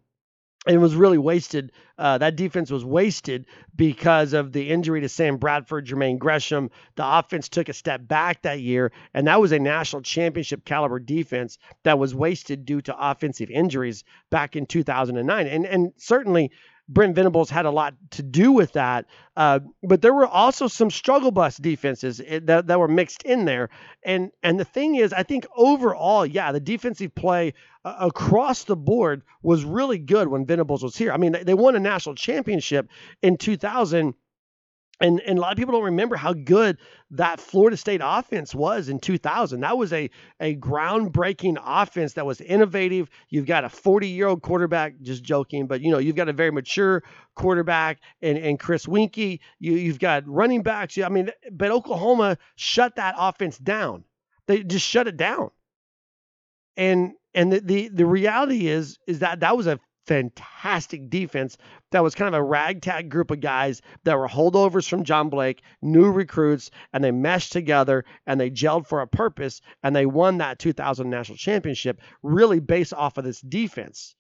and 0.67 0.81
was 0.81 0.95
really 0.95 1.19
wasted. 1.19 1.73
Uh, 1.99 2.19
that 2.19 2.37
defense 2.37 2.71
was 2.71 2.85
wasted 2.85 3.47
because 3.75 4.33
of 4.33 4.53
the 4.53 4.71
injury 4.71 5.01
to 5.01 5.09
Sam 5.09 5.37
Bradford, 5.37 5.87
Jermaine 5.87 6.19
Gresham. 6.19 6.71
The 6.97 7.19
offense 7.19 7.49
took 7.49 7.69
a 7.69 7.73
step 7.73 8.07
back 8.07 8.43
that 8.43 8.61
year, 8.61 8.93
and 9.15 9.27
that 9.27 9.41
was 9.41 9.53
a 9.53 9.59
national 9.59 10.03
championship 10.03 10.65
caliber 10.65 10.99
defense 10.99 11.59
that 11.83 11.99
was 11.99 12.15
wasted 12.15 12.65
due 12.65 12.81
to 12.83 12.97
offensive 12.99 13.51
injuries 13.51 14.05
back 14.31 14.57
in 14.57 14.67
2009. 14.67 15.47
And 15.47 15.67
and 15.67 15.93
certainly 15.97 16.53
Brent 16.89 17.15
Venables 17.15 17.49
had 17.49 17.65
a 17.65 17.71
lot 17.71 17.95
to 18.11 18.23
do 18.23 18.53
with 18.53 18.73
that. 18.73 19.07
Uh, 19.37 19.61
but 19.83 20.03
there 20.03 20.13
were 20.13 20.27
also 20.27 20.67
some 20.67 20.91
struggle 20.91 21.31
bus 21.31 21.57
defenses 21.57 22.21
eh, 22.27 22.41
that, 22.45 22.67
that 22.67 22.79
were 22.79 22.89
mixed 22.89 23.23
in 23.23 23.45
there. 23.45 23.71
And 24.03 24.31
and 24.43 24.59
the 24.59 24.65
thing 24.65 24.97
is, 24.97 25.13
I 25.13 25.23
think 25.23 25.47
overall, 25.57 26.27
yeah, 26.27 26.53
the 26.53 26.61
defensive 26.61 27.15
play 27.15 27.55
uh, 27.85 27.97
across 28.01 28.65
the 28.65 28.77
board 28.77 29.23
was 29.43 29.65
really 29.65 29.99
good 29.99 30.29
when 30.29 30.45
Venables 30.45 30.83
was 30.83 30.97
here. 30.97 31.13
I 31.13 31.17
mean, 31.17 31.37
they 31.45 31.55
won 31.55 31.77
a 31.77 31.81
national 31.81 32.15
championship 32.17 32.89
in 33.23 33.37
2000 33.37 34.15
and, 35.03 35.21
and 35.27 35.37
a 35.37 35.43
lot 35.43 35.51
of 35.51 35.59
people 35.59 35.73
don't 35.73 35.83
remember 35.83 36.15
how 36.15 36.33
good 36.33 36.79
that 37.11 37.41
Florida 37.41 37.77
State 37.77 38.01
offense 38.03 38.55
was 38.55 38.89
in 38.89 39.01
2000. 39.01 39.61
That 39.61 39.77
was 39.77 39.93
a, 39.93 40.09
a 40.39 40.55
groundbreaking 40.55 41.57
offense 41.63 42.13
that 42.13 42.25
was 42.25 42.41
innovative. 42.41 43.11
You've 43.29 43.47
got 43.47 43.65
a 43.65 43.69
40 43.69 44.07
year 44.07 44.29
old 44.29 44.43
quarterback, 44.43 44.95
just 45.03 45.25
joking, 45.25 45.67
but 45.67 45.81
you 45.81 45.91
know, 45.91 45.99
you've 45.99 46.15
got 46.15 46.29
a 46.29 46.33
very 46.33 46.53
mature 46.53 47.03
quarterback 47.35 47.99
and, 48.23 48.39
and 48.39 48.61
Chris 48.61 48.87
Weinke. 48.87 49.41
You, 49.59 49.73
you've 49.73 49.99
got 49.99 50.27
running 50.29 50.63
backs. 50.63 50.97
I 50.97 51.09
mean, 51.09 51.31
but 51.51 51.73
Oklahoma 51.73 52.39
shut 52.55 52.95
that 52.97 53.17
offense 53.19 53.59
down. 53.59 54.05
They 54.47 54.63
just 54.63 54.87
shut 54.87 55.09
it 55.09 55.17
down. 55.17 55.51
And 56.77 57.13
and 57.35 57.53
the, 57.53 57.61
the, 57.61 57.89
the 57.89 58.07
reality 58.07 58.69
is 58.69 58.99
is 59.09 59.19
that 59.19 59.41
that 59.41 59.57
was 59.57 59.67
a 59.67 59.81
fantastic 60.07 61.09
defense 61.09 61.57
that 61.91 62.03
was 62.03 62.15
kind 62.15 62.35
of 62.35 62.39
a 62.39 62.43
ragtag 62.43 63.09
group 63.09 63.31
of 63.31 63.41
guys 63.41 63.83
that 64.05 64.19
were 64.19 64.29
holdovers 64.29 64.89
from 64.89 65.05
John 65.05 65.29
Blake, 65.29 65.63
new 65.81 66.11
recruits, 66.11 66.71
and 66.93 67.03
they 67.03 67.11
meshed 67.11 67.53
together 67.53 68.05
and 68.27 68.41
they 68.41 68.51
gelled 68.51 68.87
for 68.87 69.01
a 69.01 69.07
purpose 69.07 69.61
and 69.83 69.95
they 69.95 70.07
won 70.07 70.39
that 70.39 70.59
2000 70.59 71.09
national 71.09 71.39
championship 71.39 72.01
really 72.23 72.61
based 72.61 72.95
off 72.95 73.19
of 73.19 73.25
this 73.25 73.41
defense. 73.41 74.15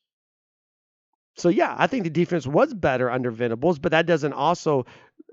So 1.36 1.48
yeah, 1.48 1.74
I 1.76 1.86
think 1.86 2.04
the 2.04 2.10
defense 2.10 2.46
was 2.46 2.74
better 2.74 3.10
under 3.10 3.30
Venables, 3.30 3.78
but 3.78 3.92
that 3.92 4.06
doesn't 4.06 4.34
also 4.34 4.84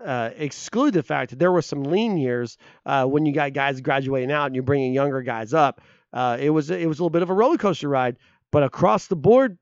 uh, 0.04 0.30
exclude 0.38 0.94
the 0.94 1.04
fact 1.04 1.32
that 1.32 1.40
there 1.40 1.52
were 1.52 1.62
some 1.62 1.84
lean 1.84 2.18
years 2.18 2.58
uh, 2.86 3.06
when 3.06 3.26
you 3.26 3.34
got 3.34 3.54
guys 3.54 3.82
graduating 3.82 4.32
out 4.32 4.46
and 4.46 4.56
you're 4.56 4.64
bringing 4.64 4.94
younger 4.94 5.22
guys 5.22 5.54
up. 5.54 5.82
Uh, 6.14 6.38
it 6.40 6.50
was 6.50 6.72
it 6.72 6.88
was 6.88 7.00
a 7.00 7.04
little 7.04 7.10
bit 7.10 7.22
of 7.22 7.30
a 7.30 7.34
roller 7.34 7.58
coaster 7.58 7.90
ride, 7.90 8.18
but 8.52 8.64
across 8.64 9.08
the 9.08 9.16
board, 9.16 9.58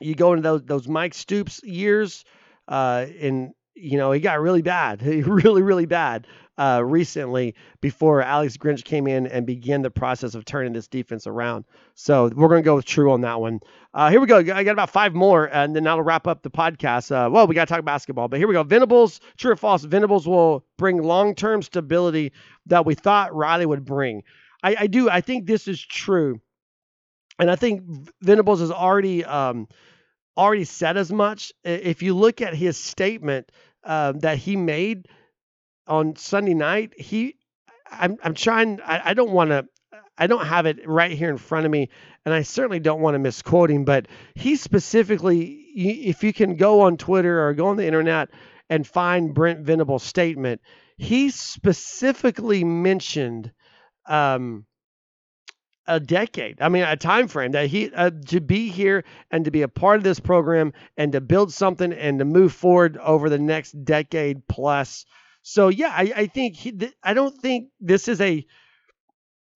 you 0.00 0.14
go 0.14 0.32
into 0.32 0.42
those 0.42 0.62
those 0.64 0.88
Mike 0.88 1.14
Stoops 1.14 1.62
years, 1.62 2.24
uh, 2.66 3.06
and 3.20 3.52
you 3.74 3.98
know 3.98 4.12
he 4.12 4.20
got 4.20 4.40
really 4.40 4.62
bad, 4.62 5.02
really 5.26 5.62
really 5.62 5.86
bad 5.86 6.26
uh, 6.58 6.82
recently 6.84 7.54
before 7.80 8.20
Alex 8.20 8.56
Grinch 8.56 8.84
came 8.84 9.06
in 9.06 9.26
and 9.26 9.46
began 9.46 9.82
the 9.82 9.90
process 9.90 10.34
of 10.34 10.44
turning 10.44 10.72
this 10.72 10.88
defense 10.88 11.26
around. 11.26 11.64
So 11.94 12.30
we're 12.34 12.48
to 12.48 12.62
go 12.62 12.74
with 12.74 12.84
true 12.84 13.12
on 13.12 13.20
that 13.22 13.40
one. 13.40 13.60
Uh, 13.94 14.10
here 14.10 14.20
we 14.20 14.26
go. 14.26 14.38
I 14.38 14.64
got 14.64 14.72
about 14.72 14.90
five 14.90 15.14
more, 15.14 15.46
and 15.46 15.74
then 15.74 15.84
that'll 15.84 16.02
wrap 16.02 16.26
up 16.26 16.42
the 16.42 16.50
podcast. 16.50 17.12
Uh, 17.12 17.30
well, 17.30 17.46
we 17.46 17.54
got 17.54 17.68
to 17.68 17.74
talk 17.74 17.84
basketball, 17.84 18.28
but 18.28 18.38
here 18.38 18.48
we 18.48 18.54
go. 18.54 18.64
Venables, 18.64 19.20
true 19.36 19.52
or 19.52 19.56
false? 19.56 19.84
Venables 19.84 20.26
will 20.26 20.64
bring 20.76 21.00
long 21.02 21.34
term 21.34 21.62
stability 21.62 22.32
that 22.66 22.84
we 22.84 22.94
thought 22.94 23.34
Riley 23.34 23.66
would 23.66 23.84
bring. 23.84 24.24
I, 24.62 24.76
I 24.80 24.86
do. 24.88 25.08
I 25.08 25.20
think 25.20 25.46
this 25.46 25.68
is 25.68 25.80
true. 25.80 26.40
And 27.38 27.50
I 27.50 27.56
think 27.56 27.82
Venables 28.20 28.60
has 28.60 28.70
already 28.70 29.24
um, 29.24 29.68
already 30.36 30.64
said 30.64 30.96
as 30.96 31.12
much. 31.12 31.52
If 31.64 32.02
you 32.02 32.14
look 32.14 32.40
at 32.40 32.54
his 32.54 32.76
statement 32.76 33.50
uh, 33.84 34.12
that 34.20 34.38
he 34.38 34.56
made 34.56 35.08
on 35.86 36.16
Sunday 36.16 36.54
night, 36.54 36.92
he, 36.98 37.36
I'm, 37.90 38.16
I'm 38.22 38.34
trying. 38.34 38.80
I, 38.80 39.10
I 39.10 39.14
don't 39.14 39.30
want 39.30 39.50
to. 39.50 39.66
I 40.20 40.26
don't 40.26 40.46
have 40.46 40.66
it 40.66 40.88
right 40.88 41.12
here 41.12 41.30
in 41.30 41.38
front 41.38 41.64
of 41.64 41.70
me, 41.70 41.90
and 42.24 42.34
I 42.34 42.42
certainly 42.42 42.80
don't 42.80 43.00
want 43.00 43.14
to 43.14 43.20
misquote 43.20 43.70
him. 43.70 43.84
But 43.84 44.08
he 44.34 44.56
specifically, 44.56 45.44
if 45.76 46.24
you 46.24 46.32
can 46.32 46.56
go 46.56 46.80
on 46.80 46.96
Twitter 46.96 47.46
or 47.46 47.54
go 47.54 47.68
on 47.68 47.76
the 47.76 47.86
internet 47.86 48.30
and 48.68 48.86
find 48.86 49.32
Brent 49.32 49.60
Venable's 49.60 50.02
statement, 50.02 50.60
he 50.96 51.30
specifically 51.30 52.64
mentioned 52.64 53.52
um, 54.06 54.66
a 55.88 55.98
decade. 55.98 56.60
I 56.60 56.68
mean, 56.68 56.84
a 56.84 56.96
time 56.96 57.26
frame 57.28 57.52
that 57.52 57.66
he 57.66 57.92
uh, 57.92 58.10
to 58.26 58.40
be 58.40 58.68
here 58.68 59.04
and 59.30 59.44
to 59.46 59.50
be 59.50 59.62
a 59.62 59.68
part 59.68 59.96
of 59.96 60.04
this 60.04 60.20
program 60.20 60.72
and 60.96 61.12
to 61.12 61.20
build 61.20 61.52
something 61.52 61.92
and 61.92 62.18
to 62.18 62.24
move 62.24 62.52
forward 62.52 62.96
over 62.98 63.28
the 63.28 63.38
next 63.38 63.72
decade 63.84 64.46
plus. 64.46 65.06
So 65.42 65.68
yeah, 65.68 65.92
I, 65.92 66.12
I 66.14 66.26
think 66.26 66.56
he, 66.56 66.72
th- 66.72 66.94
I 67.02 67.14
don't 67.14 67.36
think 67.36 67.70
this 67.80 68.06
is 68.06 68.20
a 68.20 68.46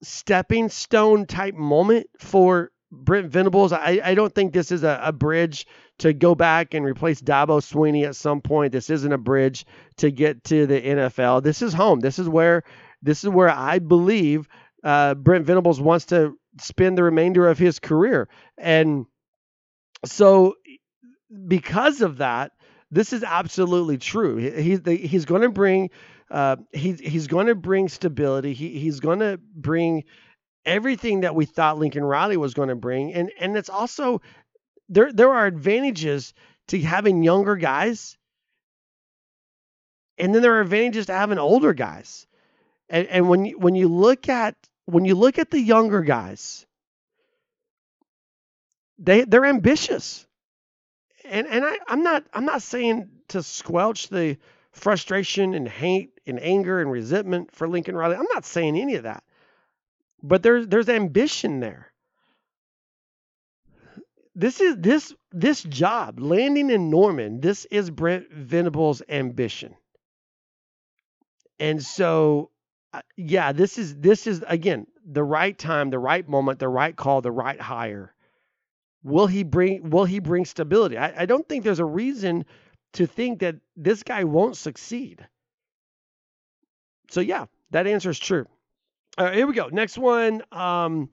stepping 0.02 0.68
stone 0.68 1.26
type 1.26 1.54
moment 1.54 2.06
for 2.18 2.72
Brent 2.90 3.30
Venables. 3.30 3.72
I, 3.72 4.00
I 4.04 4.14
don't 4.14 4.34
think 4.34 4.52
this 4.52 4.72
is 4.72 4.82
a, 4.82 5.00
a 5.02 5.12
bridge 5.12 5.66
to 5.98 6.12
go 6.12 6.34
back 6.34 6.74
and 6.74 6.84
replace 6.84 7.22
Dabo 7.22 7.60
Swinney 7.60 8.06
at 8.06 8.16
some 8.16 8.40
point. 8.40 8.72
This 8.72 8.90
isn't 8.90 9.12
a 9.12 9.18
bridge 9.18 9.64
to 9.98 10.10
get 10.10 10.44
to 10.44 10.66
the 10.66 10.80
NFL. 10.80 11.42
This 11.42 11.62
is 11.62 11.72
home. 11.72 12.00
This 12.00 12.18
is 12.18 12.28
where 12.28 12.64
this 13.02 13.24
is 13.24 13.30
where 13.30 13.50
I 13.50 13.78
believe 13.78 14.48
uh, 14.82 15.14
Brent 15.14 15.46
Venables 15.46 15.80
wants 15.80 16.06
to 16.06 16.36
spend 16.60 16.98
the 16.98 17.02
remainder 17.02 17.48
of 17.48 17.58
his 17.58 17.78
career. 17.78 18.28
And 18.58 19.06
so, 20.04 20.56
because 21.46 22.00
of 22.00 22.18
that, 22.18 22.52
this 22.90 23.12
is 23.12 23.22
absolutely 23.22 23.98
true. 23.98 24.36
He, 24.36 24.62
he's 24.62 24.80
he's 24.84 25.24
going 25.24 25.42
to 25.42 25.50
bring 25.50 25.90
uh, 26.30 26.56
he's 26.72 27.00
he's 27.00 27.26
going 27.26 27.46
to 27.46 27.54
bring 27.54 27.88
stability. 27.88 28.54
He, 28.54 28.78
he's 28.78 29.00
going 29.00 29.20
to 29.20 29.38
bring 29.54 30.04
everything 30.64 31.20
that 31.20 31.34
we 31.34 31.46
thought 31.46 31.78
Lincoln 31.78 32.04
Riley 32.04 32.36
was 32.36 32.54
going 32.54 32.68
to 32.68 32.74
bring, 32.74 33.12
and 33.14 33.30
and 33.38 33.56
it's 33.56 33.70
also 33.70 34.20
there 34.88 35.12
there 35.12 35.32
are 35.32 35.46
advantages 35.46 36.34
to 36.68 36.80
having 36.80 37.22
younger 37.22 37.56
guys, 37.56 38.16
and 40.18 40.34
then 40.34 40.42
there 40.42 40.54
are 40.54 40.60
advantages 40.60 41.06
to 41.06 41.12
having 41.12 41.38
older 41.38 41.72
guys. 41.72 42.26
And, 42.88 43.06
and 43.08 43.28
when 43.28 43.46
you, 43.46 43.58
when 43.58 43.74
you 43.74 43.88
look 43.88 44.28
at 44.28 44.54
when 44.92 45.06
you 45.06 45.16
look 45.16 45.38
at 45.40 45.50
the 45.50 45.60
younger 45.60 46.02
guys, 46.02 46.66
they 48.98 49.24
they're 49.24 49.46
ambitious. 49.46 50.26
And 51.24 51.46
and 51.48 51.64
I, 51.64 51.78
I'm 51.88 52.02
not 52.02 52.24
I'm 52.34 52.44
not 52.46 52.62
saying 52.62 53.10
to 53.28 53.42
squelch 53.42 54.08
the 54.08 54.38
frustration 54.72 55.54
and 55.54 55.68
hate 55.68 56.20
and 56.26 56.40
anger 56.42 56.80
and 56.80 56.90
resentment 56.90 57.52
for 57.54 57.68
Lincoln 57.68 57.96
Riley. 57.96 58.16
I'm 58.16 58.26
not 58.34 58.44
saying 58.46 58.78
any 58.78 58.96
of 58.96 59.04
that. 59.04 59.24
but 60.22 60.42
there's 60.42 60.68
there's 60.68 60.88
ambition 60.88 61.60
there. 61.60 61.92
This 64.34 64.60
is 64.60 64.76
this 64.78 65.14
this 65.32 65.62
job 65.64 66.20
landing 66.20 66.70
in 66.70 66.90
Norman. 66.90 67.40
This 67.40 67.66
is 67.66 67.90
Brent 67.90 68.30
Venables' 68.32 69.02
ambition, 69.08 69.74
and 71.60 71.82
so 71.84 72.51
yeah, 73.16 73.52
this 73.52 73.78
is 73.78 73.96
this 73.96 74.26
is 74.26 74.44
again 74.46 74.86
the 75.04 75.24
right 75.24 75.56
time, 75.56 75.90
the 75.90 75.98
right 75.98 76.28
moment, 76.28 76.58
the 76.58 76.68
right 76.68 76.94
call, 76.94 77.20
the 77.20 77.30
right 77.30 77.60
hire. 77.60 78.14
Will 79.02 79.26
he 79.26 79.42
bring 79.42 79.90
will 79.90 80.04
he 80.04 80.18
bring 80.18 80.44
stability? 80.44 80.98
I, 80.98 81.22
I 81.22 81.26
don't 81.26 81.48
think 81.48 81.64
there's 81.64 81.80
a 81.80 81.84
reason 81.84 82.44
to 82.94 83.06
think 83.06 83.40
that 83.40 83.56
this 83.76 84.02
guy 84.02 84.24
won't 84.24 84.56
succeed. 84.56 85.26
So 87.10 87.20
yeah, 87.20 87.46
that 87.70 87.86
answer 87.86 88.10
is 88.10 88.18
true. 88.18 88.46
All 89.18 89.26
right, 89.26 89.34
here 89.34 89.46
we 89.46 89.54
go. 89.54 89.68
Next 89.68 89.98
one. 89.98 90.42
Um, 90.52 91.10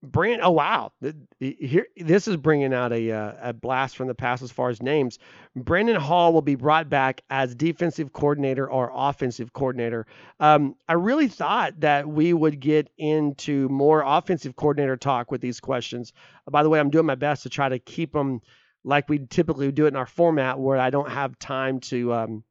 Brand. 0.00 0.42
Oh 0.44 0.52
wow, 0.52 0.92
here 1.40 1.86
this 1.96 2.28
is 2.28 2.36
bringing 2.36 2.72
out 2.72 2.92
a 2.92 3.10
uh, 3.10 3.32
a 3.42 3.52
blast 3.52 3.96
from 3.96 4.06
the 4.06 4.14
past 4.14 4.42
as 4.42 4.52
far 4.52 4.70
as 4.70 4.80
names. 4.80 5.18
Brandon 5.56 5.96
Hall 5.96 6.32
will 6.32 6.42
be 6.42 6.54
brought 6.54 6.88
back 6.88 7.22
as 7.30 7.52
defensive 7.56 8.12
coordinator 8.12 8.70
or 8.70 8.92
offensive 8.94 9.52
coordinator. 9.52 10.06
Um, 10.38 10.76
I 10.88 10.92
really 10.92 11.26
thought 11.26 11.80
that 11.80 12.08
we 12.08 12.32
would 12.32 12.60
get 12.60 12.90
into 12.96 13.68
more 13.70 14.04
offensive 14.06 14.54
coordinator 14.54 14.96
talk 14.96 15.32
with 15.32 15.40
these 15.40 15.58
questions. 15.58 16.12
by 16.48 16.62
the 16.62 16.68
way, 16.68 16.78
I'm 16.78 16.90
doing 16.90 17.06
my 17.06 17.16
best 17.16 17.42
to 17.42 17.48
try 17.48 17.68
to 17.68 17.80
keep 17.80 18.12
them 18.12 18.40
like 18.84 19.08
we 19.08 19.18
typically 19.18 19.72
do 19.72 19.86
it 19.86 19.88
in 19.88 19.96
our 19.96 20.06
format, 20.06 20.60
where 20.60 20.78
I 20.78 20.90
don't 20.90 21.10
have 21.10 21.36
time 21.40 21.80
to 21.80 22.12
um, 22.12 22.44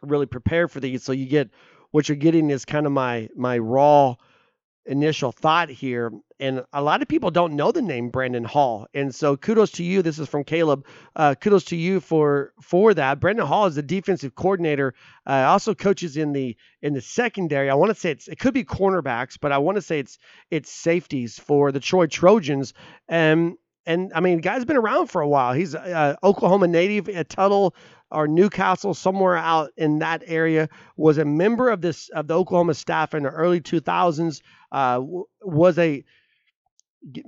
really 0.00 0.26
prepare 0.26 0.68
for 0.68 0.80
these. 0.80 1.02
So 1.02 1.12
you 1.12 1.26
get 1.26 1.50
what 1.90 2.08
you're 2.08 2.16
getting 2.16 2.48
is 2.48 2.64
kind 2.64 2.86
of 2.86 2.92
my 2.92 3.28
my 3.36 3.58
raw 3.58 4.16
initial 4.86 5.32
thought 5.32 5.68
here 5.68 6.10
and 6.42 6.64
a 6.72 6.82
lot 6.82 7.02
of 7.02 7.08
people 7.08 7.30
don't 7.30 7.54
know 7.54 7.70
the 7.70 7.80
name 7.80 8.10
Brandon 8.10 8.42
Hall. 8.42 8.88
And 8.92 9.14
so 9.14 9.36
kudos 9.36 9.70
to 9.72 9.84
you. 9.84 10.02
This 10.02 10.18
is 10.18 10.28
from 10.28 10.42
Caleb. 10.42 10.84
Uh, 11.14 11.36
kudos 11.36 11.62
to 11.66 11.76
you 11.76 12.00
for 12.00 12.52
for 12.60 12.92
that. 12.94 13.20
Brandon 13.20 13.46
Hall 13.46 13.66
is 13.66 13.76
the 13.76 13.82
defensive 13.82 14.34
coordinator. 14.34 14.92
Uh, 15.24 15.44
also 15.46 15.72
coaches 15.72 16.16
in 16.16 16.32
the 16.32 16.56
in 16.82 16.94
the 16.94 17.00
secondary. 17.00 17.70
I 17.70 17.74
want 17.74 17.90
to 17.90 17.94
say 17.94 18.10
it's 18.10 18.26
it 18.26 18.40
could 18.40 18.54
be 18.54 18.64
cornerbacks, 18.64 19.38
but 19.40 19.52
I 19.52 19.58
want 19.58 19.76
to 19.76 19.82
say 19.82 20.00
it's 20.00 20.18
it's 20.50 20.72
safeties 20.72 21.38
for 21.38 21.70
the 21.70 21.80
Troy 21.80 22.08
Trojans. 22.08 22.74
And 23.08 23.56
and 23.86 24.10
I 24.12 24.18
mean, 24.18 24.40
guy's 24.40 24.64
been 24.64 24.76
around 24.76 25.08
for 25.08 25.22
a 25.22 25.28
while. 25.28 25.52
He's 25.52 25.76
uh, 25.76 26.16
Oklahoma 26.24 26.66
native, 26.66 27.06
a 27.06 27.22
Tuttle 27.22 27.74
or 28.12 28.28
Newcastle, 28.28 28.94
somewhere 28.94 29.36
out 29.36 29.70
in 29.76 29.98
that 30.00 30.22
area. 30.26 30.68
Was 30.96 31.18
a 31.18 31.24
member 31.24 31.70
of 31.70 31.80
this 31.80 32.08
of 32.10 32.28
the 32.28 32.34
Oklahoma 32.34 32.74
staff 32.74 33.14
in 33.14 33.24
the 33.24 33.30
early 33.30 33.60
2000s. 33.60 34.40
Uh, 34.70 35.00
was 35.42 35.78
a 35.78 36.04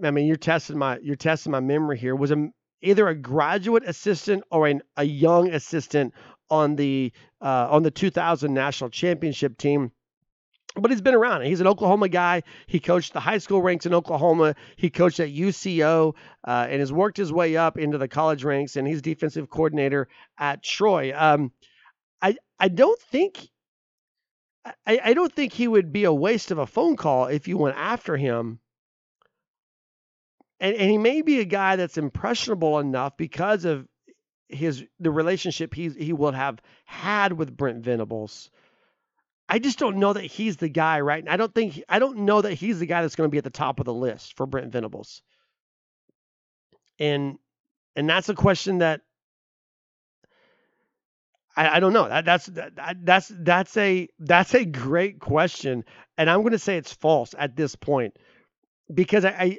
I 0.05 0.11
mean, 0.11 0.27
you're 0.27 0.37
testing 0.37 0.79
my 0.79 0.99
you're 1.03 1.17
testing 1.17 1.53
my 1.53 1.61
memory 1.61 1.99
here. 1.99 2.15
Was 2.15 2.31
a, 2.31 2.49
either 2.83 3.09
a 3.09 3.15
graduate 3.15 3.85
assistant 3.87 4.45
or 4.51 4.67
an, 4.67 4.83
a 4.97 5.05
young 5.05 5.53
assistant 5.53 6.15
on 6.51 6.77
the 6.77 7.13
uh, 7.41 7.69
on 7.71 7.83
the 7.83 7.91
2000 7.91 8.53
national 8.53 8.91
championship 8.91 9.59
team. 9.59 9.93
But 10.75 10.91
he's 10.91 11.01
been 11.01 11.15
around. 11.15 11.43
He's 11.43 11.61
an 11.61 11.69
Oklahoma 11.69 12.09
guy. 12.09 12.43
He 12.67 12.81
coached 12.81 13.13
the 13.13 13.21
high 13.21 13.39
school 13.39 13.63
ranks 13.63 13.87
in 13.87 13.95
Oklahoma. 13.95 14.57
He 14.77 14.91
coached 14.91 15.21
at 15.21 15.29
UCO 15.29 16.15
uh, 16.47 16.67
and 16.69 16.81
has 16.81 16.93
worked 16.93 17.17
his 17.17 17.33
way 17.33 17.57
up 17.57 17.79
into 17.79 17.97
the 17.97 18.09
college 18.09 18.43
ranks. 18.43 18.75
And 18.77 18.87
he's 18.87 19.01
defensive 19.01 19.49
coordinator 19.49 20.09
at 20.37 20.65
Troy. 20.65 21.13
Um, 21.15 21.53
I 22.21 22.37
I 22.59 22.69
don't 22.69 23.01
think 23.01 23.49
I, 24.87 25.01
I 25.05 25.15
don't 25.15 25.33
think 25.33 25.53
he 25.53 25.69
would 25.69 25.93
be 25.93 26.05
a 26.05 26.13
waste 26.13 26.51
of 26.51 26.59
a 26.59 26.67
phone 26.67 26.97
call 26.97 27.27
if 27.27 27.47
you 27.47 27.57
went 27.57 27.77
after 27.77 28.17
him 28.17 28.59
and, 30.61 30.77
and 30.77 30.91
he 30.91 30.99
may 30.99 31.23
be 31.23 31.41
a 31.41 31.45
guy 31.45 31.77
that's 31.77 31.99
impressionable 31.99 32.79
enough 32.79 33.17
because 33.17 33.65
of 33.65 33.87
his 34.49 34.85
the 35.01 35.11
relationship 35.11 35.75
he 35.75 35.89
he 35.91 36.13
will 36.13 36.33
have 36.33 36.61
had 36.85 37.33
with 37.33 37.57
Brent 37.57 37.83
Venables. 37.85 38.51
I 39.49 39.59
just 39.59 39.79
don't 39.79 39.97
know 39.99 40.13
that 40.13 40.25
he's 40.25 40.57
the 40.57 40.69
guy, 40.69 41.01
right? 41.01 41.25
I 41.29 41.37
don't 41.37 41.55
think 41.55 41.83
I 41.89 41.99
don't 41.99 42.21
know 42.21 42.41
that 42.41 42.55
he's 42.55 42.79
the 42.79 42.87
guy 42.87 43.03
that's 43.03 43.17
going 43.17 43.29
to 43.29 43.33
be 43.33 43.39
at 43.39 43.45
the 43.45 43.51
top 43.51 43.79
of 43.79 43.87
the 43.87 43.95
list 43.95 44.37
for 44.37 44.47
Brent 44.47 44.73
Venables. 44.73 45.23
And 46.99 47.39
and 47.95 48.09
that's 48.09 48.29
a 48.29 48.35
question 48.35 48.79
that 48.79 49.03
I, 51.57 51.77
I 51.77 51.81
don't 51.81 51.93
know. 51.93 52.09
That, 52.09 52.25
that's 52.25 52.47
that, 52.47 52.97
that's 53.03 53.31
that's 53.35 53.77
a 53.77 54.09
that's 54.19 54.55
a 54.55 54.65
great 54.65 55.21
question, 55.21 55.85
and 56.19 56.29
I'm 56.29 56.41
going 56.41 56.53
to 56.53 56.59
say 56.59 56.77
it's 56.77 56.93
false 56.93 57.35
at 57.39 57.57
this 57.57 57.77
point 57.77 58.17
because 58.93 59.25
I, 59.25 59.31
I 59.31 59.59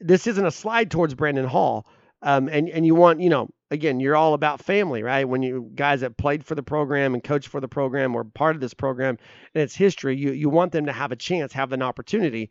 this 0.00 0.26
isn't 0.26 0.44
a 0.44 0.50
slide 0.50 0.90
towards 0.90 1.14
Brandon 1.14 1.46
Hall. 1.46 1.86
Um, 2.24 2.48
and 2.48 2.68
and 2.68 2.86
you 2.86 2.94
want 2.94 3.20
you 3.20 3.30
know 3.30 3.48
again 3.72 3.98
you're 4.00 4.14
all 4.14 4.34
about 4.34 4.60
family 4.60 5.02
right 5.02 5.26
when 5.28 5.42
you 5.42 5.70
guys 5.74 6.02
that 6.02 6.16
played 6.16 6.44
for 6.44 6.54
the 6.54 6.62
program 6.62 7.14
and 7.14 7.24
coached 7.24 7.48
for 7.48 7.60
the 7.60 7.68
program 7.68 8.14
or 8.14 8.22
part 8.22 8.54
of 8.54 8.60
this 8.60 8.74
program 8.74 9.18
and 9.54 9.62
its 9.62 9.74
history 9.74 10.14
you 10.14 10.32
you 10.32 10.48
want 10.48 10.72
them 10.72 10.86
to 10.86 10.92
have 10.92 11.10
a 11.10 11.16
chance 11.16 11.52
have 11.52 11.72
an 11.72 11.82
opportunity 11.82 12.50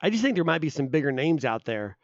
i 0.00 0.10
just 0.10 0.22
think 0.22 0.34
there 0.34 0.44
might 0.44 0.60
be 0.60 0.70
some 0.70 0.88
bigger 0.88 1.12
names 1.12 1.44
out 1.44 1.64
there 1.64 1.96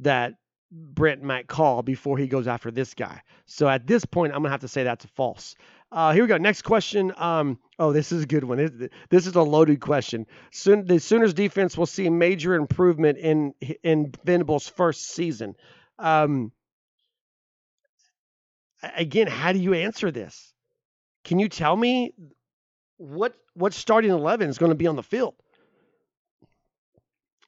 that 0.00 0.34
brent 0.70 1.22
might 1.22 1.46
call 1.46 1.82
before 1.82 2.18
he 2.18 2.26
goes 2.26 2.48
after 2.48 2.70
this 2.70 2.92
guy 2.92 3.22
so 3.46 3.68
at 3.68 3.86
this 3.86 4.04
point 4.04 4.32
i'm 4.32 4.40
gonna 4.42 4.50
have 4.50 4.60
to 4.60 4.68
say 4.68 4.82
that's 4.82 5.06
false 5.14 5.54
uh, 5.92 6.14
here 6.14 6.24
we 6.24 6.28
go. 6.28 6.38
Next 6.38 6.62
question. 6.62 7.12
Um, 7.18 7.58
oh, 7.78 7.92
this 7.92 8.12
is 8.12 8.22
a 8.22 8.26
good 8.26 8.44
one. 8.44 8.90
This 9.10 9.26
is 9.26 9.34
a 9.34 9.42
loaded 9.42 9.78
question. 9.78 10.26
Soon, 10.50 10.86
the 10.86 10.98
Sooners 10.98 11.34
defense 11.34 11.76
will 11.76 11.84
see 11.84 12.08
major 12.08 12.54
improvement 12.54 13.18
in 13.18 13.52
in 13.82 14.14
Venables' 14.24 14.66
first 14.66 15.08
season. 15.08 15.54
Um, 15.98 16.50
again, 18.82 19.26
how 19.26 19.52
do 19.52 19.58
you 19.58 19.74
answer 19.74 20.10
this? 20.10 20.52
Can 21.24 21.38
you 21.38 21.48
tell 21.48 21.76
me 21.76 22.14
what 22.96 23.34
what 23.54 23.74
starting 23.74 24.10
eleven 24.10 24.48
is 24.48 24.58
going 24.58 24.70
to 24.70 24.76
be 24.76 24.86
on 24.86 24.96
the 24.96 25.02
field? 25.02 25.34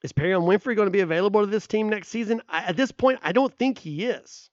Is 0.03 0.13
Perrion 0.13 0.43
Winfrey 0.43 0.75
going 0.75 0.85
to 0.85 0.91
be 0.91 0.99
available 0.99 1.41
to 1.41 1.47
this 1.47 1.65
team 1.65 1.89
next 1.89 2.09
season? 2.09 2.41
I, 2.47 2.65
at 2.65 2.77
this 2.77 2.91
point, 2.91 3.19
I 3.23 3.31
don't 3.31 3.53
think 3.57 3.79
he 3.79 4.05
is. 4.05 4.49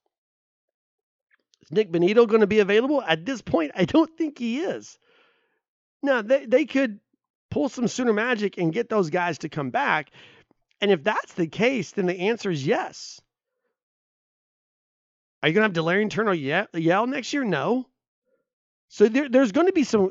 Is 1.63 1.73
Nick 1.73 1.93
Bonitto 1.93 2.27
going 2.27 2.41
to 2.41 2.47
be 2.47 2.61
available? 2.61 3.03
At 3.03 3.27
this 3.27 3.43
point, 3.43 3.73
I 3.75 3.85
don't 3.85 4.11
think 4.17 4.39
he 4.39 4.61
is. 4.61 4.99
Now, 6.03 6.23
they, 6.23 6.47
they 6.47 6.65
could 6.65 7.01
pull 7.51 7.69
some 7.69 7.87
Sooner 7.87 8.15
magic 8.15 8.57
and 8.57 8.73
get 8.73 8.89
those 8.89 9.11
guys 9.11 9.39
to 9.39 9.51
come 9.51 9.71
back. 9.71 10.11
And 10.81 10.91
if 10.91 11.05
that's 11.05 11.35
the 11.35 11.47
case, 11.47 11.93
then 11.93 12.07
the 12.07 12.19
answer 12.19 12.51
is 12.51 12.67
yes. 12.67 13.21
Are 15.43 15.49
you 15.49 15.55
going 15.55 15.73
to 15.73 15.81
have 15.81 15.87
Delarrin 15.87 16.11
Turner-Yell 16.11 17.07
next 17.07 17.33
year? 17.33 17.45
No. 17.45 17.87
So 18.89 19.09
there, 19.09 19.29
there's 19.29 19.53
going 19.53 19.67
to 19.67 19.73
be 19.73 19.85
some, 19.85 20.11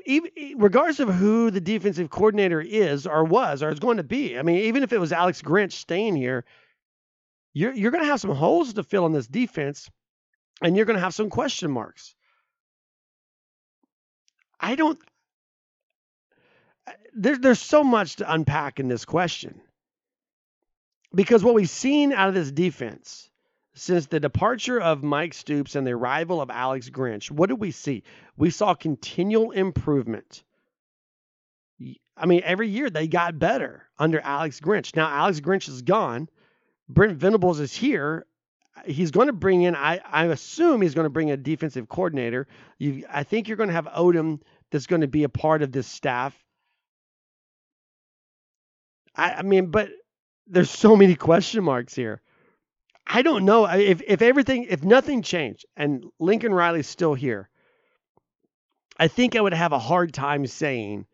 regardless 0.58 1.00
of 1.00 1.14
who 1.14 1.52
the 1.52 1.62
defensive 1.62 2.10
coordinator 2.10 2.60
is 2.60 3.06
or 3.06 3.24
was 3.24 3.62
or 3.62 3.70
is 3.70 3.80
going 3.80 3.98
to 3.98 4.04
be. 4.04 4.38
I 4.38 4.42
mean, 4.42 4.58
even 4.64 4.84
if 4.84 4.92
it 4.92 4.98
was 4.98 5.14
Alex 5.14 5.42
Grinch 5.42 5.74
staying 5.74 6.16
here, 6.16 6.46
you're 7.54 7.74
you're 7.74 7.92
going 7.92 8.04
to 8.04 8.10
have 8.10 8.22
some 8.22 8.34
holes 8.34 8.74
to 8.74 8.84
fill 8.84 9.06
in 9.06 9.12
this 9.12 9.28
defense 9.28 9.90
and 10.62 10.76
you're 10.76 10.86
going 10.86 10.98
to 10.98 11.04
have 11.04 11.14
some 11.14 11.30
question 11.30 11.70
marks. 11.72 12.16
I 14.60 14.76
don't. 14.76 15.00
There, 17.14 17.38
there's 17.38 17.62
so 17.62 17.84
much 17.84 18.18
to 18.18 18.34
unpack 18.34 18.80
in 18.80 18.88
this 18.88 19.06
question 19.06 19.60
because 21.14 21.44
what 21.44 21.56
we've 21.56 21.70
seen 21.70 22.14
out 22.14 22.30
of 22.30 22.34
this 22.36 22.52
defense 22.52 23.30
since 23.74 24.06
the 24.08 24.20
departure 24.20 24.80
of 24.80 25.04
Mike 25.04 25.34
Stoops 25.34 25.76
and 25.76 25.86
the 25.88 25.92
arrival 25.92 26.42
of 26.42 26.50
Alex 26.50 26.90
Grinch, 26.90 27.32
what 27.32 27.50
did 27.50 27.60
we 27.60 27.72
see? 27.72 28.04
We 28.38 28.50
saw 28.50 28.74
continual 28.74 29.52
improvement. 29.52 30.44
I 32.18 32.26
mean, 32.26 32.42
every 32.44 32.68
year 32.68 32.90
they 32.90 33.08
got 33.08 33.40
better 33.40 33.88
under 33.98 34.20
Alex 34.20 34.60
Grinch. 34.60 34.96
Now 34.96 35.08
Alex 35.08 35.40
Grinch 35.40 35.70
is 35.70 35.82
gone. 35.82 36.30
Brent 36.90 37.18
Venables 37.18 37.60
is 37.60 37.74
here 37.74 38.26
he's 38.86 39.12
going 39.12 39.28
to 39.28 39.34
bring 39.34 39.64
in. 39.64 39.76
I 39.76 40.00
I 40.10 40.26
assume 40.26 40.82
he's 40.82 40.94
going 40.96 41.06
to 41.06 41.10
bring 41.10 41.32
a 41.32 41.38
defensive 41.38 41.88
coordinator. 41.88 42.48
You, 42.78 43.06
I 43.10 43.24
think 43.24 43.48
you're 43.48 43.58
going 43.58 43.70
to 43.70 43.76
have 43.76 43.86
Odom 43.86 44.42
that's 44.72 44.88
going 44.88 45.02
to 45.02 45.08
be 45.08 45.24
a 45.24 45.30
part 45.30 45.62
of 45.62 45.72
this 45.72 45.88
staff. 45.88 46.38
I, 49.16 49.34
I 49.34 49.42
mean, 49.42 49.68
but 49.68 49.90
there's 50.48 50.70
so 50.70 50.96
many 50.96 51.16
question 51.30 51.64
marks 51.64 51.94
here. 51.94 52.22
I 53.14 53.22
don't 53.22 53.46
know 53.46 53.66
if 53.66 54.02
if 54.08 54.22
everything 54.22 54.68
if 54.70 54.84
nothing 54.84 55.22
changed 55.22 55.66
and 55.76 56.06
Lincoln 56.20 56.54
Riley's 56.54 56.88
still 56.88 57.14
here. 57.14 57.50
I 58.98 59.08
think 59.08 59.36
I 59.36 59.42
would 59.42 59.54
have 59.54 59.74
a 59.74 59.80
hard 59.80 60.14
time 60.14 60.46
saying 60.48 61.06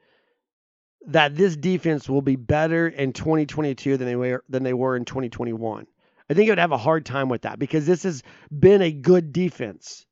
that 1.08 1.36
this 1.36 1.56
defense 1.56 2.10
will 2.10 2.22
be 2.22 2.36
better 2.36 2.88
in 2.88 3.14
2022 3.14 3.98
than 3.98 4.08
they 4.08 4.16
were 4.16 4.44
than 4.50 4.64
they 4.64 4.74
were 4.74 4.96
in 4.96 5.06
2021. 5.06 5.88
I 6.30 6.34
think 6.34 6.50
I 6.50 6.52
would 6.52 6.60
have 6.60 6.72
a 6.72 6.78
hard 6.78 7.06
time 7.06 7.30
with 7.30 7.44
that 7.44 7.60
because 7.60 7.86
this 7.86 8.04
has 8.04 8.24
been 8.58 8.82
a 8.82 8.92
good 8.92 9.32
defense. 9.32 10.07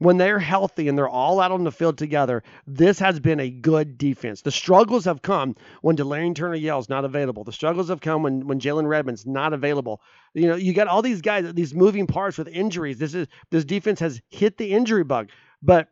When 0.00 0.16
they're 0.16 0.38
healthy 0.38 0.88
and 0.88 0.96
they're 0.96 1.06
all 1.06 1.40
out 1.40 1.52
on 1.52 1.62
the 1.62 1.70
field 1.70 1.98
together, 1.98 2.42
this 2.66 2.98
has 2.98 3.20
been 3.20 3.38
a 3.38 3.50
good 3.50 3.98
defense. 3.98 4.40
The 4.40 4.50
struggles 4.50 5.04
have 5.04 5.20
come 5.20 5.56
when 5.82 5.94
Delarrin 5.94 6.34
Turner 6.34 6.54
Yell's 6.54 6.88
not 6.88 7.04
available. 7.04 7.44
The 7.44 7.52
struggles 7.52 7.90
have 7.90 8.00
come 8.00 8.22
when, 8.22 8.46
when 8.46 8.60
Jalen 8.60 8.88
Redmond's 8.88 9.26
not 9.26 9.52
available. 9.52 10.00
You 10.32 10.48
know, 10.48 10.56
you 10.56 10.72
got 10.72 10.88
all 10.88 11.02
these 11.02 11.20
guys, 11.20 11.52
these 11.52 11.74
moving 11.74 12.06
parts 12.06 12.38
with 12.38 12.48
injuries. 12.48 12.96
This 12.96 13.14
is 13.14 13.28
this 13.50 13.66
defense 13.66 14.00
has 14.00 14.22
hit 14.30 14.56
the 14.56 14.72
injury 14.72 15.04
bug. 15.04 15.28
But 15.62 15.88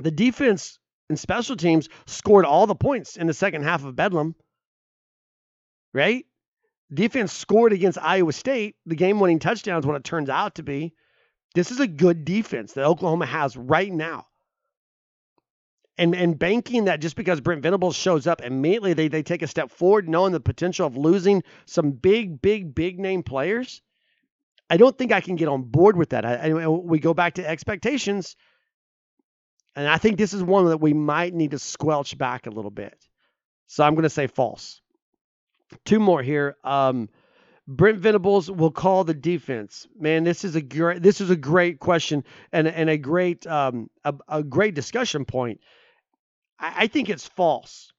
the 0.00 0.10
defense 0.10 0.80
and 1.08 1.18
special 1.18 1.54
teams 1.54 1.88
scored 2.08 2.44
all 2.44 2.66
the 2.66 2.74
points 2.74 3.16
in 3.16 3.28
the 3.28 3.34
second 3.34 3.62
half 3.62 3.84
of 3.84 3.94
Bedlam. 3.94 4.34
Right? 5.94 6.26
Defense 6.92 7.32
scored 7.32 7.72
against 7.72 7.98
Iowa 7.98 8.32
State. 8.32 8.74
The 8.86 8.96
game 8.96 9.20
winning 9.20 9.38
touchdown 9.38 9.78
is 9.78 9.86
what 9.86 9.94
it 9.94 10.02
turns 10.02 10.28
out 10.28 10.56
to 10.56 10.64
be. 10.64 10.94
This 11.58 11.72
is 11.72 11.80
a 11.80 11.88
good 11.88 12.24
defense 12.24 12.74
that 12.74 12.84
Oklahoma 12.84 13.26
has 13.26 13.56
right 13.56 13.92
now. 13.92 14.28
And 15.96 16.14
and 16.14 16.38
banking 16.38 16.84
that 16.84 17.00
just 17.00 17.16
because 17.16 17.40
Brent 17.40 17.62
Venables 17.62 17.96
shows 17.96 18.28
up 18.28 18.42
immediately, 18.42 18.92
they, 18.92 19.08
they 19.08 19.24
take 19.24 19.42
a 19.42 19.48
step 19.48 19.72
forward, 19.72 20.08
knowing 20.08 20.30
the 20.30 20.38
potential 20.38 20.86
of 20.86 20.96
losing 20.96 21.42
some 21.66 21.90
big, 21.90 22.40
big, 22.40 22.76
big 22.76 23.00
name 23.00 23.24
players. 23.24 23.82
I 24.70 24.76
don't 24.76 24.96
think 24.96 25.10
I 25.10 25.20
can 25.20 25.34
get 25.34 25.48
on 25.48 25.62
board 25.62 25.96
with 25.96 26.10
that. 26.10 26.24
I, 26.24 26.68
we 26.68 27.00
go 27.00 27.12
back 27.12 27.34
to 27.34 27.48
expectations, 27.48 28.36
and 29.74 29.88
I 29.88 29.98
think 29.98 30.16
this 30.16 30.34
is 30.34 30.44
one 30.44 30.66
that 30.66 30.80
we 30.80 30.92
might 30.92 31.34
need 31.34 31.50
to 31.50 31.58
squelch 31.58 32.16
back 32.16 32.46
a 32.46 32.50
little 32.50 32.70
bit. 32.70 32.96
So 33.66 33.82
I'm 33.82 33.94
going 33.94 34.04
to 34.04 34.10
say 34.10 34.28
false. 34.28 34.80
Two 35.84 35.98
more 35.98 36.22
here. 36.22 36.56
Um, 36.62 37.08
Brent 37.70 37.98
Venables 37.98 38.50
will 38.50 38.70
call 38.70 39.04
the 39.04 39.12
defense. 39.12 39.86
Man, 40.00 40.24
this 40.24 40.42
is 40.42 40.56
a 40.56 40.62
great 40.62 41.02
this 41.02 41.20
is 41.20 41.28
a 41.28 41.36
great 41.36 41.78
question 41.80 42.24
and 42.50 42.66
and 42.66 42.88
a 42.88 42.96
great 42.96 43.46
um 43.46 43.90
a, 44.04 44.14
a 44.26 44.42
great 44.42 44.74
discussion 44.74 45.26
point. 45.26 45.60
I, 46.58 46.84
I 46.84 46.86
think 46.86 47.10
it's 47.10 47.26
false, 47.26 47.92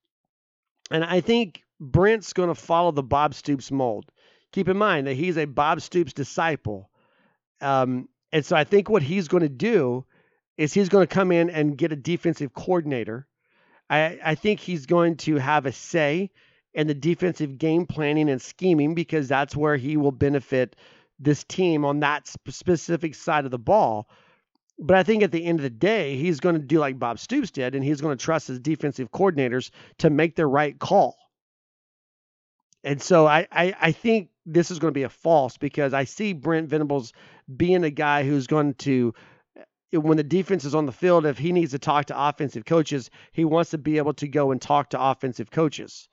and 0.89 1.05
I 1.05 1.21
think 1.21 1.61
Brent's 1.79 2.33
going 2.33 2.49
to 2.49 2.55
follow 2.55 2.89
the 2.91 3.03
Bob 3.03 3.35
Stoops 3.35 3.69
mold. 3.69 4.11
Keep 4.51 4.69
in 4.69 4.77
mind 4.77 5.05
that 5.05 5.13
he's 5.13 5.37
a 5.37 5.45
Bob 5.45 5.81
Stoops 5.81 6.13
disciple, 6.13 6.89
um, 7.61 8.09
and 8.31 8.43
so 8.43 8.55
I 8.55 8.63
think 8.63 8.89
what 8.89 9.03
he's 9.03 9.27
going 9.27 9.43
to 9.43 9.49
do 9.49 10.03
is 10.57 10.73
he's 10.73 10.89
going 10.89 11.05
to 11.05 11.13
come 11.13 11.31
in 11.31 11.51
and 11.51 11.77
get 11.77 11.91
a 11.91 11.95
defensive 11.95 12.55
coordinator. 12.55 13.27
I 13.87 14.19
I 14.25 14.33
think 14.33 14.61
he's 14.61 14.87
going 14.87 15.17
to 15.17 15.35
have 15.35 15.67
a 15.67 15.71
say 15.71 16.31
and 16.73 16.89
the 16.89 16.93
defensive 16.93 17.57
game 17.57 17.85
planning 17.85 18.29
and 18.29 18.41
scheming 18.41 18.93
because 18.93 19.27
that's 19.27 19.55
where 19.55 19.77
he 19.77 19.97
will 19.97 20.11
benefit 20.11 20.75
this 21.19 21.43
team 21.43 21.83
on 21.83 21.99
that 21.99 22.27
specific 22.27 23.15
side 23.15 23.45
of 23.45 23.51
the 23.51 23.59
ball. 23.59 24.07
But 24.77 24.95
I 24.95 25.03
think 25.03 25.23
at 25.23 25.31
the 25.31 25.43
end 25.43 25.59
of 25.59 25.63
the 25.63 25.69
day, 25.69 26.15
he's 26.15 26.39
going 26.39 26.55
to 26.55 26.61
do 26.61 26.79
like 26.79 26.97
Bob 26.97 27.19
Stoops 27.19 27.51
did, 27.51 27.75
and 27.75 27.83
he's 27.83 27.99
going 27.99 28.17
to 28.17 28.23
trust 28.23 28.47
his 28.47 28.59
defensive 28.59 29.11
coordinators 29.11 29.71
to 29.97 30.09
make 30.09 30.35
the 30.35 30.47
right 30.47 30.77
call. 30.79 31.17
And 32.83 33.01
so 33.01 33.27
I, 33.27 33.45
I, 33.51 33.73
I 33.79 33.91
think 33.91 34.29
this 34.45 34.71
is 34.71 34.79
going 34.79 34.93
to 34.93 34.97
be 34.97 35.03
a 35.03 35.09
false 35.09 35.57
because 35.57 35.93
I 35.93 36.05
see 36.05 36.31
Brent 36.31 36.69
Venables 36.69 37.11
being 37.57 37.83
a 37.83 37.89
guy 37.89 38.23
who's 38.23 38.47
going 38.47 38.75
to 38.75 39.13
eh, 39.57 39.97
when 39.97 40.15
the 40.15 40.23
defense 40.23 40.63
is 40.63 40.75
on 40.75 40.85
the 40.85 40.93
field, 40.93 41.25
if 41.25 41.37
he 41.37 41.51
needs 41.51 41.71
to 41.71 41.79
talk 41.79 42.05
to 42.05 42.27
offensive 42.27 42.63
coaches, 42.63 43.09
he 43.33 43.43
wants 43.43 43.71
to 43.71 43.77
be 43.77 43.97
able 43.97 44.13
to 44.13 44.29
go 44.29 44.51
and 44.51 44.61
talk 44.61 44.91
to 44.91 45.01
offensive 45.01 45.51
coaches. 45.51 46.07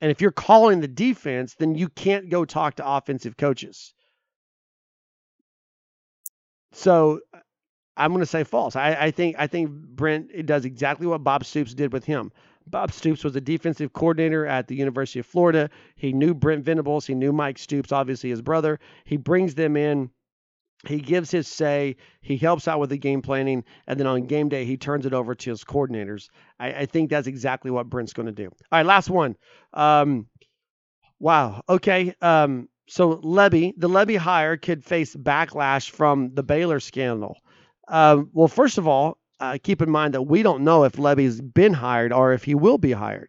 And 0.00 0.10
if 0.10 0.20
you're 0.20 0.30
calling 0.30 0.80
the 0.80 0.88
defense, 0.88 1.54
then 1.54 1.74
you 1.74 1.88
can't 1.88 2.28
go 2.28 2.44
talk 2.44 2.76
to 2.76 2.88
offensive 2.88 3.36
coaches. 3.36 3.94
So 6.72 7.20
uh, 7.32 7.38
I'm 7.96 8.10
going 8.10 8.20
to 8.20 8.26
say 8.26 8.44
false. 8.44 8.76
I, 8.76 8.94
I, 8.94 9.10
think 9.10 9.36
I 9.38 9.46
think 9.46 9.70
Brent 9.70 10.46
does 10.46 10.64
exactly 10.66 11.06
what 11.06 11.24
Bob 11.24 11.44
Stoops 11.44 11.72
did 11.72 11.92
with 11.92 12.04
him. 12.04 12.30
Bob 12.66 12.92
Stoops 12.92 13.24
was 13.24 13.36
a 13.36 13.40
defensive 13.40 13.92
coordinator 13.92 14.44
at 14.44 14.66
the 14.66 14.74
University 14.74 15.20
of 15.20 15.26
Florida. 15.26 15.70
He 15.94 16.12
knew 16.12 16.34
Brent 16.34 16.64
Venables. 16.64 17.06
He 17.06 17.14
knew 17.14 17.32
Mike 17.32 17.58
Stoops, 17.58 17.92
obviously 17.92 18.30
his 18.30 18.42
brother. 18.42 18.78
He 19.04 19.16
brings 19.16 19.54
them 19.54 19.76
in 19.76 20.10
he 20.86 21.00
gives 21.00 21.30
his 21.30 21.48
say, 21.48 21.96
he 22.20 22.36
helps 22.36 22.68
out 22.68 22.80
with 22.80 22.90
the 22.90 22.98
game 22.98 23.22
planning, 23.22 23.64
and 23.86 23.98
then 23.98 24.06
on 24.06 24.26
game 24.26 24.48
day, 24.48 24.64
he 24.64 24.76
turns 24.76 25.06
it 25.06 25.14
over 25.14 25.34
to 25.34 25.50
his 25.50 25.64
coordinators. 25.64 26.28
I, 26.58 26.72
I 26.72 26.86
think 26.86 27.10
that's 27.10 27.26
exactly 27.26 27.70
what 27.70 27.88
Brent's 27.88 28.12
going 28.12 28.26
to 28.26 28.32
do. 28.32 28.46
All 28.46 28.52
right, 28.72 28.86
last 28.86 29.10
one. 29.10 29.36
Um, 29.72 30.26
wow. 31.18 31.62
Okay. 31.68 32.14
Um, 32.20 32.68
so 32.88 33.16
Lebby, 33.16 33.72
the 33.76 33.88
Lebby 33.88 34.16
hire 34.16 34.56
could 34.56 34.84
face 34.84 35.14
backlash 35.16 35.90
from 35.90 36.34
the 36.34 36.42
Baylor 36.42 36.80
scandal. 36.80 37.36
Um, 37.88 38.30
well, 38.32 38.48
first 38.48 38.78
of 38.78 38.86
all, 38.86 39.18
uh, 39.40 39.58
keep 39.62 39.82
in 39.82 39.90
mind 39.90 40.14
that 40.14 40.22
we 40.22 40.42
don't 40.42 40.64
know 40.64 40.84
if 40.84 40.92
Lebby's 40.92 41.40
been 41.40 41.72
hired 41.72 42.12
or 42.12 42.32
if 42.32 42.44
he 42.44 42.54
will 42.54 42.78
be 42.78 42.92
hired. 42.92 43.28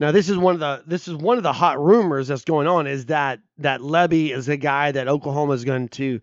Now 0.00 0.12
this 0.12 0.28
is 0.28 0.36
one 0.36 0.54
of 0.54 0.60
the 0.60 0.82
this 0.86 1.08
is 1.08 1.14
one 1.16 1.38
of 1.38 1.42
the 1.42 1.52
hot 1.52 1.80
rumors 1.80 2.28
that's 2.28 2.44
going 2.44 2.66
on 2.66 2.86
is 2.86 3.06
that 3.06 3.40
that 3.58 3.80
Lebby 3.80 4.30
is 4.30 4.46
the 4.46 4.56
guy 4.56 4.92
that 4.92 5.08
Oklahoma 5.08 5.54
is 5.54 5.64
going 5.64 5.88
to 5.90 6.20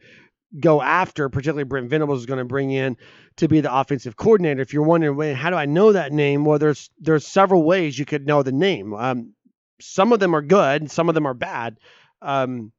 go 0.59 0.81
after, 0.81 1.29
particularly 1.29 1.65
Brent 1.65 1.89
Venables 1.89 2.19
is 2.19 2.25
going 2.25 2.39
to 2.39 2.45
bring 2.45 2.71
in 2.71 2.97
to 3.37 3.47
be 3.47 3.61
the 3.61 3.75
offensive 3.75 4.15
coordinator. 4.15 4.61
If 4.61 4.73
you're 4.73 4.83
wondering, 4.83 5.35
how 5.35 5.49
do 5.49 5.57
I 5.57 5.65
know 5.65 5.91
that 5.91 6.13
name? 6.13 6.45
Well, 6.45 6.59
there's 6.59 6.89
there's 6.99 7.27
several 7.27 7.63
ways 7.63 7.99
you 7.99 8.05
could 8.05 8.25
know 8.25 8.43
the 8.43 8.51
name. 8.51 8.93
Um, 8.93 9.33
some 9.81 10.13
of 10.13 10.19
them 10.19 10.35
are 10.35 10.41
good, 10.41 10.89
some 10.89 11.09
of 11.09 11.15
them 11.15 11.25
are 11.25 11.33
bad. 11.33 11.77
Um, 12.21 12.71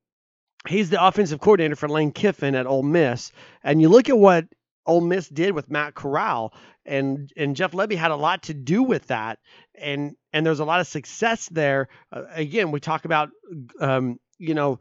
he's 0.67 0.91
the 0.91 1.05
offensive 1.05 1.41
coordinator 1.41 1.77
for 1.77 1.89
Lane 1.89 2.13
Kiffin 2.13 2.55
at 2.55 2.67
Ole 2.67 2.83
Miss, 2.83 3.33
and 3.63 3.83
you 3.83 3.89
look 3.89 4.09
at 4.09 4.19
what 4.19 4.47
Ole 4.87 5.03
Miss 5.03 5.29
did 5.29 5.55
with 5.55 5.71
Matt 5.71 5.95
Corral, 5.95 6.55
and 6.87 7.31
and 7.37 7.55
Jeff 7.55 7.73
Lebby 7.73 7.97
had 7.97 8.13
a 8.13 8.17
lot 8.17 8.45
to 8.45 8.55
do 8.55 8.83
with 8.83 9.09
that, 9.09 9.39
and 9.75 10.17
and 10.37 10.45
there's 10.45 10.61
a 10.61 10.67
lot 10.67 10.81
of 10.81 10.87
success 10.87 11.49
there. 11.49 11.89
Uh, 12.13 12.25
again, 12.31 12.71
we 12.71 12.79
talk 12.79 13.07
about, 13.07 13.31
um, 13.81 14.21
you 14.39 14.53
know, 14.53 14.79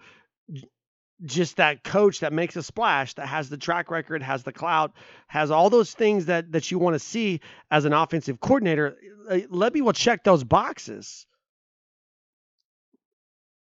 just 1.24 1.56
that 1.56 1.82
coach 1.82 2.20
that 2.20 2.34
makes 2.34 2.58
a 2.58 2.64
splash, 2.64 3.14
that 3.14 3.26
has 3.26 3.47
the 3.47 3.56
track 3.56 3.89
record, 3.89 4.22
has 4.22 4.43
the 4.43 4.51
clout, 4.51 4.91
has 5.28 5.51
all 5.51 5.70
those 5.70 5.93
things 5.93 6.26
that 6.26 6.51
that 6.51 6.70
you 6.72 6.78
want 6.78 6.93
to 6.93 6.99
see 6.99 7.39
as 7.72 7.86
an 7.86 7.93
offensive 7.93 8.41
coordinator. 8.41 8.97
Uh, 9.30 9.36
Lebby 9.49 9.82
will 9.82 9.93
check 9.93 10.26
those 10.26 10.43
boxes. 10.43 11.26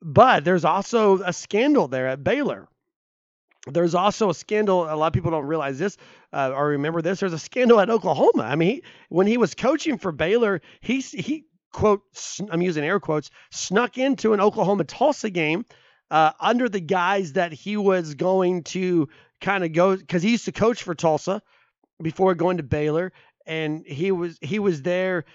But 0.03 0.45
there's 0.45 0.65
also 0.65 1.19
a 1.23 1.33
scandal 1.33 1.87
there 1.87 2.07
at 2.07 2.23
Baylor. 2.23 2.67
There's 3.65 3.95
also 3.95 4.29
a 4.29 4.35
scandal. 4.35 4.83
A 4.83 4.95
lot 4.95 5.07
of 5.07 5.13
people 5.13 5.31
don't 5.31 5.45
realize 5.45 5.79
this 5.79 5.97
uh, 6.31 6.51
or 6.55 6.69
remember 6.69 7.01
this. 7.01 7.19
There's 7.19 7.33
a 7.33 7.39
scandal 7.39 7.79
at 7.79 7.89
Oklahoma. 7.89 8.43
I 8.43 8.55
mean, 8.55 8.69
he, 8.69 8.83
when 9.09 9.25
he 9.25 9.37
was 9.37 9.55
coaching 9.55 9.97
for 9.97 10.11
Baylor, 10.11 10.61
he 10.79 11.01
he 11.01 11.45
quote, 11.71 12.01
I'm 12.49 12.61
using 12.61 12.83
air 12.83 12.99
quotes, 12.99 13.31
snuck 13.51 13.97
into 13.97 14.33
an 14.33 14.41
Oklahoma 14.41 14.83
Tulsa 14.83 15.29
game 15.29 15.65
uh, 16.09 16.31
under 16.39 16.69
the 16.69 16.79
guise 16.79 17.33
that 17.33 17.53
he 17.53 17.77
was 17.77 18.15
going 18.15 18.63
to 18.63 19.09
kind 19.39 19.63
of 19.63 19.73
go 19.73 19.95
because 19.95 20.21
he 20.21 20.31
used 20.31 20.45
to 20.45 20.51
coach 20.51 20.83
for 20.83 20.93
Tulsa 20.93 21.41
before 22.01 22.35
going 22.35 22.57
to 22.57 22.63
Baylor, 22.63 23.13
and 23.45 23.85
he 23.85 24.11
was 24.11 24.37
he 24.41 24.59
was 24.59 24.81
there 24.81 25.25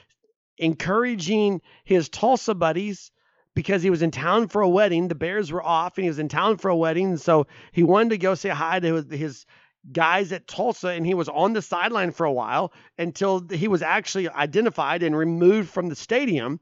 encouraging 0.58 1.60
his 1.84 2.08
Tulsa 2.08 2.54
buddies 2.54 3.10
because 3.54 3.82
he 3.82 3.90
was 3.90 4.02
in 4.02 4.10
town 4.10 4.48
for 4.48 4.60
a 4.60 4.68
wedding. 4.68 5.08
The 5.08 5.14
Bears 5.14 5.50
were 5.50 5.64
off, 5.64 5.96
and 5.96 6.04
he 6.04 6.10
was 6.10 6.18
in 6.18 6.28
town 6.28 6.58
for 6.58 6.68
a 6.68 6.76
wedding, 6.76 7.16
so 7.16 7.46
he 7.72 7.82
wanted 7.82 8.10
to 8.10 8.18
go 8.18 8.34
say 8.34 8.50
hi 8.50 8.78
to 8.80 9.02
his 9.02 9.46
guys 9.90 10.32
at 10.32 10.46
Tulsa, 10.46 10.88
and 10.88 11.06
he 11.06 11.14
was 11.14 11.28
on 11.28 11.52
the 11.52 11.62
sideline 11.62 12.12
for 12.12 12.26
a 12.26 12.32
while 12.32 12.72
until 12.98 13.46
he 13.48 13.68
was 13.68 13.82
actually 13.82 14.28
identified 14.28 15.02
and 15.02 15.16
removed 15.16 15.70
from 15.70 15.88
the 15.88 15.96
stadium. 15.96 16.60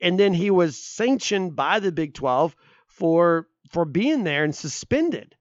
And 0.00 0.18
then 0.18 0.32
he 0.34 0.50
was 0.50 0.76
sanctioned 0.78 1.56
by 1.56 1.80
the 1.80 1.92
Big 1.92 2.14
12 2.14 2.54
for 2.86 3.48
for 3.70 3.84
being 3.84 4.24
there 4.24 4.44
and 4.44 4.54
suspended. 4.54 5.34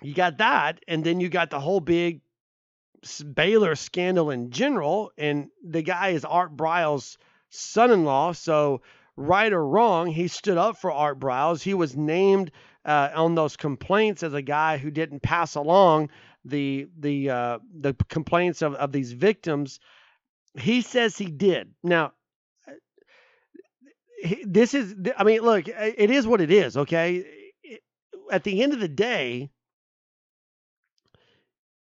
You 0.00 0.14
got 0.14 0.38
that, 0.38 0.80
and 0.88 1.04
then 1.04 1.20
you 1.20 1.28
got 1.28 1.50
the 1.50 1.60
whole 1.60 1.80
big 1.80 2.22
Baylor 3.34 3.74
scandal 3.74 4.30
in 4.30 4.50
general, 4.50 5.12
and 5.18 5.48
the 5.64 5.82
guy 5.82 6.10
is 6.10 6.24
Art 6.24 6.56
Briles' 6.56 7.18
son-in-law. 7.50 8.32
So 8.32 8.82
right 9.16 9.52
or 9.52 9.64
wrong, 9.64 10.06
he 10.06 10.28
stood 10.28 10.56
up 10.56 10.78
for 10.78 10.90
Art 10.90 11.20
Briles. 11.20 11.62
He 11.62 11.74
was 11.74 11.96
named 11.96 12.50
uh, 12.84 13.10
on 13.14 13.34
those 13.34 13.56
complaints 13.56 14.22
as 14.22 14.34
a 14.34 14.42
guy 14.42 14.78
who 14.78 14.90
didn't 14.90 15.22
pass 15.22 15.54
along 15.54 16.10
the 16.44 16.88
the 16.98 17.30
uh, 17.30 17.58
the 17.78 17.94
complaints 18.08 18.62
of, 18.62 18.74
of 18.74 18.92
these 18.92 19.12
victims. 19.12 19.80
He 20.58 20.82
says 20.82 21.16
he 21.16 21.26
did. 21.26 21.72
Now, 21.82 22.12
this 24.44 24.74
is 24.74 24.94
I 25.16 25.24
mean, 25.24 25.42
look, 25.42 25.68
it 25.68 26.10
is 26.10 26.26
what 26.26 26.40
it 26.40 26.50
is. 26.50 26.76
Okay, 26.76 27.24
at 28.30 28.44
the 28.44 28.62
end 28.62 28.72
of 28.72 28.80
the 28.80 28.88
day. 28.88 29.50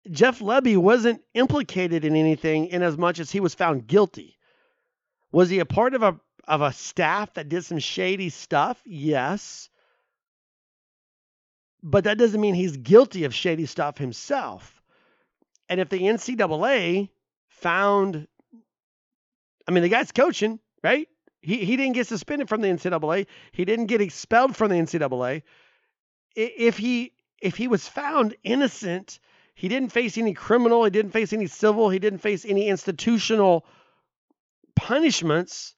Jeff 0.10 0.40
Lebby 0.40 0.78
wasn't 0.78 1.22
implicated 1.34 2.06
in 2.06 2.16
anything 2.16 2.68
in 2.68 2.82
as 2.82 2.98
much 2.98 3.20
as 3.20 3.30
he 3.30 3.42
was 3.42 3.54
found 3.54 3.88
guilty. 3.88 4.38
Was 5.34 5.50
he 5.50 5.60
a 5.60 5.66
part 5.66 5.94
of 5.94 6.02
a 6.02 6.18
of 6.48 6.62
a 6.62 6.72
staff 6.72 7.34
that 7.34 7.50
did 7.50 7.66
some 7.66 7.80
shady 7.80 8.30
stuff? 8.30 8.82
Yes. 8.86 9.70
But 11.90 12.04
that 12.04 12.18
doesn't 12.18 12.42
mean 12.42 12.54
he's 12.54 12.76
guilty 12.76 13.24
of 13.24 13.34
shady 13.34 13.66
stuff 13.66 13.98
himself. 13.98 14.82
And 15.70 15.80
if 15.80 15.88
the 15.88 16.00
NCAA 16.00 17.10
found, 17.48 18.28
I 19.66 19.72
mean, 19.72 19.84
the 19.84 19.90
guy's 19.90 20.12
coaching, 20.12 20.60
right? 20.84 21.08
He, 21.42 21.64
he 21.64 21.78
didn't 21.78 21.94
get 21.94 22.08
suspended 22.08 22.50
from 22.50 22.60
the 22.60 22.68
NCAA. 22.68 23.28
He 23.54 23.64
didn't 23.64 23.86
get 23.86 24.02
expelled 24.02 24.56
from 24.56 24.70
the 24.70 24.76
NCAA. 24.76 25.44
If 26.36 26.78
he 26.78 27.14
if 27.42 27.56
he 27.56 27.68
was 27.68 27.88
found 27.88 28.36
innocent, 28.44 29.20
he 29.56 29.70
didn't 29.70 29.90
face 29.90 30.18
any 30.18 30.34
criminal, 30.34 30.84
he 30.84 30.90
didn't 30.90 31.12
face 31.12 31.32
any 31.34 31.48
civil, 31.48 31.90
he 31.90 32.00
didn't 32.00 32.20
face 32.20 32.46
any 32.46 32.68
institutional 32.68 33.66
punishments. 34.76 35.76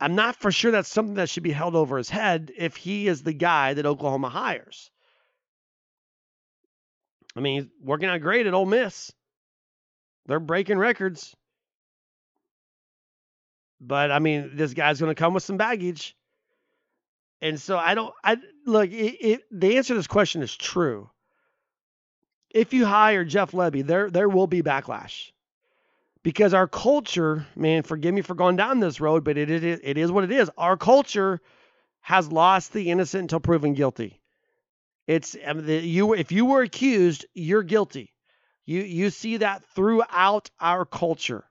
I'm 0.00 0.14
not 0.14 0.36
for 0.36 0.52
sure 0.52 0.70
that's 0.70 0.88
something 0.88 1.14
that 1.14 1.28
should 1.28 1.42
be 1.42 1.50
held 1.50 1.74
over 1.74 1.98
his 1.98 2.08
head 2.08 2.52
if 2.56 2.76
he 2.76 3.08
is 3.08 3.22
the 3.22 3.32
guy 3.32 3.74
that 3.74 3.86
Oklahoma 3.86 4.28
hires. 4.28 4.90
I 7.34 7.40
mean, 7.40 7.62
he's 7.62 7.70
working 7.82 8.08
out 8.08 8.20
great 8.20 8.46
at 8.46 8.54
Ole 8.54 8.66
Miss. 8.66 9.12
They're 10.26 10.40
breaking 10.40 10.78
records. 10.78 11.34
But 13.80 14.10
I 14.10 14.18
mean, 14.18 14.52
this 14.54 14.74
guy's 14.74 15.00
going 15.00 15.14
to 15.14 15.18
come 15.18 15.34
with 15.34 15.42
some 15.42 15.56
baggage. 15.56 16.16
And 17.40 17.60
so 17.60 17.78
I 17.78 17.94
don't, 17.94 18.12
I 18.22 18.36
look, 18.66 18.90
it, 18.90 19.16
it, 19.20 19.40
the 19.50 19.76
answer 19.76 19.94
to 19.94 19.98
this 19.98 20.08
question 20.08 20.42
is 20.42 20.54
true. 20.54 21.10
If 22.50 22.72
you 22.72 22.86
hire 22.86 23.24
Jeff 23.24 23.52
Lebby, 23.52 23.86
there, 23.86 24.10
there 24.10 24.28
will 24.28 24.46
be 24.46 24.62
backlash 24.62 25.30
because 26.22 26.54
our 26.54 26.68
culture, 26.68 27.46
man, 27.56 27.82
forgive 27.82 28.14
me 28.14 28.22
for 28.22 28.34
going 28.34 28.56
down 28.56 28.80
this 28.80 29.00
road, 29.00 29.24
but 29.24 29.38
it, 29.38 29.50
it, 29.50 29.80
it 29.82 29.98
is 29.98 30.10
what 30.10 30.24
it 30.24 30.32
is. 30.32 30.50
Our 30.56 30.76
culture 30.76 31.40
has 32.00 32.30
lost 32.30 32.72
the 32.72 32.90
innocent 32.90 33.22
until 33.22 33.40
proven 33.40 33.74
guilty. 33.74 34.20
It's 35.06 35.36
I 35.46 35.52
mean, 35.52 35.66
the, 35.66 35.76
you 35.76 36.14
if 36.14 36.32
you 36.32 36.44
were 36.44 36.62
accused, 36.62 37.26
you're 37.34 37.62
guilty. 37.62 38.12
You 38.66 38.82
you 38.82 39.10
see 39.10 39.38
that 39.38 39.64
throughout 39.74 40.50
our 40.60 40.84
culture. 40.84 41.44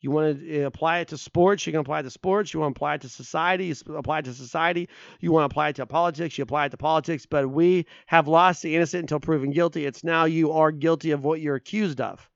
You 0.00 0.10
want 0.10 0.40
to 0.40 0.62
uh, 0.62 0.66
apply 0.66 1.00
it 1.00 1.08
to 1.08 1.18
sports, 1.18 1.66
you 1.66 1.72
can 1.72 1.82
apply 1.82 2.00
it 2.00 2.04
to 2.04 2.10
sports. 2.10 2.54
You 2.54 2.60
want 2.60 2.74
to 2.74 2.78
apply 2.78 2.94
it 2.94 3.02
to 3.02 3.08
society, 3.08 3.66
you 3.66 3.74
apply 3.94 4.20
it 4.20 4.24
to 4.24 4.32
society. 4.32 4.88
You 5.20 5.30
want 5.30 5.42
to 5.42 5.52
apply 5.52 5.68
it 5.68 5.76
to 5.76 5.86
politics, 5.86 6.38
you 6.38 6.42
apply 6.42 6.66
it 6.66 6.70
to 6.70 6.78
politics. 6.78 7.26
But 7.26 7.50
we 7.50 7.86
have 8.06 8.26
lost 8.26 8.62
the 8.62 8.74
innocent 8.74 9.02
until 9.02 9.20
proven 9.20 9.50
guilty. 9.50 9.84
It's 9.84 10.02
now 10.02 10.24
you 10.24 10.52
are 10.52 10.72
guilty 10.72 11.10
of 11.10 11.22
what 11.22 11.40
you're 11.40 11.56
accused 11.56 12.00
of. 12.00 12.29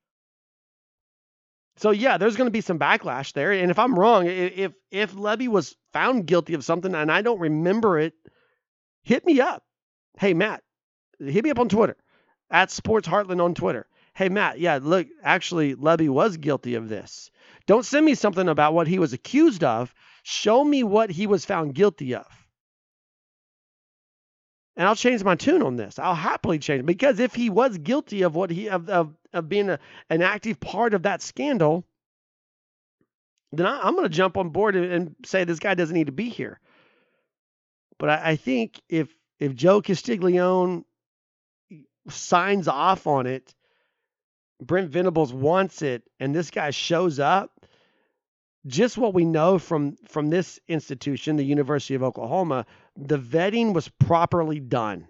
So 1.76 1.90
yeah, 1.90 2.18
there's 2.18 2.36
going 2.36 2.46
to 2.46 2.52
be 2.52 2.60
some 2.60 2.78
backlash 2.78 3.32
there. 3.32 3.52
And 3.52 3.70
if 3.70 3.78
I'm 3.78 3.98
wrong, 3.98 4.26
if 4.26 4.72
if 4.90 5.14
Lebby 5.14 5.48
was 5.48 5.76
found 5.92 6.26
guilty 6.26 6.54
of 6.54 6.64
something 6.64 6.94
and 6.94 7.10
I 7.10 7.22
don't 7.22 7.40
remember 7.40 7.98
it, 7.98 8.14
hit 9.02 9.24
me 9.24 9.40
up. 9.40 9.64
Hey 10.18 10.34
Matt, 10.34 10.62
hit 11.18 11.42
me 11.42 11.50
up 11.50 11.58
on 11.58 11.68
Twitter 11.68 11.96
at 12.50 12.70
Sports 12.70 13.08
Heartland 13.08 13.42
on 13.42 13.54
Twitter. 13.54 13.86
Hey 14.14 14.28
Matt, 14.28 14.60
yeah, 14.60 14.78
look, 14.80 15.08
actually 15.22 15.74
Lebby 15.74 16.08
was 16.08 16.36
guilty 16.36 16.76
of 16.76 16.88
this. 16.88 17.30
Don't 17.66 17.84
send 17.84 18.06
me 18.06 18.14
something 18.14 18.48
about 18.48 18.74
what 18.74 18.86
he 18.86 19.00
was 19.00 19.12
accused 19.12 19.64
of. 19.64 19.92
Show 20.22 20.62
me 20.62 20.84
what 20.84 21.10
he 21.10 21.26
was 21.26 21.44
found 21.44 21.74
guilty 21.74 22.14
of. 22.14 22.26
And 24.76 24.86
I'll 24.86 24.96
change 24.96 25.22
my 25.24 25.34
tune 25.34 25.62
on 25.62 25.76
this. 25.76 25.98
I'll 25.98 26.14
happily 26.14 26.58
change 26.58 26.86
because 26.86 27.20
if 27.20 27.34
he 27.34 27.50
was 27.50 27.78
guilty 27.78 28.22
of 28.22 28.34
what 28.34 28.50
he 28.50 28.68
of 28.68 28.88
of, 28.88 29.14
of 29.34 29.48
being 29.48 29.68
a, 29.68 29.78
an 30.08 30.22
active 30.22 30.60
part 30.60 30.94
of 30.94 31.02
that 31.02 31.22
scandal, 31.22 31.84
then 33.52 33.66
I, 33.66 33.86
am 33.86 33.94
going 33.94 34.04
to 34.04 34.08
jump 34.08 34.36
on 34.36 34.50
board 34.50 34.76
and, 34.76 34.92
and, 34.92 35.16
say 35.24 35.44
this 35.44 35.58
guy 35.58 35.74
doesn't 35.74 35.94
need 35.94 36.06
to 36.06 36.12
be 36.12 36.28
here. 36.28 36.60
But 37.98 38.10
I, 38.10 38.30
I 38.30 38.36
think 38.36 38.80
if 38.88 39.14
if 39.38 39.54
Joe 39.54 39.82
Castiglione 39.82 40.84
signs 42.08 42.68
off 42.68 43.06
on 43.06 43.26
it, 43.26 43.54
Brent 44.60 44.90
Venables 44.90 45.32
wants 45.32 45.82
it, 45.82 46.02
and 46.20 46.34
this 46.34 46.50
guy 46.50 46.70
shows 46.70 47.18
up, 47.18 47.66
just 48.66 48.96
what 48.96 49.14
we 49.14 49.24
know 49.24 49.58
from 49.58 49.96
from 50.08 50.30
this 50.30 50.58
institution, 50.68 51.36
the 51.36 51.44
University 51.44 51.94
of 51.94 52.02
Oklahoma, 52.02 52.66
the 52.96 53.18
vetting 53.18 53.74
was 53.74 53.88
properly 53.88 54.60
done. 54.60 55.08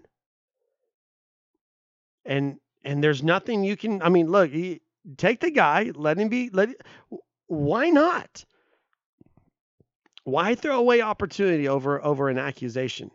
And 2.25 2.59
and 2.85 3.03
there's 3.03 3.23
nothing 3.23 3.63
you 3.63 3.75
can 3.75 4.01
I 4.01 4.09
mean, 4.09 4.29
look, 4.29 4.51
take 5.17 5.39
the 5.41 5.51
guy, 5.51 5.91
let 5.95 6.17
him 6.17 6.29
be 6.29 6.49
let 6.51 6.69
why 7.47 7.89
not? 7.89 8.45
Why 10.23 10.55
throw 10.55 10.79
away 10.79 11.01
opportunity 11.01 11.67
over 11.67 12.03
over 12.03 12.29
an 12.29 12.37
accusation? 12.37 13.11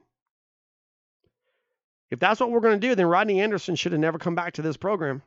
If 2.10 2.18
that's 2.18 2.40
what 2.40 2.50
we're 2.50 2.60
going 2.60 2.78
to 2.78 2.88
do, 2.88 2.94
then 2.94 3.06
Rodney 3.06 3.40
Anderson 3.40 3.76
should 3.76 3.92
have 3.92 4.00
never 4.00 4.18
come 4.18 4.34
back 4.34 4.54
to 4.54 4.62
this 4.62 4.76
program. 4.76 5.22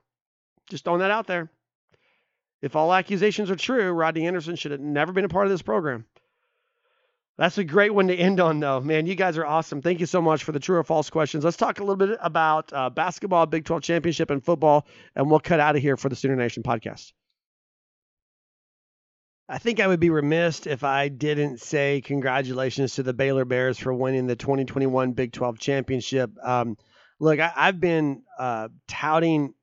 Just 0.69 0.83
throwing 0.83 0.99
that 0.99 1.11
out 1.11 1.27
there. 1.27 1.49
If 2.61 2.75
all 2.75 2.93
accusations 2.93 3.49
are 3.49 3.55
true, 3.55 3.91
Rodney 3.91 4.27
Anderson 4.27 4.55
should 4.55 4.71
have 4.71 4.81
never 4.81 5.11
been 5.11 5.25
a 5.25 5.29
part 5.29 5.45
of 5.45 5.51
this 5.51 5.61
program. 5.61 6.05
That's 7.37 7.57
a 7.57 7.63
great 7.63 7.93
one 7.93 8.07
to 8.07 8.15
end 8.15 8.39
on, 8.39 8.59
though. 8.59 8.79
Man, 8.79 9.07
you 9.07 9.15
guys 9.15 9.37
are 9.37 9.45
awesome. 9.45 9.81
Thank 9.81 9.99
you 9.99 10.05
so 10.05 10.21
much 10.21 10.43
for 10.43 10.51
the 10.51 10.59
true 10.59 10.77
or 10.77 10.83
false 10.83 11.09
questions. 11.09 11.43
Let's 11.43 11.57
talk 11.57 11.79
a 11.79 11.83
little 11.83 11.95
bit 11.95 12.17
about 12.21 12.71
uh, 12.71 12.91
basketball, 12.91 13.47
Big 13.47 13.65
12 13.65 13.81
championship, 13.81 14.29
and 14.29 14.43
football, 14.43 14.85
and 15.15 15.29
we'll 15.29 15.39
cut 15.39 15.59
out 15.59 15.75
of 15.75 15.81
here 15.81 15.97
for 15.97 16.09
the 16.09 16.15
Sooner 16.15 16.35
Nation 16.35 16.61
podcast. 16.61 17.11
I 19.49 19.57
think 19.57 19.79
I 19.79 19.87
would 19.87 19.99
be 19.99 20.09
remiss 20.09 20.67
if 20.67 20.83
I 20.83 21.09
didn't 21.09 21.59
say 21.59 22.01
congratulations 22.01 22.95
to 22.95 23.03
the 23.03 23.13
Baylor 23.13 23.45
Bears 23.45 23.77
for 23.77 23.93
winning 23.93 24.27
the 24.27 24.35
2021 24.35 25.11
Big 25.13 25.33
12 25.33 25.59
championship. 25.59 26.31
Um, 26.41 26.77
look, 27.19 27.39
I, 27.39 27.51
have 27.55 27.79
been 27.79 28.23
uh, 28.39 28.69
touting 28.87 29.53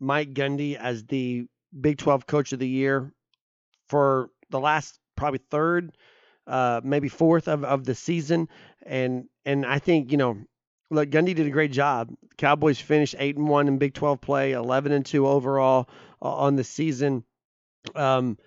Mike 0.00 0.32
Gundy 0.32 0.76
as 0.76 1.04
the 1.04 1.46
Big 1.78 1.98
12 1.98 2.26
Coach 2.26 2.52
of 2.52 2.58
the 2.58 2.68
Year 2.68 3.12
for 3.88 4.30
the 4.50 4.60
last 4.60 4.98
probably 5.16 5.40
third, 5.50 5.94
uh, 6.46 6.80
maybe 6.84 7.08
fourth 7.08 7.48
of, 7.48 7.64
of 7.64 7.84
the 7.84 7.94
season, 7.94 8.48
and 8.84 9.28
and 9.44 9.64
I 9.64 9.78
think 9.78 10.10
you 10.10 10.18
know, 10.18 10.38
look, 10.90 11.10
Gundy 11.10 11.34
did 11.34 11.46
a 11.46 11.50
great 11.50 11.72
job. 11.72 12.10
Cowboys 12.36 12.80
finished 12.80 13.14
eight 13.18 13.36
and 13.36 13.48
one 13.48 13.68
in 13.68 13.78
Big 13.78 13.94
12 13.94 14.20
play, 14.20 14.52
11 14.52 14.92
and 14.92 15.06
two 15.06 15.26
overall 15.26 15.88
uh, 16.20 16.34
on 16.34 16.56
the 16.56 16.64
season. 16.64 17.24
Um, 17.94 18.38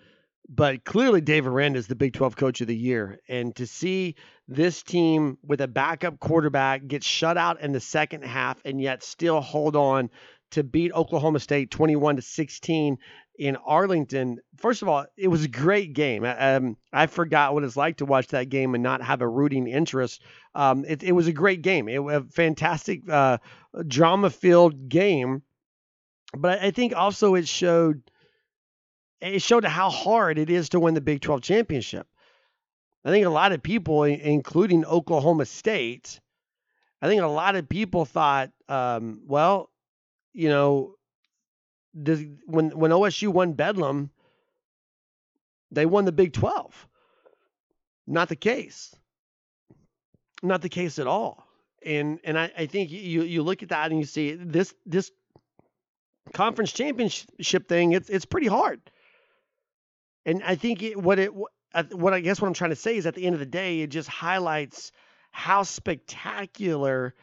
but 0.47 0.83
clearly, 0.83 1.21
Dave 1.21 1.47
Aranda 1.47 1.79
is 1.79 1.87
the 1.87 1.95
Big 1.95 2.13
12 2.13 2.35
Coach 2.35 2.61
of 2.61 2.67
the 2.67 2.75
Year, 2.75 3.19
and 3.27 3.55
to 3.55 3.65
see 3.65 4.15
this 4.47 4.83
team 4.83 5.37
with 5.43 5.61
a 5.61 5.67
backup 5.67 6.19
quarterback 6.19 6.85
get 6.85 7.03
shut 7.03 7.37
out 7.37 7.61
in 7.61 7.71
the 7.71 7.79
second 7.79 8.23
half 8.23 8.61
and 8.63 8.79
yet 8.79 9.03
still 9.03 9.41
hold 9.41 9.75
on 9.75 10.09
to 10.51 10.63
beat 10.63 10.93
Oklahoma 10.93 11.39
State 11.39 11.71
21 11.71 12.17
to 12.17 12.21
16 12.21 12.97
in 13.37 13.55
Arlington. 13.57 14.39
First 14.57 14.81
of 14.81 14.87
all, 14.87 15.05
it 15.17 15.27
was 15.27 15.43
a 15.43 15.49
great 15.49 15.93
game. 15.93 16.23
Um, 16.25 16.77
I 16.93 17.07
forgot 17.07 17.53
what 17.53 17.63
it's 17.63 17.75
like 17.75 17.97
to 17.97 18.05
watch 18.05 18.27
that 18.27 18.49
game 18.49 18.73
and 18.73 18.83
not 18.83 19.01
have 19.01 19.21
a 19.21 19.27
rooting 19.27 19.67
interest. 19.67 20.21
Um, 20.53 20.85
it, 20.87 21.03
it, 21.03 21.11
was 21.11 21.27
a 21.27 21.33
great 21.33 21.61
game. 21.61 21.89
It 21.89 22.03
was 22.03 22.15
a 22.15 22.23
fantastic, 22.23 23.09
uh, 23.09 23.37
drama-filled 23.87 24.89
game. 24.89 25.41
But 26.35 26.61
I 26.61 26.71
think 26.71 26.95
also 26.95 27.35
it 27.35 27.47
showed 27.47 28.01
it 29.21 29.41
showed 29.41 29.63
how 29.63 29.89
hard 29.89 30.37
it 30.37 30.49
is 30.49 30.69
to 30.69 30.79
win 30.79 30.93
the 30.93 31.01
Big 31.01 31.21
12 31.21 31.41
championship. 31.41 32.07
I 33.03 33.09
think 33.09 33.25
a 33.25 33.29
lot 33.29 33.51
of 33.51 33.63
people, 33.63 34.03
including 34.03 34.83
Oklahoma 34.83 35.45
State, 35.45 36.19
I 37.01 37.07
think 37.07 37.21
a 37.21 37.27
lot 37.27 37.55
of 37.55 37.69
people 37.69 38.05
thought, 38.05 38.51
um, 38.67 39.21
well, 39.25 39.69
you 40.35 40.49
know, 40.49 40.95
does, 42.01 42.21
when 42.45 42.71
when 42.71 42.91
OSU 42.91 43.29
won 43.29 43.53
Bedlam, 43.53 44.11
they 45.71 45.85
won 45.85 46.05
the 46.05 46.11
Big 46.11 46.33
12. 46.33 46.87
Not 48.05 48.29
the 48.29 48.35
case. 48.35 48.93
Not 50.43 50.61
the 50.61 50.69
case 50.69 50.99
at 50.99 51.07
all. 51.07 51.47
And 51.83 52.19
and 52.23 52.37
I, 52.37 52.51
I 52.57 52.65
think 52.65 52.91
you 52.91 53.23
you 53.23 53.43
look 53.43 53.63
at 53.63 53.69
that 53.69 53.91
and 53.91 53.99
you 53.99 54.05
see 54.05 54.33
this 54.33 54.73
this 54.85 55.09
conference 56.33 56.73
championship 56.73 57.69
thing. 57.69 57.93
It's 57.93 58.09
it's 58.09 58.25
pretty 58.25 58.47
hard. 58.47 58.81
And 60.25 60.43
I 60.43 60.55
think 60.55 60.83
it, 60.83 61.01
what 61.01 61.17
it 61.17 61.31
what 61.33 62.13
I 62.13 62.19
guess 62.19 62.41
what 62.41 62.47
I'm 62.47 62.53
trying 62.53 62.71
to 62.71 62.75
say 62.75 62.97
is 62.97 63.05
at 63.05 63.15
the 63.15 63.25
end 63.25 63.35
of 63.35 63.39
the 63.39 63.45
day, 63.45 63.81
it 63.81 63.87
just 63.87 64.09
highlights 64.09 64.91
how 65.31 65.63
spectacular 65.63 67.13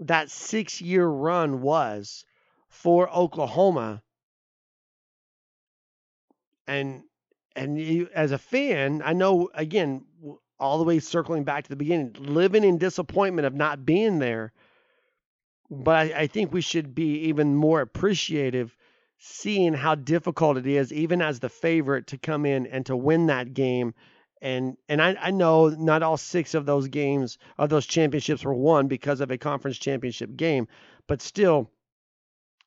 that 0.00 0.30
six 0.30 0.80
year 0.82 1.06
run 1.06 1.62
was 1.62 2.24
for 2.72 3.08
Oklahoma. 3.08 4.02
And 6.66 7.04
and 7.54 7.78
you, 7.78 8.08
as 8.14 8.32
a 8.32 8.38
fan, 8.38 9.00
I 9.04 9.12
know 9.12 9.48
again 9.54 10.04
all 10.58 10.78
the 10.78 10.84
way 10.84 10.98
circling 10.98 11.44
back 11.44 11.64
to 11.64 11.70
the 11.70 11.76
beginning, 11.76 12.14
living 12.18 12.64
in 12.64 12.78
disappointment 12.78 13.46
of 13.46 13.54
not 13.54 13.84
being 13.86 14.18
there. 14.18 14.52
But 15.70 15.96
I, 15.96 16.20
I 16.20 16.26
think 16.28 16.52
we 16.52 16.60
should 16.60 16.94
be 16.94 17.20
even 17.28 17.56
more 17.56 17.80
appreciative 17.80 18.76
seeing 19.18 19.72
how 19.74 19.94
difficult 19.96 20.56
it 20.56 20.66
is, 20.68 20.92
even 20.92 21.20
as 21.22 21.40
the 21.40 21.48
favorite, 21.48 22.06
to 22.08 22.18
come 22.18 22.46
in 22.46 22.66
and 22.66 22.86
to 22.86 22.96
win 22.96 23.26
that 23.26 23.54
game 23.54 23.94
And 24.42 24.76
and 24.90 25.02
I, 25.02 25.16
I 25.20 25.30
know 25.32 25.70
not 25.70 26.02
all 26.04 26.18
six 26.18 26.54
of 26.54 26.66
those 26.66 26.88
games 26.88 27.38
of 27.58 27.70
those 27.70 27.86
championships 27.86 28.44
were 28.44 28.54
won 28.54 28.88
because 28.88 29.20
of 29.22 29.30
a 29.32 29.38
conference 29.38 29.78
championship 29.78 30.36
game, 30.36 30.68
but 31.08 31.22
still, 31.22 31.70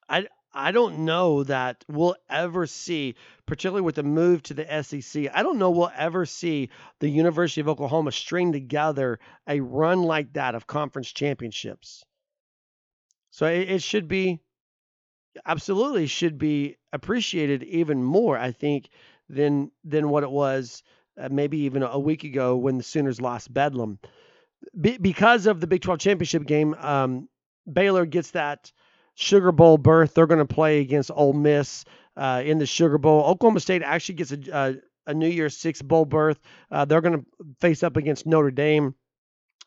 I 0.09 0.27
I 0.53 0.71
don't 0.71 0.99
know 0.99 1.43
that 1.43 1.83
we'll 1.89 2.15
ever 2.29 2.65
see, 2.65 3.15
particularly 3.45 3.81
with 3.81 3.95
the 3.95 4.03
move 4.03 4.41
to 4.43 4.53
the 4.53 4.83
SEC, 4.83 5.27
I 5.33 5.43
don't 5.43 5.57
know 5.57 5.71
we'll 5.71 5.91
ever 5.95 6.25
see 6.25 6.69
the 6.99 7.09
University 7.09 7.59
of 7.59 7.67
Oklahoma 7.67 8.13
string 8.13 8.53
together 8.53 9.19
a 9.47 9.59
run 9.59 10.03
like 10.03 10.33
that 10.33 10.55
of 10.55 10.65
conference 10.65 11.11
championships. 11.11 12.05
So 13.31 13.47
it, 13.47 13.69
it 13.69 13.83
should 13.83 14.07
be 14.07 14.39
absolutely 15.45 16.07
should 16.07 16.37
be 16.37 16.77
appreciated 16.93 17.63
even 17.63 18.01
more, 18.01 18.37
I 18.37 18.51
think, 18.51 18.89
than 19.27 19.71
than 19.83 20.09
what 20.09 20.23
it 20.23 20.31
was 20.31 20.83
uh, 21.19 21.29
maybe 21.29 21.59
even 21.59 21.83
a 21.83 21.99
week 21.99 22.23
ago 22.23 22.55
when 22.55 22.77
the 22.77 22.83
Sooners 22.83 23.19
lost 23.19 23.53
Bedlam. 23.53 23.99
Be, 24.79 24.97
because 24.97 25.47
of 25.47 25.59
the 25.59 25.67
Big 25.67 25.81
12 25.81 25.99
championship 25.99 26.45
game, 26.45 26.73
um, 26.75 27.27
Baylor 27.71 28.05
gets 28.05 28.31
that 28.31 28.71
Sugar 29.15 29.51
Bowl 29.51 29.77
berth. 29.77 30.13
They're 30.13 30.27
going 30.27 30.45
to 30.45 30.53
play 30.53 30.79
against 30.79 31.11
Ole 31.13 31.33
Miss 31.33 31.85
uh, 32.15 32.43
in 32.45 32.59
the 32.59 32.65
Sugar 32.65 32.97
Bowl. 32.97 33.23
Oklahoma 33.23 33.61
State 33.61 33.81
actually 33.81 34.15
gets 34.15 34.31
a, 34.31 34.39
a, 34.51 34.75
a 35.07 35.13
New 35.13 35.29
Year's 35.29 35.57
Six 35.57 35.81
Bowl 35.81 36.05
berth. 36.05 36.39
Uh, 36.69 36.85
they're 36.85 37.01
going 37.01 37.19
to 37.19 37.25
face 37.59 37.81
up 37.81 37.97
against 37.97 38.25
Notre 38.25 38.51
Dame 38.51 38.93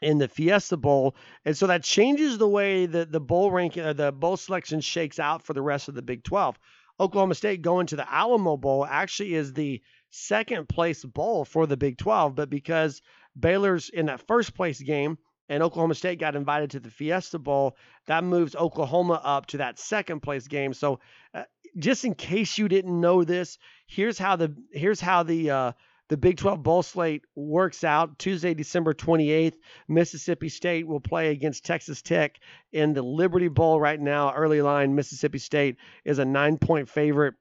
in 0.01 0.19
the 0.19 0.29
Fiesta 0.29 0.77
Bowl, 0.77 1.17
and 1.45 1.57
so 1.57 1.67
that 1.67 1.83
changes 1.83 2.39
the 2.39 2.49
way 2.49 2.87
that 2.87 3.11
the 3.11 3.19
bowl 3.19 3.51
ranking, 3.51 3.83
uh, 3.83 3.93
the 3.93 4.13
bowl 4.13 4.37
selection 4.37 4.81
shakes 4.81 5.19
out 5.19 5.43
for 5.43 5.55
the 5.55 5.63
rest 5.63 5.89
of 5.89 5.95
the 5.97 6.03
Big 6.03 6.23
12. 6.23 6.57
Oklahoma 7.01 7.35
State 7.35 7.63
going 7.63 7.87
to 7.89 7.97
the 7.97 8.13
Alamo 8.13 8.57
Bowl 8.57 8.85
actually 8.85 9.35
is 9.35 9.53
the 9.53 9.83
second 10.11 10.69
place 10.69 11.05
bowl 11.05 11.45
for 11.45 11.67
the 11.67 11.77
Big 11.77 11.99
12, 11.99 12.35
but 12.35 12.51
because 12.51 13.03
Baylor's 13.39 13.89
in 13.89 14.07
that 14.07 14.27
first 14.27 14.55
place 14.55 14.81
game 14.81 15.19
and 15.49 15.63
Oklahoma 15.63 15.95
State 15.95 16.19
got 16.19 16.37
invited 16.37 16.71
to 16.73 16.81
the 16.81 16.91
Fiesta 16.91 17.39
Bowl, 17.39 17.77
that 18.07 18.25
moves 18.25 18.55
Oklahoma 18.55 19.21
up 19.23 19.47
to 19.47 19.59
that 19.59 19.79
second 19.79 20.21
place 20.21 20.47
game. 20.47 20.75
So, 20.75 21.01
uh, 21.35 21.45
just 21.77 22.05
in 22.05 22.15
case 22.15 22.59
you 22.59 22.69
didn't 22.69 23.01
know 23.01 23.25
this, 23.25 23.59
here's 23.87 24.19
how 24.19 24.37
the 24.37 24.55
here's 24.73 25.01
how 25.01 25.23
the 25.23 25.51
uh, 25.51 25.73
the 26.09 26.17
Big 26.17 26.39
12 26.39 26.63
bowl 26.63 26.83
slate 26.83 27.25
works 27.35 27.85
out. 27.85 28.19
Tuesday, 28.19 28.55
December 28.55 28.95
28th, 28.95 29.55
Mississippi 29.89 30.49
State 30.49 30.87
will 30.87 31.01
play 31.01 31.31
against 31.31 31.67
Texas 31.67 32.01
Tech 32.01 32.39
in 32.73 32.95
the 32.95 33.03
Liberty 33.03 33.49
Bowl 33.49 33.79
right 33.79 34.01
now. 34.01 34.33
Early 34.33 34.63
line, 34.63 34.95
Mississippi 34.95 35.39
State 35.39 35.77
is 36.05 36.19
a 36.19 36.25
nine 36.25 36.57
point 36.57 36.89
favorite. 36.89 37.35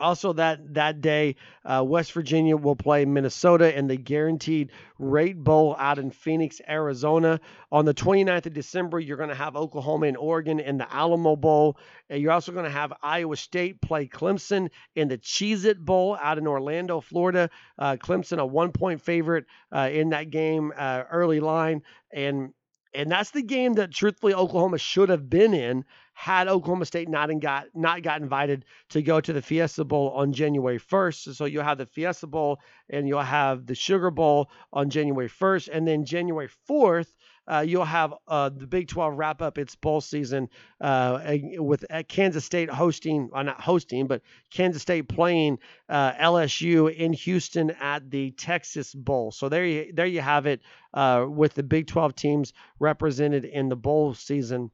Also, 0.00 0.32
that 0.34 0.74
that 0.74 1.00
day, 1.00 1.36
uh, 1.64 1.82
West 1.86 2.12
Virginia 2.12 2.56
will 2.56 2.76
play 2.76 3.04
Minnesota 3.04 3.76
in 3.76 3.86
the 3.86 3.96
Guaranteed 3.96 4.70
Rate 4.98 5.42
Bowl 5.42 5.76
out 5.78 5.98
in 5.98 6.10
Phoenix, 6.10 6.60
Arizona. 6.68 7.40
On 7.72 7.84
the 7.84 7.94
29th 7.94 8.46
of 8.46 8.52
December, 8.52 9.00
you're 9.00 9.16
going 9.16 9.28
to 9.28 9.34
have 9.34 9.56
Oklahoma 9.56 10.06
and 10.06 10.16
Oregon 10.16 10.60
in 10.60 10.78
the 10.78 10.92
Alamo 10.92 11.36
Bowl. 11.36 11.78
And 12.08 12.20
you're 12.22 12.32
also 12.32 12.52
going 12.52 12.64
to 12.64 12.70
have 12.70 12.92
Iowa 13.02 13.36
State 13.36 13.80
play 13.80 14.06
Clemson 14.06 14.70
in 14.94 15.08
the 15.08 15.18
Cheez 15.18 15.64
It 15.64 15.84
Bowl 15.84 16.16
out 16.20 16.38
in 16.38 16.46
Orlando, 16.46 17.00
Florida. 17.00 17.50
Uh, 17.78 17.96
Clemson, 17.96 18.38
a 18.38 18.46
one 18.46 18.72
point 18.72 19.00
favorite 19.00 19.46
uh, 19.74 19.88
in 19.92 20.10
that 20.10 20.30
game, 20.30 20.72
uh, 20.76 21.04
early 21.10 21.40
line. 21.40 21.82
And 22.12 22.52
and 22.96 23.10
that's 23.10 23.30
the 23.30 23.42
game 23.42 23.74
that 23.74 23.92
truthfully 23.92 24.34
Oklahoma 24.34 24.78
should 24.78 25.08
have 25.10 25.28
been 25.28 25.54
in 25.54 25.84
had 26.14 26.48
Oklahoma 26.48 26.86
State 26.86 27.10
not 27.10 27.28
got 27.40 27.66
not 27.74 28.02
got 28.02 28.22
invited 28.22 28.64
to 28.88 29.02
go 29.02 29.20
to 29.20 29.32
the 29.34 29.42
Fiesta 29.42 29.84
Bowl 29.84 30.10
on 30.16 30.32
January 30.32 30.78
1st. 30.78 31.34
So 31.34 31.44
you'll 31.44 31.62
have 31.62 31.76
the 31.76 31.86
Fiesta 31.86 32.26
Bowl 32.26 32.58
and 32.88 33.06
you'll 33.06 33.20
have 33.20 33.66
the 33.66 33.74
Sugar 33.74 34.10
Bowl 34.10 34.50
on 34.72 34.88
January 34.88 35.28
1st, 35.28 35.68
and 35.72 35.86
then 35.86 36.06
January 36.06 36.48
4th. 36.68 37.12
Uh, 37.48 37.64
you'll 37.66 37.84
have 37.84 38.14
uh, 38.28 38.48
the 38.48 38.66
Big 38.66 38.88
12 38.88 39.16
wrap 39.16 39.42
up 39.42 39.58
its 39.58 39.74
bowl 39.74 40.00
season 40.00 40.48
uh, 40.80 41.36
with 41.58 41.84
Kansas 42.08 42.44
State 42.44 42.70
hosting, 42.70 43.30
not 43.32 43.60
hosting, 43.60 44.06
but 44.06 44.22
Kansas 44.50 44.82
State 44.82 45.08
playing 45.08 45.58
uh, 45.88 46.12
LSU 46.14 46.94
in 46.94 47.12
Houston 47.12 47.70
at 47.80 48.10
the 48.10 48.32
Texas 48.32 48.94
Bowl. 48.94 49.30
So 49.30 49.48
there 49.48 49.64
you 49.64 49.92
there 49.92 50.06
you 50.06 50.20
have 50.20 50.46
it 50.46 50.60
uh, 50.94 51.26
with 51.28 51.54
the 51.54 51.62
Big 51.62 51.86
12 51.86 52.14
teams 52.14 52.52
represented 52.78 53.44
in 53.44 53.68
the 53.68 53.76
bowl 53.76 54.14
season. 54.14 54.70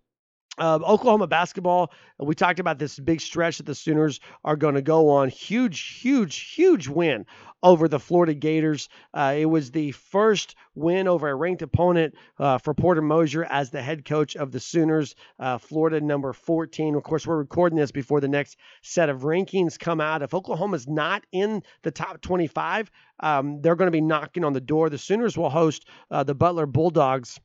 Uh, 0.59 0.79
Oklahoma 0.87 1.27
basketball, 1.27 1.91
we 2.19 2.35
talked 2.35 2.61
about 2.61 2.79
this 2.79 2.99
big 2.99 3.23
stretch 3.23 3.57
that 3.57 3.65
the 3.65 3.75
Sooners 3.75 4.21
are 4.45 4.57
going 4.57 4.75
to 4.75 4.83
go 4.83 5.09
on. 5.09 5.31
Huge, 5.31 5.81
huge, 5.81 6.37
huge 6.37 6.89
win 6.89 7.25
over 7.63 7.89
the 7.89 7.99
Florida 7.99 8.35
Gators. 8.35 8.91
Uh, 9.15 9.35
it 9.39 9.47
was 9.47 9.71
the 9.71 9.93
first 9.93 10.55
win 10.75 11.09
over 11.09 11.29
a 11.31 11.35
ranked 11.35 11.63
opponent 11.63 12.15
uh, 12.39 12.59
for 12.59 12.75
Porter 12.75 13.01
Moser 13.01 13.45
as 13.45 13.71
the 13.71 13.81
head 13.81 14.05
coach 14.05 14.37
of 14.37 14.53
the 14.53 14.61
Sooners, 14.61 15.15
uh, 15.39 15.57
Florida 15.57 16.03
number 16.03 16.35
14. 16.35 16.97
Of 16.97 17.03
course, 17.03 17.27
we're 17.27 17.39
recording 17.39 17.79
this 17.79 17.91
before 17.91 18.21
the 18.21 18.29
next 18.29 18.59
set 18.83 19.09
of 19.09 19.23
rankings 19.23 19.79
come 19.79 20.03
out. 20.03 20.21
If 20.21 20.35
Oklahoma's 20.35 20.87
not 20.87 21.25
in 21.33 21.63
the 21.83 21.91
top 21.91 22.21
25, 22.21 22.91
um, 23.21 23.63
they're 23.63 23.77
going 23.77 23.87
to 23.87 23.91
be 23.91 24.03
knocking 24.03 24.45
on 24.45 24.53
the 24.53 24.61
door. 24.61 24.91
The 24.91 24.99
Sooners 24.99 25.39
will 25.39 25.51
host 25.51 25.87
uh, 26.11 26.25
the 26.25 26.35
Butler 26.35 26.67
Bulldogs 26.67 27.41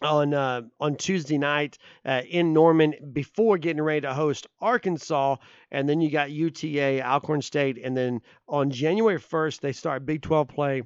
on 0.00 0.34
uh, 0.34 0.62
on 0.80 0.96
Tuesday 0.96 1.38
night 1.38 1.78
uh, 2.04 2.22
in 2.28 2.52
Norman 2.52 2.94
before 3.12 3.58
getting 3.58 3.82
ready 3.82 4.02
to 4.02 4.14
host 4.14 4.46
Arkansas, 4.60 5.36
and 5.70 5.88
then 5.88 6.00
you 6.00 6.10
got 6.10 6.30
UTA, 6.30 7.02
Alcorn 7.02 7.42
State, 7.42 7.78
and 7.82 7.96
then 7.96 8.20
on 8.48 8.70
January 8.70 9.20
1st 9.20 9.60
they 9.60 9.72
start 9.72 10.06
Big 10.06 10.22
12 10.22 10.48
play 10.48 10.82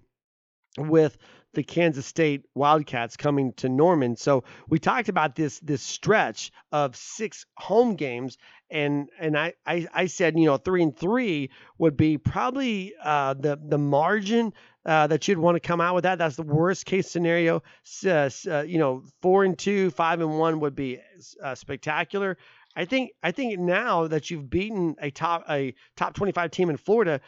with 0.79 1.17
the 1.55 1.63
Kansas 1.63 2.05
State 2.05 2.45
Wildcats 2.55 3.17
coming 3.17 3.55
to 3.55 3.69
Norman. 3.69 4.17
So 4.17 4.45
we 4.69 4.79
talked 4.79 5.09
about 5.09 5.35
this 5.35 5.59
this 5.61 5.83
stretch 5.83 6.53
of 6.71 6.95
six 6.95 7.47
home 7.57 7.97
games, 7.97 8.37
and 8.71 9.09
and 9.19 9.37
I 9.39 9.55
I, 9.67 9.87
I 9.93 10.07
said 10.07 10.39
you 10.39 10.45
know 10.45 10.59
three 10.59 10.83
and 10.83 10.97
three 10.97 11.51
would 11.79 11.97
be 11.97 12.19
probably 12.19 12.95
uh, 13.03 13.35
the 13.35 13.59
the 13.61 13.79
margin 13.79 14.53
uh, 14.87 15.09
that 15.09 15.26
you'd 15.26 15.39
want 15.39 15.57
to 15.57 15.61
come 15.61 15.80
out 15.80 15.95
with 15.95 16.05
that. 16.05 16.16
That's 16.16 16.37
the 16.37 16.43
worst 16.43 16.87
case 16.87 17.11
scenario. 17.11 17.62
Uh, 18.05 18.30
uh, 18.49 18.62
you 18.62 18.78
know, 18.78 19.05
four 19.20 19.45
and 19.45 19.59
two, 19.59 19.91
five 19.91 20.20
and 20.20 20.39
one 20.39 20.61
would 20.61 20.76
be 20.76 21.01
uh, 21.43 21.55
spectacular. 21.55 22.39
I 22.76 22.84
think 22.84 23.11
I 23.22 23.32
think 23.32 23.59
now 23.59 24.07
that 24.07 24.30
you've 24.30 24.49
beaten 24.49 24.95
a 25.01 25.11
top 25.11 25.45
a 25.51 25.74
top 25.97 26.14
25 26.14 26.51
team 26.51 26.70
in 26.70 26.76
Florida, 26.76 27.20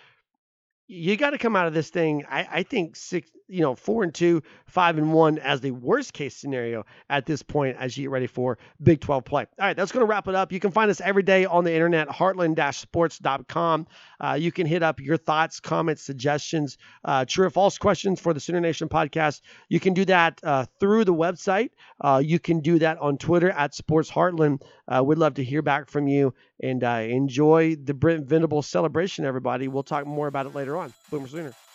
you 0.89 1.17
got 1.17 1.31
to 1.31 1.39
come 1.39 1.55
out 1.55 1.67
of 1.67 1.75
this 1.75 1.91
thing. 1.91 2.25
I, 2.29 2.49
I 2.51 2.63
think 2.63 2.97
six, 2.97 3.31
you 3.47 3.61
know, 3.61 3.75
four 3.75 4.05
and 4.05 4.15
two, 4.15 4.43
five 4.67 4.97
and 4.97 5.13
one 5.13 5.39
as 5.39 5.61
the 5.61 5.71
worst 5.71 6.15
case 6.15 6.35
scenario 6.35 6.85
at 7.11 7.27
this 7.27 7.43
point 7.43 7.77
as 7.79 7.97
you 7.97 8.05
get 8.05 8.11
ready 8.11 8.27
for 8.27 8.59
Big 8.83 9.01
12 9.01 9.25
play. 9.25 9.47
All 9.59 9.67
right, 9.67 9.77
that's 9.77 9.93
going 9.93 10.05
to 10.05 10.09
wrap 10.09 10.29
it 10.29 10.35
up. 10.35 10.51
You 10.51 10.61
can 10.61 10.71
find 10.71 10.91
us 10.91 11.03
every 11.03 11.23
day 11.23 11.45
on 11.45 11.65
the 11.65 11.73
internet, 11.73 12.09
heartland-sports.com. 12.09 13.87
Uh, 14.19 14.39
you 14.41 14.51
can 14.51 14.67
hit 14.67 14.83
up 14.83 14.99
your 14.99 15.19
thoughts, 15.19 15.61
comments, 15.61 16.03
suggestions, 16.03 16.79
uh, 17.05 17.27
true 17.27 17.47
or 17.47 17.51
false 17.51 17.77
questions 17.77 18.19
for 18.19 18.33
the 18.33 18.41
Sooner 18.41 18.61
Nation 18.61 18.89
podcast. 18.89 19.43
You 19.69 19.81
can 19.81 19.93
do 19.93 20.07
that 20.07 20.41
uh, 20.43 20.65
through 20.81 21.05
the 21.05 21.15
website. 21.15 21.71
Uh, 22.01 22.23
you 22.25 22.39
can 22.39 22.61
do 22.61 22.79
that 22.79 22.97
on 22.99 23.19
Twitter 23.19 23.51
at 23.51 23.75
Sports 23.75 24.11
Heartland. 24.11 24.63
Uh, 24.87 25.03
we'd 25.05 25.19
love 25.19 25.35
to 25.35 25.45
hear 25.45 25.61
back 25.61 25.91
from 25.91 26.09
you 26.09 26.33
and 26.61 26.83
uh, 26.83 27.03
enjoy 27.07 27.77
the 27.77 27.95
Brent 27.95 28.27
Venable 28.27 28.63
celebration, 28.63 29.27
everybody. 29.27 29.69
We'll 29.69 29.83
talk 29.83 30.07
more 30.07 30.27
about 30.27 30.47
it 30.47 30.55
later 30.55 30.78
on. 30.79 30.93
Boomer 31.11 31.29
Sooner. 31.29 31.68